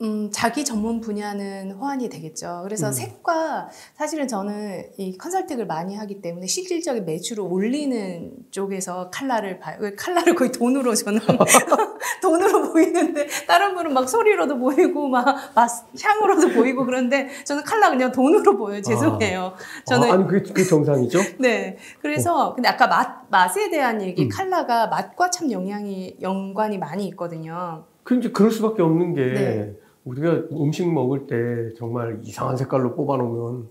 음, 0.00 0.30
자기 0.30 0.64
전문 0.64 1.00
분야는 1.00 1.72
호환이 1.72 2.08
되겠죠. 2.08 2.60
그래서 2.62 2.88
음. 2.88 2.92
색과 2.92 3.68
사실은 3.94 4.28
저는 4.28 4.92
이 4.96 5.18
컨설팅을 5.18 5.66
많이 5.66 5.96
하기 5.96 6.20
때문에 6.20 6.46
실질적인 6.46 7.04
매출을 7.04 7.42
올리는 7.42 8.30
쪽에서 8.52 9.10
칼라를 9.10 9.58
봐요. 9.58 9.76
왜 9.80 9.94
칼라를 9.96 10.36
거의 10.36 10.52
돈으로 10.52 10.94
저는 10.94 11.18
돈으로 12.22 12.72
보이는데 12.72 13.26
다른 13.48 13.74
분은 13.74 13.92
막 13.92 14.08
소리로도 14.08 14.58
보이고 14.58 15.08
막 15.08 15.24
맛, 15.56 15.68
향으로도 16.00 16.50
보이고 16.50 16.84
그런데 16.84 17.28
저는 17.44 17.64
칼라 17.64 17.90
그냥 17.90 18.12
돈으로 18.12 18.56
보여요. 18.56 18.80
죄송해요. 18.80 19.54
저는 19.84 20.10
아, 20.10 20.14
아니, 20.14 20.26
그게, 20.28 20.46
그게 20.46 20.62
정상이죠? 20.62 21.18
네. 21.40 21.76
그래서 22.00 22.54
근데 22.54 22.68
아까 22.68 22.86
맛 22.86 23.28
맛에 23.30 23.68
대한 23.68 24.00
얘기 24.00 24.24
음. 24.24 24.28
칼라가 24.28 24.86
맛과 24.86 25.30
참 25.30 25.50
영향이 25.50 26.18
연관이 26.22 26.78
많이 26.78 27.08
있거든요. 27.08 27.84
그 28.04 28.16
이제 28.16 28.30
그럴 28.30 28.50
수밖에 28.50 28.80
없는 28.80 29.12
게, 29.12 29.22
네. 29.22 29.74
우리가 30.08 30.48
음식 30.52 30.90
먹을 30.90 31.26
때 31.26 31.74
정말 31.76 32.20
이상한 32.22 32.56
색깔로 32.56 32.94
뽑아놓으면 32.94 33.68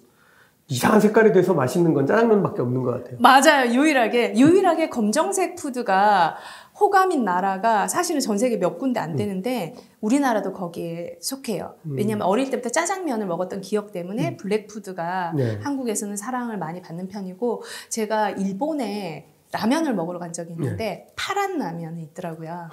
이상한 0.69 0.99
색깔이 0.99 1.31
돼서 1.31 1.53
맛있는 1.53 1.93
건 1.93 2.05
짜장면밖에 2.05 2.61
없는 2.61 2.83
것 2.83 2.91
같아요. 2.91 3.17
맞아요. 3.19 3.73
유일하게 3.73 4.35
유일하게 4.35 4.89
검정색 4.89 5.55
푸드가 5.55 6.35
호감인 6.79 7.23
나라가 7.23 7.87
사실은 7.87 8.19
전 8.19 8.37
세계 8.37 8.57
몇 8.57 8.77
군데 8.77 8.99
안 8.99 9.15
되는데 9.15 9.75
우리나라도 10.01 10.51
거기에 10.51 11.17
속해요. 11.21 11.75
음. 11.85 11.95
왜냐하면 11.97 12.27
어릴 12.27 12.51
때부터 12.51 12.69
짜장면을 12.69 13.25
먹었던 13.27 13.61
기억 13.61 13.91
때문에 13.93 14.35
블랙 14.37 14.67
푸드가 14.67 15.33
네. 15.35 15.57
한국에서는 15.61 16.17
사랑을 16.17 16.57
많이 16.57 16.81
받는 16.81 17.07
편이고 17.07 17.63
제가 17.89 18.31
일본에 18.31 19.29
라면을 19.53 19.95
먹으러 19.95 20.19
간 20.19 20.33
적이 20.33 20.51
있는데 20.51 21.07
파란 21.15 21.57
라면이 21.57 22.03
있더라고요. 22.03 22.69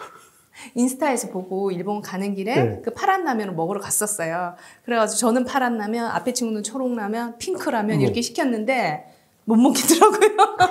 인스타에서 0.74 1.30
보고 1.30 1.70
일본 1.70 2.00
가는 2.00 2.34
길에 2.34 2.54
네. 2.54 2.82
그 2.84 2.92
파란 2.92 3.24
라면을 3.24 3.54
먹으러 3.54 3.80
갔었어요. 3.80 4.54
그래가지고 4.84 5.18
저는 5.18 5.44
파란 5.44 5.76
라면, 5.78 6.06
앞에 6.06 6.32
친구는 6.32 6.62
초록 6.62 6.94
라면, 6.94 7.36
핑크 7.38 7.68
라면. 7.70 8.00
이렇게 8.00 8.20
시켰는데 8.20 9.06
못 9.44 9.56
먹겠더라고요. 9.56 10.30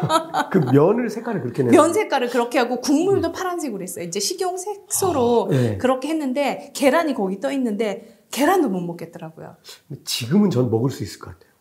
그 0.52 0.58
면을 0.58 1.10
색깔을 1.10 1.42
그렇게 1.42 1.64
내요. 1.64 1.72
면 1.72 1.94
색깔을 1.94 2.30
그렇게 2.30 2.58
하고 2.60 2.82
국물도 2.82 3.32
파란색으로 3.32 3.84
했어요. 3.84 4.06
이제 4.06 4.20
식용 4.20 4.58
색소로 4.58 5.48
네. 5.52 5.78
그렇게 5.78 6.08
했는데 6.10 6.72
계란이 6.74 7.14
거기 7.14 7.40
떠 7.40 7.52
있는데 7.52 8.24
계란도 8.32 8.70
못 8.70 8.80
먹겠더라고요. 8.82 9.58
지금은 10.06 10.50
전 10.50 10.72
먹을 10.72 10.90
수 10.90 11.04
있을 11.04 11.20
것 11.20 11.32
같아요. 11.32 11.54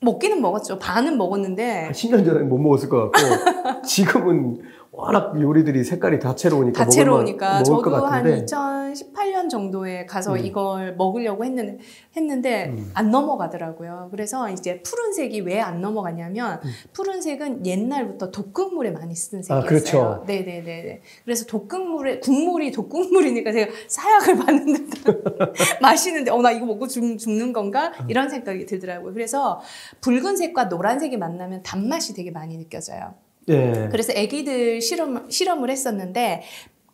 먹기는 0.00 0.40
먹었죠. 0.40 0.78
반은 0.78 1.16
먹었는데 1.16 1.84
한 1.84 1.92
10년 1.92 2.24
전에 2.24 2.42
못 2.42 2.58
먹었을 2.58 2.88
것 2.88 3.10
같고 3.10 3.82
지금은 3.86 4.62
워낙 4.94 5.40
요리들이 5.40 5.84
색깔이 5.84 6.18
다채로우니까 6.20 6.84
다채로우니까 6.84 7.50
먹을, 7.52 7.64
저도 7.64 7.82
것한 7.82 8.22
같은데 8.24 8.44
2018년 8.44 9.48
정도에 9.48 10.04
가서 10.04 10.34
음. 10.34 10.44
이걸 10.44 10.94
먹으려고 10.96 11.46
했는데 11.46 11.78
했는데 12.14 12.66
음. 12.66 12.90
안 12.92 13.10
넘어가더라고요. 13.10 14.08
그래서 14.10 14.50
이제 14.50 14.82
푸른색이 14.82 15.40
왜 15.40 15.62
안 15.62 15.80
넘어가냐면 15.80 16.60
음. 16.62 16.70
푸른색은 16.92 17.64
옛날부터 17.64 18.30
독극물에 18.32 18.90
많이 18.90 19.14
쓰는 19.14 19.42
색이었어요. 19.42 19.64
아, 19.64 19.66
그렇죠. 19.66 20.24
네네네네. 20.26 21.00
그래서 21.24 21.46
독극물에 21.46 22.18
국물이 22.20 22.70
독극물이니까 22.72 23.50
제가 23.52 23.72
사약을 23.88 24.36
받는 24.44 24.90
듯 24.90 25.04
마시는데 25.80 26.30
어 26.30 26.42
나 26.42 26.50
이거 26.50 26.66
먹고 26.66 26.86
죽, 26.88 27.16
죽는 27.16 27.52
건가 27.54 27.92
음. 28.00 28.10
이런 28.10 28.28
생각이 28.28 28.66
들더라고요. 28.66 29.14
그래서 29.14 29.60
붉은색과 30.02 30.64
노란색이 30.64 31.16
만나면 31.16 31.62
단맛이 31.62 32.12
되게 32.12 32.30
많이 32.30 32.58
느껴져요. 32.58 33.14
예. 33.48 33.88
그래서 33.90 34.12
아기들 34.12 34.80
실험, 34.80 35.30
실험을 35.30 35.70
했었는데 35.70 36.42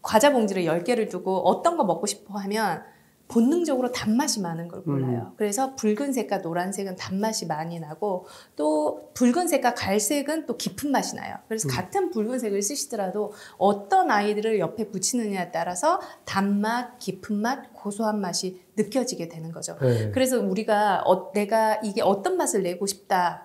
과자 0.03 0.33
봉지를 0.33 0.65
10개를 0.65 1.11
두고 1.11 1.49
어떤 1.49 1.77
거 1.77 1.85
먹고 1.85 2.07
싶어 2.07 2.39
하면 2.39 2.83
본능적으로 3.29 3.93
단맛이 3.93 4.41
많은 4.41 4.69
걸 4.69 4.83
골라요. 4.83 5.35
그래서 5.37 5.77
붉은색과 5.77 6.39
노란색은 6.39 6.97
단맛이 6.97 7.47
많이 7.47 7.79
나고 7.79 8.27
또 8.57 9.11
붉은색과 9.13 9.75
갈색은 9.75 10.47
또 10.47 10.57
깊은 10.57 10.91
맛이 10.91 11.15
나요. 11.15 11.37
그래서 11.47 11.69
음. 11.69 11.71
같은 11.71 12.11
붉은색을 12.11 12.63
쓰시더라도 12.63 13.33
어떤 13.59 14.11
아이들을 14.11 14.59
옆에 14.59 14.89
붙이느냐에 14.89 15.53
따라서 15.53 16.01
단맛, 16.25 16.99
깊은 16.99 17.37
맛, 17.37 17.75
고소한 17.75 18.19
맛이 18.19 18.63
느껴지게 18.77 19.29
되는 19.29 19.53
거죠. 19.53 19.77
예. 19.83 20.11
그래서 20.13 20.41
우리가 20.41 21.03
어, 21.05 21.31
내가 21.33 21.81
이게 21.83 22.01
어떤 22.01 22.39
맛을 22.39 22.63
내고 22.63 22.87
싶다. 22.87 23.45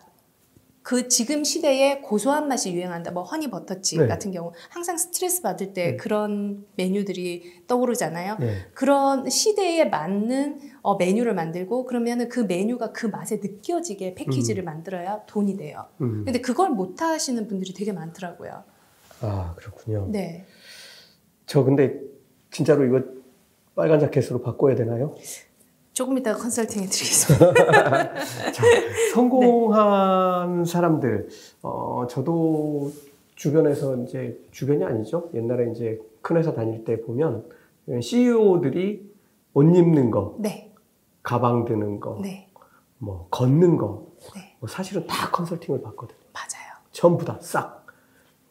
그 0.84 1.08
지금 1.08 1.46
시대에 1.46 2.02
고소한 2.02 2.50
맛이 2.50 2.74
유행한다. 2.74 3.12
뭐 3.12 3.24
허니 3.24 3.50
버터칩 3.50 4.02
네. 4.02 4.08
같은 4.08 4.32
경우 4.32 4.52
항상 4.70 4.98
스트레스 4.98 5.42
받을 5.42 5.74
때 5.74 5.92
네. 5.92 5.98
그런 5.98 6.66
메뉴들이 6.76 7.64
떠오르잖아요. 7.68 8.38
예. 8.42 8.68
그런 8.74 9.30
시대에 9.30 9.86
맞는 9.86 10.60
어, 10.82 10.98
메뉴를 10.98 11.34
만들고 11.34 11.86
그러면은 11.86 12.28
그 12.28 12.42
메뉴가 12.42 12.92
그 12.92 13.06
맛에 13.06 13.38
느껴지게 13.38 14.16
패키지를 14.16 14.66
만들어야 14.66 15.24
돈이 15.26 15.56
돼요. 15.56 15.86
음. 16.02 16.26
근데 16.26 16.42
그걸 16.42 16.70
못 16.70 17.02
하시는 17.02 17.48
분들이 17.48 17.74
되게 17.74 17.94
많더라고요. 17.94 18.64
아 19.22 19.56
그렇군요. 19.56 20.10
네. 20.12 20.46
저 21.46 21.64
근데 21.64 21.98
진짜로 22.52 22.84
이거 22.84 23.02
빨간 23.74 24.02
자켓으로 24.02 24.42
바꿔야 24.42 24.76
되나요? 24.76 25.16
조금 25.94 26.18
이따가 26.18 26.40
컨설팅 26.40 26.82
해드리겠습니다. 26.84 27.54
자, 28.52 28.64
성공한 29.14 30.66
사람들, 30.66 31.30
어, 31.62 32.08
저도 32.10 32.92
주변에서 33.36 33.98
이제, 33.98 34.40
주변이 34.52 34.84
아니죠. 34.84 35.30
옛날에 35.36 35.72
이제 35.72 36.02
큰 36.22 36.38
회사 36.38 36.54
다닐 36.54 36.84
때 36.84 37.00
보면 37.02 37.46
CEO들이 38.02 39.14
옷 39.54 39.64
입는 39.64 40.10
거, 40.10 40.36
네. 40.40 40.74
가방 41.22 41.66
드는 41.66 42.00
거, 42.00 42.20
네. 42.22 42.50
뭐, 42.98 43.28
걷는 43.30 43.78
거, 43.78 44.08
네. 44.36 44.56
뭐 44.60 44.68
사실은 44.68 45.06
다 45.06 45.30
컨설팅을 45.30 45.82
받거든요. 45.84 46.18
맞아요. 46.34 46.74
전부 46.92 47.24
다 47.24 47.38
싹. 47.40 47.86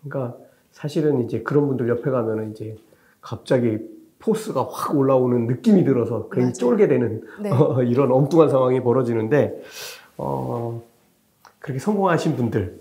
그러니까 0.04 0.36
사실은 0.70 1.24
이제 1.24 1.42
그런 1.42 1.66
분들 1.66 1.88
옆에 1.88 2.10
가면은 2.10 2.52
이제 2.52 2.76
갑자기 3.20 3.78
포스가 4.22 4.68
확 4.70 4.96
올라오는 4.96 5.46
느낌이 5.46 5.84
들어서 5.84 6.28
괜히 6.30 6.44
맞아요. 6.46 6.52
쫄게 6.54 6.88
되는 6.88 7.22
네. 7.40 7.50
어, 7.52 7.82
이런 7.82 8.10
엉뚱한 8.12 8.48
상황이 8.48 8.80
벌어지는데 8.82 9.62
어, 10.16 10.80
그렇게 11.58 11.78
성공하신 11.78 12.36
분들 12.36 12.80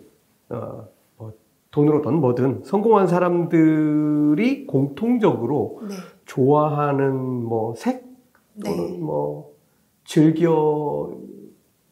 어, 0.50 0.88
뭐 1.18 1.34
돈으로든 1.72 2.14
뭐든 2.16 2.62
성공한 2.64 3.08
사람들이 3.08 4.68
공통적으로 4.68 5.82
네. 5.88 5.96
좋아하는 6.26 7.16
뭐 7.16 7.74
색 7.76 8.06
또는 8.64 8.92
네. 8.92 8.98
뭐 9.00 9.52
즐겨 10.06 11.12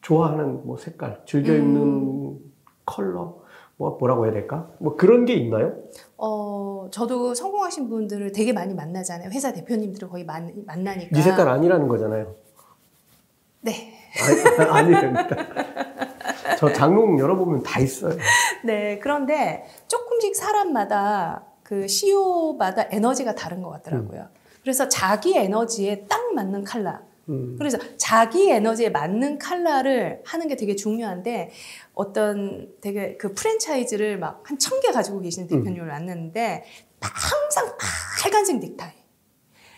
좋아하는 0.02 0.66
뭐 0.66 0.78
색깔 0.78 1.22
즐겨 1.26 1.54
음. 1.54 1.58
입는 1.58 2.40
컬러 2.86 3.39
뭐 3.80 3.96
뭐라고 3.98 4.26
해야 4.26 4.34
될까 4.34 4.70
뭐 4.78 4.98
그런 4.98 5.24
게 5.24 5.34
있나요? 5.36 5.74
어, 6.18 6.90
저도 6.92 7.34
성공하신 7.34 7.88
분들을 7.88 8.34
되게 8.34 8.52
많이 8.52 8.74
만나잖아요. 8.74 9.30
회사 9.32 9.54
대표님들을 9.54 10.10
거의 10.10 10.26
만, 10.26 10.52
만나니까. 10.66 11.16
네 11.16 11.22
색깔 11.22 11.48
아니라는 11.48 11.88
거잖아요. 11.88 12.36
네. 13.62 13.94
아니, 14.70 14.94
아닙니다. 14.94 15.36
저 16.58 16.74
장롱 16.74 17.20
열어보면 17.20 17.64
다 17.64 17.80
있어요. 17.80 18.18
네. 18.66 19.00
그런데 19.00 19.66
조금씩 19.88 20.36
사람마다 20.36 21.46
그 21.64 21.88
CEO마다 21.88 22.88
에너지가 22.92 23.36
다른 23.36 23.62
것 23.64 23.70
같더라고요. 23.70 24.28
그래서 24.62 24.90
자기 24.90 25.38
에너지에 25.38 26.06
딱 26.10 26.34
맞는 26.34 26.66
칼라. 26.66 27.02
음. 27.30 27.56
그래서 27.58 27.78
자기 27.98 28.50
에너지에 28.50 28.90
맞는 28.90 29.38
칼라를 29.40 30.22
하는 30.26 30.48
게 30.48 30.56
되게 30.56 30.76
중요한데 30.76 31.52
어떤 31.94 32.70
되게 32.82 33.18
그 33.18 33.34
프랜차이즈를 33.34 34.18
막 34.20 34.44
한 34.46 34.58
천 34.58 34.80
개 34.82 34.92
가지고 34.92 35.22
계시는 35.22 35.48
대표님을 35.48 35.88
만났는데 35.88 36.64
항상 37.00 37.78
빨간색 38.22 38.60
넥타이, 38.60 38.92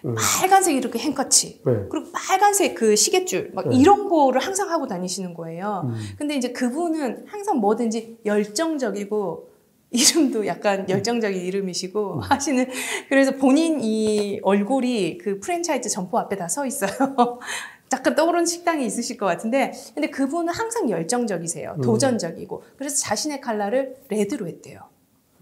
음. 0.05 0.15
빨간색 0.39 0.75
이렇게 0.75 0.97
행커치, 0.99 1.61
네. 1.65 1.71
그리고 1.89 2.11
빨간색 2.11 2.73
그 2.75 2.95
시계줄 2.95 3.51
막 3.53 3.69
네. 3.69 3.75
이런 3.75 4.09
거를 4.09 4.41
항상 4.41 4.71
하고 4.71 4.87
다니시는 4.87 5.33
거예요. 5.35 5.83
음. 5.85 5.95
근데 6.17 6.35
이제 6.35 6.51
그분은 6.51 7.25
항상 7.27 7.57
뭐든지 7.59 8.19
열정적이고 8.25 9.50
이름도 9.91 10.47
약간 10.47 10.89
열정적인 10.89 11.39
이름이시고 11.41 12.21
하시는 12.21 12.65
그래서 13.09 13.31
본인 13.35 13.81
이 13.81 14.39
얼굴이 14.41 15.17
그 15.17 15.39
프랜차이즈 15.39 15.89
점포 15.89 16.17
앞에 16.17 16.37
다 16.37 16.47
서 16.47 16.65
있어요. 16.65 16.89
잠깐 17.87 18.15
떠오르는 18.15 18.45
식당이 18.45 18.85
있으실 18.85 19.17
것 19.17 19.25
같은데 19.25 19.73
근데 19.93 20.09
그분은 20.09 20.53
항상 20.53 20.89
열정적이세요. 20.89 21.75
음. 21.77 21.81
도전적이고 21.81 22.63
그래서 22.77 22.95
자신의 22.97 23.41
컬러를 23.41 23.95
레드로 24.09 24.47
했대요. 24.47 24.79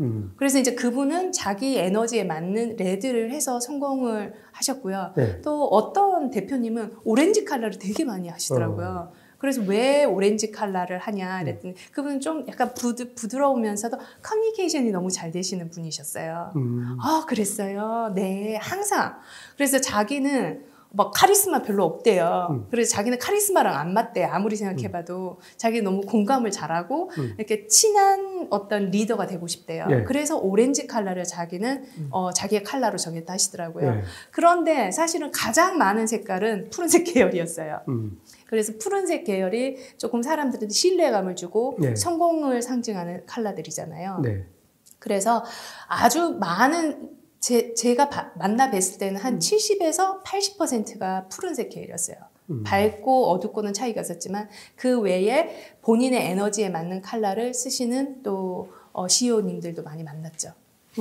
음. 0.02 0.34
그래서 0.38 0.58
이제 0.60 0.74
그분은 0.76 1.32
자기 1.32 1.78
에너지에 1.78 2.24
맞는 2.24 2.76
레드를 2.78 3.32
해서 3.32 3.60
성공을 3.60 4.34
하셨고요. 4.52 5.14
네. 5.16 5.42
또 5.42 5.66
어떤 5.66 6.32
대표님은 6.32 6.96
오렌지 7.04 7.46
칼라를 7.46 7.78
되게 7.78 8.04
많이 8.04 8.30
하시더라고요. 8.30 9.12
그래서 9.40 9.62
왜 9.66 10.04
오렌지 10.04 10.52
칼라를 10.52 11.00
하냐 11.00 11.40
그랬더니 11.40 11.74
그분은 11.92 12.20
좀 12.20 12.46
약간 12.48 12.74
부드, 12.74 13.16
부드러우면서도 13.16 13.98
커뮤니케이션이 14.22 14.92
너무 14.92 15.10
잘 15.10 15.32
되시는 15.32 15.70
분이셨어요. 15.72 16.52
음. 16.56 16.98
아, 17.02 17.24
그랬어요. 17.28 18.12
네, 18.14 18.58
항상. 18.58 19.16
그래서 19.56 19.80
자기는 19.82 20.70
막 20.92 21.12
카리스마 21.14 21.62
별로 21.62 21.86
없대요. 21.86 22.48
음. 22.50 22.68
그래서 22.72 22.92
자기는 22.96 23.20
카리스마랑 23.20 23.76
안 23.76 23.94
맞대. 23.94 24.24
아무리 24.24 24.56
생각해봐도 24.56 25.40
자기 25.56 25.82
너무 25.82 26.02
공감을 26.02 26.50
잘하고 26.50 27.12
음. 27.18 27.36
이렇게 27.38 27.68
친한 27.68 28.48
어떤 28.50 28.90
리더가 28.90 29.28
되고 29.28 29.46
싶대요. 29.46 29.86
예. 29.92 30.04
그래서 30.04 30.38
오렌지 30.38 30.88
칼라를 30.88 31.26
자기는 31.26 31.86
음. 31.98 32.08
어, 32.10 32.32
자기의 32.32 32.64
칼라로 32.64 32.98
정했다 32.98 33.32
하시더라고요. 33.32 33.96
네. 33.96 34.02
그런데 34.32 34.92
사실은 34.92 35.32
가장 35.32 35.78
많은 35.78 36.08
색깔은 36.08 36.72
푸른색 36.72 37.04
계열이었어요. 37.14 37.82
음. 38.50 38.52
그래서 38.60 38.74
푸른색 38.80 39.26
계열이 39.26 39.78
조금 39.98 40.24
사람들한테 40.24 40.74
신뢰감을 40.74 41.36
주고 41.36 41.78
네. 41.80 41.96
성공을 41.96 42.62
상징하는 42.64 43.26
컬러들이잖아요. 43.28 44.20
네. 44.24 44.46
그래서 44.98 45.44
아주 45.88 46.32
많은 46.40 47.12
제, 47.40 47.74
제가 47.74 48.10
바- 48.10 48.32
만나 48.36 48.70
뵀을 48.72 49.00
때는 49.00 49.22
한 49.22 49.40
70에서 49.40 50.24
80%가 50.24 51.28
푸른색 51.30 51.70
계열이었어요. 51.70 52.18
음. 52.50 52.64
밝고 52.64 53.28
어둡고는 53.28 53.74
차이가 53.74 54.02
있었지만 54.02 54.50
그 54.76 55.00
외에 55.00 55.76
본인의 55.84 56.20
에너지에 56.32 56.70
맞는 56.70 57.02
컬러를 57.04 57.54
쓰시는 57.54 58.24
또 58.24 58.70
어, 58.92 59.08
CEO님들도 59.08 59.84
많이 59.84 60.04
만났죠. 60.04 60.52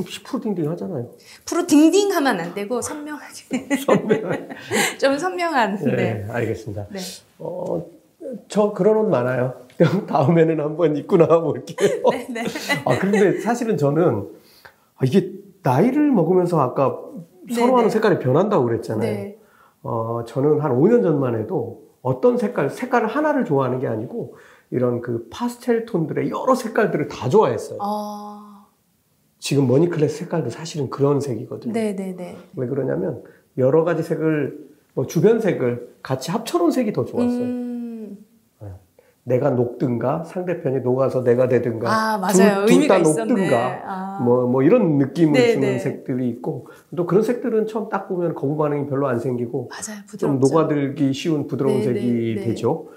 시푸르딩딩 0.04 0.70
하잖아요. 0.70 1.10
푸르딩딩 1.44 2.12
하면 2.12 2.40
안 2.40 2.54
되고 2.54 2.80
선명하게 2.80 3.68
좀 4.98 5.18
선명한 5.18 5.76
네, 5.84 5.96
네. 5.96 6.26
알겠습니다. 6.28 6.86
네. 6.90 6.98
어, 7.38 7.86
저 8.48 8.72
그런 8.72 8.96
옷 8.96 9.08
많아요. 9.08 9.54
다음에는 10.08 10.60
한번 10.60 10.96
입고 10.96 11.16
나와볼게요. 11.16 12.02
네, 12.10 12.26
네. 12.30 12.44
아, 12.84 12.98
근데 12.98 13.40
사실은 13.40 13.76
저는 13.76 14.28
아, 14.96 15.04
이게 15.04 15.32
나이를 15.62 16.10
먹으면서 16.10 16.60
아까 16.60 16.98
선호하는 17.52 17.88
네. 17.88 17.90
색깔이 17.90 18.18
변한다고 18.18 18.64
그랬잖아요. 18.64 19.10
네. 19.10 19.38
어, 19.82 20.24
저는 20.26 20.60
한 20.60 20.72
5년 20.72 21.02
전만 21.02 21.38
해도 21.38 21.88
어떤 22.02 22.36
색깔, 22.36 22.70
색깔 22.70 23.06
하나를 23.06 23.44
좋아하는 23.44 23.78
게 23.80 23.86
아니고 23.86 24.36
이런 24.70 25.00
그 25.00 25.28
파스텔 25.30 25.86
톤들의 25.86 26.30
여러 26.30 26.54
색깔들을 26.54 27.08
다 27.08 27.28
좋아했어요. 27.28 27.78
아, 27.80 28.37
지금 29.38 29.66
머니클래스 29.68 30.18
색깔도 30.18 30.50
사실은 30.50 30.90
그런 30.90 31.20
색이거든요. 31.20 31.72
네, 31.72 31.94
네, 31.94 32.14
네. 32.16 32.36
왜 32.56 32.66
그러냐면 32.66 33.22
여러 33.56 33.84
가지 33.84 34.02
색을 34.02 34.68
뭐 34.94 35.06
주변 35.06 35.40
색을 35.40 35.94
같이 36.02 36.30
합쳐놓은 36.30 36.70
색이 36.70 36.92
더 36.92 37.04
좋았어요. 37.04 37.40
음, 37.40 38.18
내가 39.28 39.50
녹든가 39.50 40.24
상대편이 40.24 40.80
녹아서 40.80 41.22
내가 41.22 41.48
되든가 41.48 41.88
아, 41.90 42.18
맞아요. 42.18 42.64
둘 42.66 42.72
의미가 42.72 42.94
다 42.94 43.00
있었네. 43.00 43.26
녹든가 43.26 43.82
아. 43.84 44.20
뭐, 44.22 44.46
뭐 44.46 44.62
이런 44.62 44.96
느낌을 44.96 45.32
네, 45.34 45.52
주는 45.52 45.68
네. 45.68 45.78
색들이 45.78 46.28
있고 46.30 46.66
또 46.96 47.06
그런 47.06 47.22
색들은 47.22 47.66
처음 47.66 47.90
딱 47.90 48.08
보면 48.08 48.34
거부 48.34 48.56
반응이 48.56 48.86
별로 48.88 49.06
안 49.06 49.20
생기고 49.20 49.68
맞아요. 49.70 50.00
좀 50.18 50.40
부드럽죠. 50.40 50.54
녹아들기 50.56 51.12
쉬운 51.12 51.46
부드러운 51.46 51.78
네, 51.78 51.84
색이 51.84 52.00
네, 52.00 52.34
네. 52.40 52.46
되죠. 52.48 52.88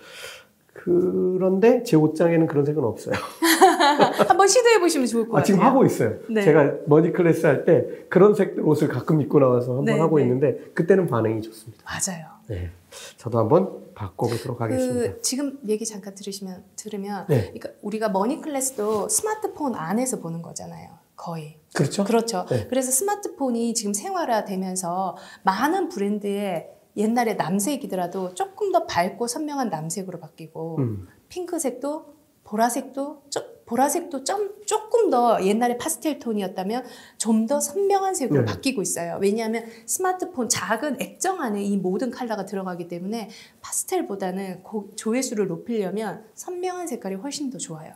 그런데 0.73 1.83
제 1.83 1.97
옷장에는 1.97 2.47
그런 2.47 2.65
색은 2.65 2.83
없어요. 2.83 3.13
한번 4.27 4.47
시도해 4.47 4.79
보시면 4.79 5.07
좋을 5.07 5.27
것 5.27 5.37
아, 5.37 5.39
같아요. 5.39 5.45
지금 5.45 5.59
하고 5.61 5.85
있어요. 5.85 6.15
네. 6.29 6.43
제가 6.43 6.71
머니 6.87 7.11
클래스 7.11 7.45
할 7.45 7.65
때 7.65 7.85
그런 8.09 8.33
색 8.35 8.57
옷을 8.65 8.87
가끔 8.87 9.21
입고 9.21 9.39
나와서 9.39 9.71
한번 9.77 9.85
네, 9.85 9.99
하고 9.99 10.17
네. 10.17 10.23
있는데 10.23 10.57
그때는 10.73 11.07
반응이 11.07 11.41
좋습니다. 11.41 11.83
맞아요. 11.85 12.25
네. 12.47 12.69
저도 13.17 13.39
한번 13.39 13.81
바꿔보도록 13.95 14.61
하겠습니다. 14.61 15.13
그 15.13 15.21
지금 15.21 15.59
얘기 15.67 15.85
잠깐 15.85 16.15
들으시면 16.15 16.63
들으면 16.75 17.25
네. 17.27 17.41
그러니까 17.53 17.69
우리가 17.81 18.09
머니 18.09 18.41
클래스도 18.41 19.09
스마트폰 19.09 19.75
안에서 19.75 20.19
보는 20.19 20.41
거잖아요. 20.41 20.89
거의. 21.15 21.59
그렇죠? 21.73 22.03
그렇죠. 22.03 22.45
네. 22.49 22.65
그래서 22.67 22.91
스마트폰이 22.91 23.73
지금 23.75 23.93
생활화되면서 23.93 25.17
많은 25.43 25.89
브랜드의 25.89 26.69
옛날에 26.97 27.35
남색이더라도 27.35 28.33
조금 28.33 28.71
더 28.71 28.85
밝고 28.85 29.27
선명한 29.27 29.69
남색으로 29.69 30.19
바뀌고 30.19 30.77
음. 30.79 31.07
핑크색도 31.29 32.10
보라색도 32.55 33.23
좀 33.29 33.43
보라색도 33.65 34.25
좀 34.25 34.49
조금 34.65 35.09
더 35.09 35.41
옛날에 35.45 35.77
파스텔 35.77 36.19
톤이었다면 36.19 36.83
좀 37.17 37.47
더 37.47 37.61
선명한 37.61 38.13
색으로 38.15 38.41
네. 38.41 38.45
바뀌고 38.45 38.81
있어요. 38.81 39.17
왜냐하면 39.21 39.63
스마트폰 39.85 40.49
작은 40.49 40.97
액정 41.01 41.39
안에 41.41 41.63
이 41.63 41.77
모든 41.77 42.11
컬러가 42.11 42.45
들어가기 42.45 42.89
때문에 42.89 43.29
파스텔보다는 43.61 44.63
고- 44.63 44.89
조회수를 44.97 45.47
높이려면 45.47 46.25
선명한 46.33 46.87
색깔이 46.87 47.15
훨씬 47.15 47.49
더 47.49 47.57
좋아요. 47.57 47.93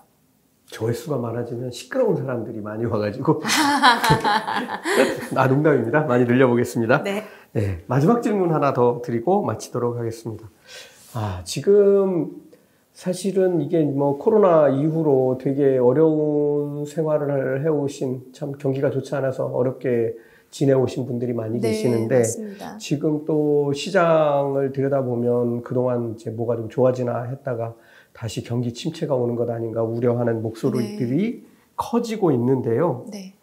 조회수가 0.68 1.18
많아지면 1.18 1.72
시끄러운 1.72 2.16
사람들이 2.16 2.60
많이 2.62 2.86
와가지고 2.86 3.42
아 5.36 5.48
농담입니다. 5.48 6.02
많이 6.06 6.24
늘려보겠습니다. 6.26 7.04
네. 7.04 7.24
네, 7.52 7.84
마지막 7.88 8.22
질문 8.22 8.54
하나 8.54 8.74
더 8.74 9.02
드리고 9.04 9.44
마치도록 9.44 9.98
하겠습니다. 9.98 10.50
아, 11.14 11.42
지금 11.46 12.32
사실은 12.96 13.62
이게 13.62 13.84
뭐 13.84 14.18
코로나 14.18 14.70
이후로 14.70 15.38
되게 15.42 15.78
어려운 15.78 16.86
생활을 16.86 17.62
해오신 17.66 18.32
참 18.32 18.54
경기가 18.54 18.90
좋지 18.90 19.14
않아서 19.16 19.48
어렵게 19.48 20.16
지내오신 20.50 21.06
분들이 21.06 21.34
많이 21.34 21.60
네, 21.60 21.68
계시는데 21.72 22.18
맞습니다. 22.20 22.78
지금 22.78 23.26
또 23.26 23.74
시장을 23.74 24.72
들여다보면 24.72 25.64
그동안 25.64 26.14
이제 26.16 26.32
뭐가 26.32 26.56
좀 26.56 26.70
좋아지나 26.70 27.24
했다가 27.24 27.76
다시 28.14 28.44
경기 28.44 28.74
침체가 28.74 29.14
오는 29.14 29.36
것 29.36 29.50
아닌가 29.50 29.84
우려하는 29.84 30.42
목소리들이 30.42 31.46
커지고 31.76 32.32
있는데요. 32.32 33.06
네. 33.12 33.34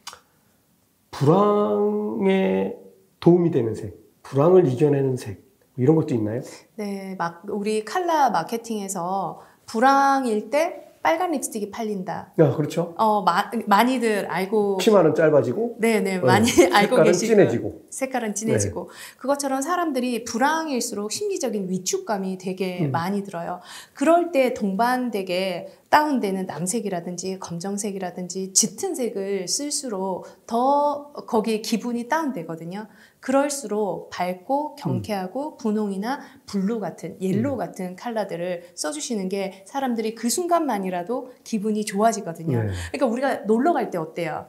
불황에 1.10 2.78
도움이 3.20 3.50
되는 3.50 3.74
색, 3.74 3.98
불황을 4.22 4.66
이겨내는 4.66 5.18
색 5.18 5.42
이런 5.76 5.96
것도 5.96 6.14
있나요? 6.14 6.42
네, 6.76 7.14
막 7.18 7.42
우리 7.48 7.84
칼라 7.84 8.30
마케팅에서 8.30 9.40
불황일 9.66 10.50
때 10.50 10.92
빨간 11.02 11.32
립스틱이 11.32 11.72
팔린다. 11.72 12.32
아, 12.38 12.56
그렇죠. 12.56 12.94
어, 12.96 13.22
마, 13.22 13.50
많이들 13.66 14.26
알고 14.26 14.78
치마는 14.80 15.16
짧아지고 15.16 15.76
네, 15.78 16.00
네, 16.00 16.18
어, 16.18 16.20
많이 16.20 16.48
알고 16.72 16.96
색깔은 16.96 17.04
계시고 17.04 17.26
진해지고. 17.26 17.82
색깔은 17.90 18.34
진해지고 18.36 18.90
그것처럼 19.18 19.62
사람들이 19.62 20.24
불황일수록 20.24 21.10
심리적인 21.10 21.68
위축감이 21.68 22.38
되게 22.38 22.86
음. 22.86 22.92
많이 22.92 23.24
들어요. 23.24 23.60
그럴 23.94 24.30
때 24.30 24.54
동반되게 24.54 25.72
다운되는 25.88 26.46
남색이라든지 26.46 27.40
검정색이라든지 27.40 28.52
짙은 28.52 28.94
색을 28.94 29.48
쓸수록 29.48 30.26
더 30.46 31.12
거기에 31.12 31.62
기분이 31.62 32.08
다운되거든요. 32.08 32.86
그럴수록 33.22 34.10
밝고 34.10 34.74
경쾌하고 34.74 35.56
분홍이나 35.56 36.20
블루 36.46 36.80
같은 36.80 37.16
옐로우 37.20 37.52
음. 37.54 37.56
같은 37.58 37.94
컬러들을 37.96 38.72
써주시는 38.74 39.28
게 39.28 39.62
사람들이 39.64 40.16
그 40.16 40.28
순간만이라도 40.28 41.30
기분이 41.44 41.84
좋아지거든요. 41.84 42.64
네. 42.64 42.70
그러니까 42.90 43.06
우리가 43.06 43.34
놀러 43.46 43.72
갈 43.72 43.90
때 43.92 43.96
어때요? 43.98 44.48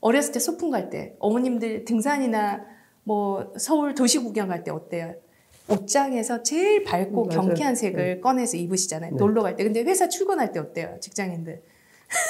어렸을 0.00 0.32
때 0.32 0.40
소풍 0.40 0.70
갈 0.70 0.90
때, 0.90 1.14
어머님들 1.20 1.84
등산이나 1.84 2.64
뭐 3.04 3.52
서울 3.56 3.94
도시 3.94 4.18
구경 4.18 4.48
갈 4.48 4.64
때 4.64 4.72
어때요? 4.72 5.14
옷장에서 5.68 6.42
제일 6.42 6.82
밝고 6.82 7.22
음, 7.22 7.28
맞아요. 7.28 7.40
경쾌한 7.42 7.76
색을 7.76 8.20
꺼내서 8.20 8.56
입으시잖아요. 8.56 9.12
네. 9.12 9.16
놀러 9.16 9.42
갈 9.44 9.54
때. 9.54 9.62
근데 9.62 9.82
회사 9.84 10.08
출근할 10.08 10.50
때 10.50 10.58
어때요? 10.58 10.96
직장인들. 11.00 11.62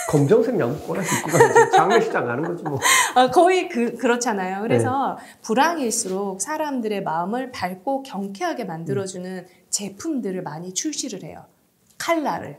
검정색 0.09 0.59
양복 0.59 0.91
하나 0.91 1.03
입고 1.03 1.31
가야지. 1.31 1.71
장례식장 1.77 2.27
가는 2.27 2.45
거지 2.45 2.63
뭐. 2.65 2.79
아, 3.15 3.31
거의 3.31 3.69
그, 3.69 3.97
그렇잖아요. 3.97 4.57
네. 4.57 4.63
그래서 4.63 5.19
불황일수록 5.43 6.41
사람들의 6.41 7.03
마음을 7.03 7.51
밝고 7.53 8.03
경쾌하게 8.03 8.65
만들어주는 8.65 9.47
제품들을 9.71 10.43
많이 10.43 10.75
출시를 10.75 11.23
해요. 11.25 11.45
칼라를. 11.99 12.59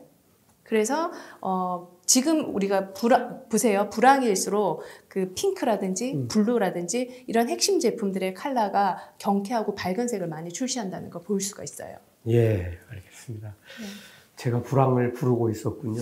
그래서 0.63 1.11
어, 1.41 1.89
지금 2.05 2.55
우리가 2.55 2.93
불황, 2.93 3.43
보세요. 3.49 3.89
불황일수록 3.89 4.81
그 5.07 5.33
핑크라든지 5.35 6.13
음. 6.13 6.27
블루라든지 6.27 7.25
이런 7.27 7.49
핵심 7.49 7.79
제품들의 7.79 8.33
칼라가 8.33 8.97
경쾌하고 9.19 9.75
밝은 9.75 10.07
색을 10.07 10.27
많이 10.27 10.51
출시한다는 10.51 11.09
걸 11.09 11.21
볼 11.23 11.39
수가 11.41 11.63
있어요. 11.63 11.97
예, 12.27 12.77
알겠습니다. 12.89 13.47
네. 13.49 13.85
제가 14.37 14.61
불황을 14.63 15.13
부르고 15.13 15.49
있었군요. 15.49 16.01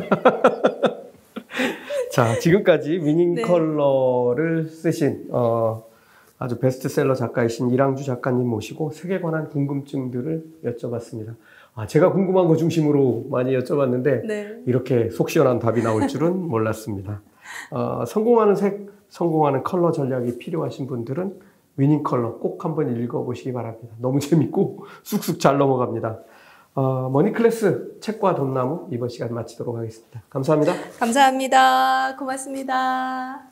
자, 2.12 2.38
지금까지 2.38 2.92
위닝 2.92 3.34
네. 3.34 3.42
컬러를 3.42 4.68
쓰신 4.68 5.26
어, 5.30 5.84
아주 6.38 6.58
베스트셀러 6.58 7.14
작가이신 7.14 7.70
이랑주 7.70 8.04
작가님 8.04 8.46
모시고 8.46 8.90
색에 8.90 9.20
관한 9.20 9.48
궁금증들을 9.48 10.44
여쭤봤습니다. 10.64 11.34
아, 11.74 11.86
제가 11.86 12.12
궁금한 12.12 12.48
거 12.48 12.56
중심으로 12.56 13.26
많이 13.30 13.56
여쭤봤는데 13.56 14.26
네. 14.26 14.58
이렇게 14.66 15.10
속 15.10 15.30
시원한 15.30 15.58
답이 15.58 15.82
나올 15.82 16.08
줄은 16.08 16.40
몰랐습니다. 16.48 17.20
어, 17.70 18.04
성공하는 18.06 18.56
색, 18.56 18.90
성공하는 19.08 19.62
컬러 19.62 19.92
전략이 19.92 20.38
필요하신 20.38 20.86
분들은 20.86 21.40
위닝 21.76 22.02
컬러 22.02 22.38
꼭 22.38 22.64
한번 22.64 22.96
읽어보시기 22.96 23.52
바랍니다. 23.52 23.94
너무 23.98 24.20
재밌고 24.20 24.86
쑥쑥 25.04 25.40
잘 25.40 25.58
넘어갑니다. 25.58 26.18
어, 26.78 27.10
머니클래스 27.10 27.98
책과 28.00 28.36
돈나무 28.36 28.86
이번 28.92 29.08
시간 29.08 29.34
마치도록 29.34 29.76
하겠습니다. 29.76 30.22
감사합니다. 30.30 30.74
감사합니다. 31.00 32.14
고맙습니다. 32.16 33.47